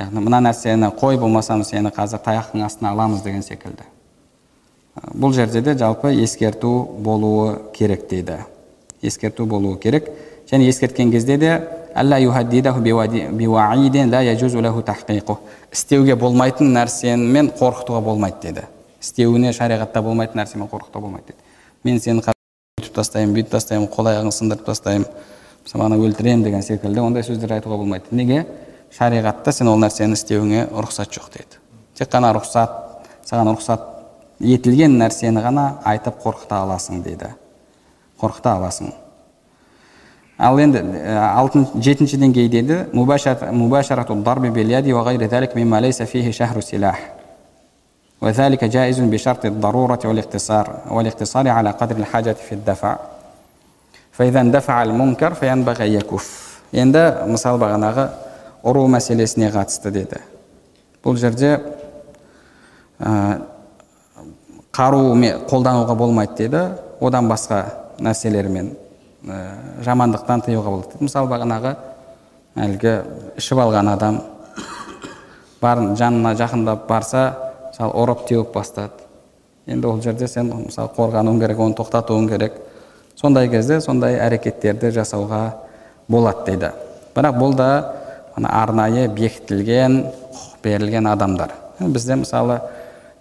яғни 0.00 0.22
мына 0.24 0.40
нәрсені 0.48 0.90
қой 0.96 1.18
болмаса 1.20 1.58
сені 1.64 1.92
қазір 1.94 2.22
таяқтың 2.24 2.64
астына 2.64 2.90
аламыз 2.94 3.22
деген 3.22 3.42
секілді 3.42 3.84
бұл 5.14 5.32
жерде 5.36 5.60
де 5.60 5.74
жалпы 5.78 6.14
ескерту 6.22 6.88
болуы 6.98 7.58
керек 7.74 8.08
дейді 8.08 8.38
ескерту 9.02 9.46
болуы 9.46 9.78
керек 9.78 10.10
және 10.50 10.68
ескерткен 10.68 11.12
кезде 11.12 11.36
де 11.38 11.52
істеуге 15.72 16.16
болмайтын 16.16 16.70
нәрсемен 16.74 17.50
қорқытуға 17.58 18.02
болмайды 18.04 18.50
деді 18.52 18.66
істеуіне 19.00 19.52
шариғатта 19.56 20.02
болмайтын 20.02 20.42
нәрсемен 20.42 20.70
қорқытуға 20.70 21.02
болмайды 21.02 21.32
деді 21.32 21.38
мен 21.84 22.00
сені 22.00 22.22
бүйтіп 22.22 22.94
тастаймын 22.94 23.34
бүйтіп 23.34 23.52
тастаймын 23.56 23.88
қол 23.90 24.10
аяғыңды 24.10 24.36
сындырып 24.36 24.66
тастаймын 24.66 25.06
ана 25.74 25.96
өлтіремін 25.96 26.44
деген 26.44 26.62
секілді 26.62 27.00
ондай 27.00 27.24
сөздер 27.26 27.52
айтуға 27.58 27.76
болмайды 27.80 28.14
неге 28.16 28.44
шариғатта 28.96 29.52
сен 29.52 29.68
ол 29.68 29.78
нәрсені 29.82 30.18
істеуіңе 30.18 30.66
рұқсат 30.72 31.12
жоқ 31.14 31.28
деді 31.36 31.60
тек 31.98 32.10
қана 32.10 32.32
рұқсат 32.34 33.06
саған 33.28 33.52
рұқсат 33.54 33.86
етілген 34.40 34.96
нәрсені 34.98 35.42
ғана 35.44 35.66
айтып 35.84 36.18
қорқыта 36.24 36.62
аласың 36.64 37.04
дейді 37.04 37.34
қорқыта 38.20 38.56
аласың 38.56 38.92
ал 40.39 40.59
енді 40.59 40.81
алтын 41.15 41.67
жетінші 41.79 42.17
деңгей 42.17 42.49
деді 42.49 42.85
وذلك 48.21 48.65
جائز 48.65 48.99
بشرط 48.99 49.45
الضرورة 49.45 49.99
والاختصار 50.05 50.81
والاقتصار 50.91 51.47
على 51.47 51.69
قدر 51.69 51.95
الحاجة 51.97 52.33
في 52.33 52.51
الدفع 52.55 52.97
فإذا 54.11 54.41
اندفع 54.41 54.83
المنكر 54.83 55.33
فينبغي 55.33 55.87
أن 55.87 55.91
يكف 55.91 56.45
енді 56.75 57.01
мысалы 57.29 57.59
бағанағы 57.61 58.03
ұру 58.67 58.81
мәселесіне 58.91 59.47
қатысты 59.53 59.93
деді 59.95 60.17
бұл 61.05 61.15
жерде 61.15 61.53
ә, 62.99 63.39
қару 64.75 65.13
қолдануға 65.47 65.95
болмайды 65.95 66.49
деді 66.49 66.63
одан 66.99 67.29
басқа 67.31 67.61
нәрселермен 68.01 68.73
ә, 68.73 68.75
жамандықтан 69.22 70.44
тыюға 70.46 70.70
болады 70.72 71.00
мысалы 71.04 71.28
бағанағы 71.28 71.74
әлгі 72.56 72.94
ішіп 73.40 73.60
алған 73.60 73.92
адам 73.92 74.20
барын 75.60 75.94
жанына 75.96 76.34
жақындап 76.38 76.86
барса 76.88 77.24
мысалы 77.68 77.94
ұрып 78.00 78.26
теуіп 78.28 78.52
бастады. 78.54 79.06
Енді 79.66 79.86
ол 79.86 80.00
жерде 80.02 80.28
сен 80.28 80.50
мысалы 80.66 80.90
қорғануың 80.96 81.40
керек 81.40 81.60
оны 81.60 81.76
тоқтатуың 81.78 82.28
керек. 82.32 82.56
Сондай 83.14 83.48
кезде 83.52 83.80
сондай 83.80 84.16
әрекеттерді 84.18 84.90
жасауға 84.96 85.42
болады 86.08 86.46
дейді. 86.46 86.72
Бірақ 87.14 87.38
бұл 87.38 87.54
да 87.56 87.70
арнайы 88.36 89.08
бекітілген 89.08 90.00
құқық 90.32 90.62
берілген 90.64 91.06
адамдар. 91.06 91.52
Бізде 91.78 92.16
мысалы 92.16 92.60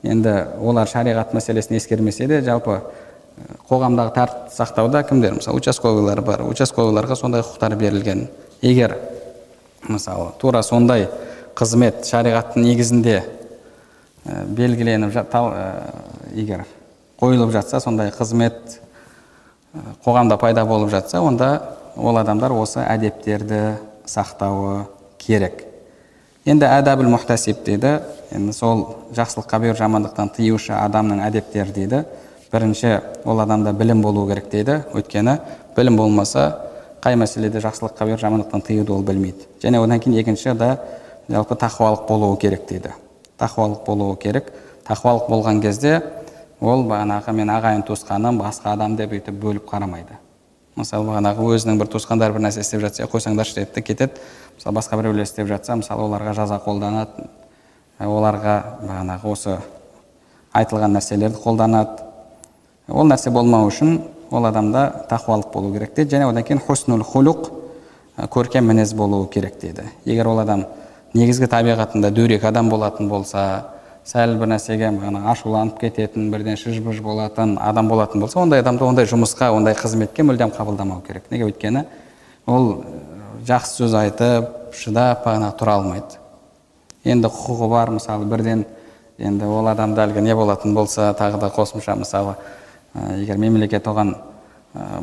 енді 0.04 0.46
олар 0.62 0.88
шариғат 0.88 1.36
мәселесін 1.36 1.76
ескермесе 1.78 2.28
де 2.28 2.42
жалпы 2.42 2.80
қоғамдағы 3.70 4.14
тәртіпті 4.16 4.56
сақтауда 4.56 5.04
кімдер? 5.08 5.36
мысалы 5.38 5.60
участковыйлар 5.62 6.22
бар. 6.26 6.44
Участковыйларға 6.50 7.16
сондай 7.16 7.44
құқықтар 7.44 7.76
берілген. 7.80 8.28
Егер 8.62 8.98
мысалы 9.88 10.34
тура 10.40 10.62
сондай 10.64 11.08
қызмет 11.56 12.04
шариғаттың 12.08 12.64
негізінде 12.64 13.18
ә, 14.26 14.46
белгіленіп 14.46 15.16
ә, 15.16 15.66
егер 16.34 16.66
қойылып 17.20 17.52
жатса 17.52 17.80
сондай 17.80 18.12
қызмет 18.12 18.80
ә, 19.74 19.82
қоғамда 20.06 20.38
пайда 20.40 20.66
болып 20.66 20.92
жатса 20.92 21.22
онда 21.22 21.76
ол 21.96 22.18
адамдар 22.18 22.52
осы 22.56 22.84
әдептерді 22.84 23.78
сақтауы 24.08 24.88
керек. 25.20 25.66
Енді 26.48 26.66
әдәбіл 26.66 27.12
мұхтасиб 27.12 27.64
дейді. 27.66 28.00
Енді 28.34 28.54
сол 28.56 28.86
жақсылыққа 29.16 29.60
бұйыр 29.62 29.78
жамандықтан 29.78 30.32
тыюшы 30.38 30.74
адамның 30.78 31.22
әдептері 31.28 31.76
дейді. 31.76 32.04
Бірінші 32.52 33.00
ол 33.26 33.42
адамда 33.42 33.74
білім 33.74 34.02
болу 34.02 34.28
керек 34.28 34.50
дейді. 34.50 34.84
Өйткені 34.94 35.38
білім 35.76 35.98
болмаса 35.98 36.70
қай 37.04 37.16
мәселеде 37.16 37.62
жақсылыққа 37.64 38.08
бұйыр 38.08 38.20
жамандықтан 38.20 38.64
тыюды 38.66 38.94
ол 38.94 39.04
білмейді. 39.04 39.48
Және 39.64 39.80
одан 39.84 40.00
кейін 40.00 40.20
екінші 40.20 40.54
да 40.54 40.78
жалпы 41.30 41.56
тақуалық 41.56 42.08
болуы 42.08 42.38
керек 42.38 42.68
дейді. 42.68 42.94
Тақуалық 43.40 43.86
болуы 43.86 44.18
керек. 44.18 44.52
Тақуалық 44.88 45.30
болған 45.30 45.62
кезде 45.62 46.02
ол 46.60 46.84
бағанағы 46.84 47.32
мен 47.34 47.54
ағайын 47.54 47.86
туысқаным 47.88 48.42
басқа 48.42 48.74
адам 48.74 48.98
деп 48.98 49.14
өйтіп 49.14 49.38
бөліп 49.40 49.70
қарамайды. 49.70 50.18
Мысалы 50.76 51.08
бағанағы 51.08 51.46
өзінің 51.56 51.80
бір 51.80 51.92
туысқандары 51.94 52.36
бір 52.36 52.48
нәрсе 52.48 52.66
істеп 52.66 52.82
жатса 52.82 53.08
қойсаңдаршы 53.08 53.56
деді 53.62 53.72
де 53.76 53.82
кетеді. 53.82 54.22
Мысалы 54.58 54.76
басқа 54.76 54.98
біреулер 54.98 55.24
істеп 55.24 55.48
жатса 55.48 55.76
мысалы 55.76 56.04
оларға 56.08 56.34
жаза 56.34 56.60
қолданады. 56.66 57.28
Оларға 58.00 58.56
бағанағы 58.82 59.32
осы 59.32 59.58
айтылған 60.54 60.98
нәрселерді 60.98 61.40
қолданады. 61.44 62.09
Ол 62.90 63.08
нәрсе 63.10 63.32
болмау 63.32 63.70
үшін 63.70 64.00
ол 64.32 64.46
адамда 64.46 65.06
тақуалық 65.10 65.54
болу 65.54 65.74
керек 65.74 65.96
дейді 65.96 66.18
және 66.18 66.30
одан 66.30 66.44
кейін 66.44 66.62
хуснул 66.66 67.04
хулуқ 67.04 67.50
көркем 68.34 68.68
мінез 68.68 68.94
болуы 68.94 69.28
керек 69.30 69.60
дейді 69.62 69.88
егер 70.06 70.28
ол 70.28 70.40
адам 70.40 70.66
негізгі 71.14 71.48
табиғатында 71.50 72.12
дөрекі 72.12 72.48
адам 72.50 72.70
болатын 72.70 73.10
болса 73.10 73.46
сәл 74.06 74.38
бір 74.40 74.54
нәрсеге 74.54 74.92
бағана 74.96 75.30
ашуланып 75.32 75.80
кететін 75.82 76.30
бірден 76.32 76.58
шыж 76.58 76.80
болатын 77.02 77.58
адам 77.62 77.88
болатын 77.88 78.22
болса 78.22 78.40
ондай 78.40 78.62
адамды 78.64 78.86
ондай 78.86 79.06
жұмысқа 79.06 79.52
ондай 79.56 79.76
қызметке 79.78 80.24
мүлдем 80.24 80.54
қабылдамау 80.56 81.02
керек 81.08 81.30
неге 81.32 81.50
өйткені 81.50 81.86
ол 82.48 82.84
жақсы 83.48 83.84
сөз 83.84 83.96
айтып 84.04 84.74
шыдап 84.74 85.26
бағанағы 85.26 85.58
тұра 85.60 85.78
алмайды 85.80 86.20
енді 87.04 87.30
құқығы 87.30 87.70
бар 87.70 87.92
мысалы 87.98 88.26
бірден 88.26 88.66
енді 89.18 89.46
ол 89.46 89.68
адамда 89.68 90.08
әлгі 90.08 90.24
не 90.26 90.36
болатын 90.36 90.74
болса 90.74 91.14
тағы 91.18 91.40
да 91.40 91.52
қосымша 91.54 91.96
мысалы 92.00 92.36
егер 92.94 93.38
мемлекет 93.38 93.88
оған 93.88 94.16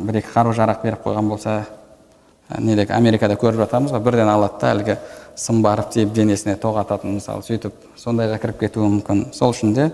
бір 0.05 0.21
екі 0.21 0.33
қару 0.33 0.53
жарақ 0.55 0.83
беріп 0.83 1.05
қойған 1.05 1.29
болса 1.29 1.57
недегі 2.57 2.93
америкада 2.95 3.35
көріп 3.39 3.63
жатамыз 3.63 3.91
ғой 3.91 4.03
бірден 4.03 4.29
алады 4.31 4.59
да 4.61 4.71
әлгі 4.73 4.97
сым 5.35 5.61
барып 5.61 5.91
тиіп 5.93 6.13
денесіне 6.15 6.55
тоқ 6.61 6.81
ататын 6.83 7.17
мысалы 7.17 7.43
сөйтіп 7.43 7.73
сондайға 7.99 8.39
кіріп 8.41 8.61
кетуі 8.63 8.87
мүмкін. 8.87 9.25
Сол 9.33 9.51
үшін 9.51 9.73
де 9.75 9.91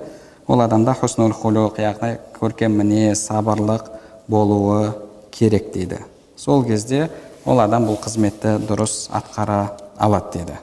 ол 0.47 0.61
адамда 0.61 0.93
хуснул 0.93 1.33
хулуқ 1.33 1.79
яғни 1.81 2.17
көркем 2.39 2.77
мінез 2.77 3.25
сабырлық 3.27 3.89
болуы 4.27 4.93
керек 5.31 5.73
дейді. 5.73 5.99
Сол 6.35 6.63
кезде 6.65 7.09
ол 7.45 7.59
адам 7.59 7.87
бұл 7.89 7.97
қызметті 8.03 8.59
дұрыс 8.67 9.09
атқара 9.11 9.73
алады 9.97 10.37
дейді 10.37 10.59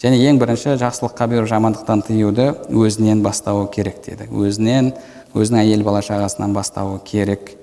және 0.00 0.16
ең 0.30 0.38
бірінші 0.40 0.78
жақсылыққа 0.80 1.26
бұйырып 1.28 1.48
жамандықтан 1.50 2.02
тыюды 2.06 2.46
өзінен 2.72 3.20
бастауы 3.22 3.68
керек 3.72 4.00
дейді 4.06 4.30
өзінен 4.32 4.94
өзінің 5.34 5.60
әйел 5.62 5.84
бала 5.84 6.02
шағасынан 6.02 6.54
бастауы 6.54 7.00
керек. 7.04 7.56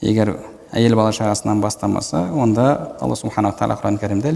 Егер 0.00 0.36
әйел 0.72 0.96
бала 0.96 1.12
шағасынан 1.12 1.60
бастамаса 1.60 2.28
онда 2.32 2.96
алла 3.00 3.16
субханала 3.16 3.54
тағала 3.58 3.78
құран 3.80 3.98
кәрімде 4.00 4.32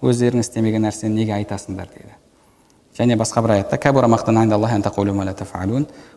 өздерің 0.00 0.40
істемеген 0.40 0.86
нәрсені 0.86 1.12
неге 1.12 1.34
айтасыңдар 1.36 1.90
дейді. 1.92 2.14
Және 2.96 3.18
басқа 3.20 3.42
бір 3.44 3.50
аятта 3.58 3.76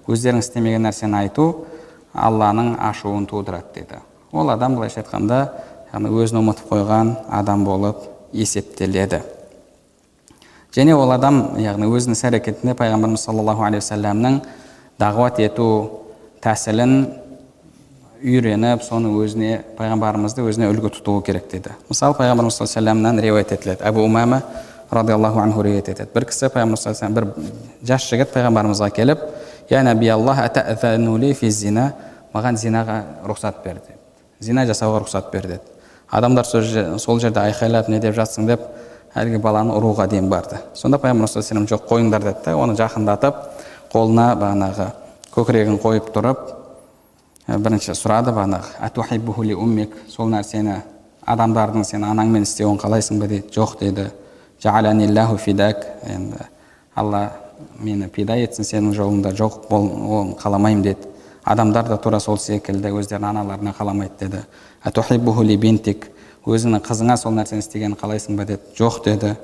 өздерің 0.07 0.39
істемеген 0.39 0.87
нәрсені 0.87 1.17
айту 1.19 1.65
алланың 2.13 2.77
ашуын 2.79 3.27
тудырады 3.27 3.73
дейді. 3.75 3.99
Ол 4.31 4.49
адам 4.49 4.75
былайша 4.75 5.01
айтқанда 5.03 5.37
яғни 5.93 6.09
өзін 6.11 6.39
ұмытып 6.41 6.71
қойған 6.71 7.13
адам 7.29 7.65
болып 7.65 8.07
есептеледі. 8.33 9.21
Және 10.73 10.95
ол 10.95 11.11
адам 11.11 11.57
яғни 11.61 11.87
өзінің 11.91 12.17
іс 12.17 12.23
әрекетінде 12.27 12.73
пайғамбарымыз 12.79 13.27
саллаллаху 13.27 13.63
алейхи 13.67 13.83
уассаламның 13.83 14.41
дағуат 15.03 15.41
ету 15.43 15.67
тәсілін 16.43 16.93
үйреніп 18.23 18.83
соны 18.85 19.11
өзіне 19.19 19.57
пайғамбарымызды 19.77 20.45
өзіне 20.47 20.69
үлгі 20.71 20.93
тұтуы 20.95 21.23
керек 21.27 21.49
дейді. 21.51 21.73
Мысалы 21.89 22.15
пайғамбарымыз 22.15 22.55
саллаллаху 22.55 22.69
алейхи 22.69 23.03
вассаламнан 23.03 23.19
риуаят 23.19 23.51
етіледі. 23.51 23.83
Әбу 23.83 24.05
умама 24.05 24.41
радиаллаху 24.91 25.41
анху 25.43 25.63
риуаят 25.65 25.89
етеді. 25.91 26.09
Бір 26.13 26.27
кісі 26.29 26.47
пайғамбар 26.53 26.79
саллаллаху 26.79 27.13
бір 27.17 27.27
жас 27.83 28.07
жігіт 28.07 28.31
пайғамбарымызға 28.31 28.89
келіп 28.95 29.27
я 29.69 29.83
наби 29.83 30.07
аллах 30.13 30.39
зина? 31.51 31.91
Маған 32.33 32.57
зинаға 32.57 33.03
рұқсат 33.27 33.59
бер 33.65 33.81
деді. 33.83 33.99
Зина 34.39 34.63
жасауға 34.65 35.03
рұқсат 35.03 35.27
бер 35.33 35.47
деді. 35.47 35.61
Адамдар 36.09 36.45
сол 36.45 37.19
жерде 37.19 37.39
айқайлап 37.39 37.89
не 37.89 37.99
деп 37.99 38.15
жатсың? 38.15 38.47
деп 38.47 38.61
әлгі 39.13 39.37
баланы 39.37 39.75
ұруға 39.77 40.07
дейін 40.09 40.29
барды. 40.29 40.57
Сонда 40.73 40.97
пайғамбар 40.97 41.29
саллаллаху 41.29 41.69
жоқ 41.75 41.85
қойыңдар 41.91 42.23
деді 42.23 42.41
да 42.45 42.55
оны 42.57 42.73
жақындатып 42.79 43.35
қолына 43.93 44.33
бағанағы 44.39 44.89
көкірегін 45.35 45.77
қойып 45.81 46.09
тұрып 46.15 46.41
бірінші 47.47 47.93
сұрады 47.93 48.33
бағанағы 48.33 49.53
уммик? 49.55 49.95
Сол 50.09 50.31
нәрсені 50.33 50.79
адамдардың 51.25 51.85
сен 51.85 52.03
анаңмен 52.03 52.47
істеуін 52.47 52.79
қалайсың 52.81 53.19
ба? 53.19 53.27
дейді. 53.27 53.47
Жоқ 53.53 53.79
деді 53.79 54.09
фидак 55.37 55.85
енді 56.07 56.47
алла 56.95 57.31
мені 57.79 58.07
пида 58.09 58.35
етсін 58.35 58.65
сенің 58.65 58.95
жолыңда 58.97 59.33
жоқ 59.37 59.69
бол 59.69 59.89
оны 60.19 60.35
қаламаймын 60.41 60.83
деді 60.83 61.13
адамдар 61.43 61.87
да 61.87 61.97
тура 61.97 62.19
сол 62.19 62.37
секілді 62.37 62.89
өздерінің 62.89 63.29
аналарына 63.29 63.73
қаламайды 63.77 64.13
деді. 64.19 65.57
Бинтик? 65.57 66.09
Өзіңнің 66.45 66.81
қызыңа 66.83 67.17
сол 67.17 67.33
нәрсені 67.33 67.59
істегенін 67.59 67.97
қалайсың 67.99 68.37
ба? 68.37 68.45
деді. 68.45 68.61
Жоқ 68.77 69.03
деді. 69.05 69.35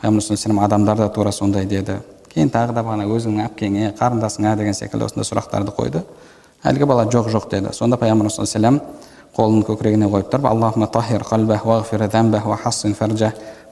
Пайғамбар 0.00 0.64
адамдар 0.64 0.96
да 0.96 1.08
тура 1.08 1.32
сондай 1.32 1.64
деді. 1.64 2.00
Кейін 2.34 2.50
тағы 2.50 2.74
да 2.74 2.82
бағана 2.82 3.06
өзіңнің 3.06 3.46
әпкеңе 3.48 3.92
қарындасыңа 3.98 4.56
деген 4.58 4.74
секілді 4.74 5.06
осындай 5.06 5.28
сұрақтарды 5.28 5.74
қойды 5.76 6.02
әлгі 6.66 6.88
бала 6.90 7.04
жоқ 7.06 7.30
жоқ 7.32 7.50
деді 7.52 7.72
сонда 7.76 7.96
пайғамбарымыз 8.00 8.38
саллаллаху 8.40 8.80
қолын 9.34 9.64
көкірегіне 9.66 10.08
қойып 10.10 10.28
тұрып 10.30 10.46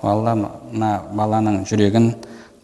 алла 0.02 0.34
мына 0.34 0.88
баланың 1.14 1.60
жүрегін 1.70 2.08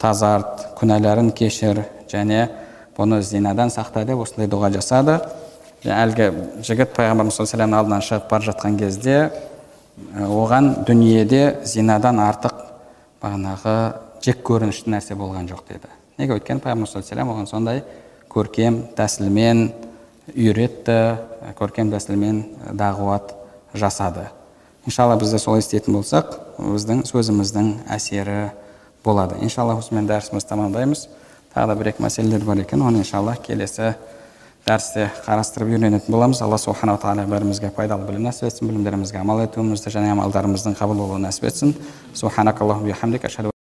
тазарт 0.03 0.65
күнәларын 0.79 1.31
кешір 1.31 1.85
және 2.11 2.49
бұны 2.97 3.21
зинадан 3.23 3.71
сақта 3.71 4.03
деп 4.09 4.19
осындай 4.25 4.51
дұға 4.51 4.73
жасады 4.75 5.21
әлгі 5.87 6.33
жігіт 6.67 6.97
пайғамбарымыз 6.97 7.39
саллаллаху 7.39 7.79
алдынан 7.79 8.03
шығып 8.09 8.27
бара 8.31 8.49
жатқан 8.51 8.79
кезде 8.81 9.31
оған 10.19 10.73
дүниеде 10.89 11.61
зинадан 11.65 12.19
артық 12.25 12.65
бағанағы 13.23 13.77
жек 14.25 14.43
көрінішті 14.47 14.91
нәрсе 14.93 15.17
болған 15.19 15.49
жоқ 15.51 15.65
деді. 15.69 15.91
Неге? 16.19 16.39
Өйткені 16.39 16.63
пайғамбар 16.65 16.91
саллаллаху 16.91 17.35
оған 17.37 17.47
сондай 17.51 17.83
көркем 18.33 18.81
тәсілмен 18.99 19.71
үйретті 20.35 20.99
көркем 21.59 21.93
тәсілмен 21.93 22.43
дағуат 22.77 23.35
жасады. 23.75 24.29
Иншалла 24.87 25.17
біз 25.21 25.33
де 25.33 25.39
солай 25.39 25.63
істейтін 25.63 25.99
болсақ 25.99 26.37
біздің 26.59 27.05
сөзіміздің 27.09 27.73
әсері 27.95 28.51
болады. 29.05 29.39
Иншалла 29.45 29.77
осымен 29.79 30.09
дәрісімізді 30.09 30.49
тамамдаймыз. 30.49 31.09
Тағы 31.55 31.73
да 31.73 31.77
бір 31.79 31.93
екі 31.93 32.05
мәселелер 32.05 32.45
бар 32.45 32.63
екен. 32.65 32.83
Оны 32.83 33.03
иншалла 33.03 33.37
келесі 33.37 33.95
дәрісте 34.67 35.11
қарастырып 35.27 35.75
үйренетін 35.75 36.13
боламыз. 36.13 36.43
Алла 36.45 36.59
субханала 36.61 37.01
тағала 37.01 37.29
бәрімізге 37.29 37.71
пайдалы 37.77 38.09
білім 38.09 38.29
нәсіп 38.29 38.49
етсін 38.51 38.73
білімдерімізге 38.73 39.21
амал 39.21 39.45
етуімізді 39.45 39.93
және 39.95 40.13
амалдарымыздың 40.17 40.77
қабыл 40.81 41.05
болуын 41.05 41.29
нәсіп 41.29 41.49
етсін. 41.53 41.77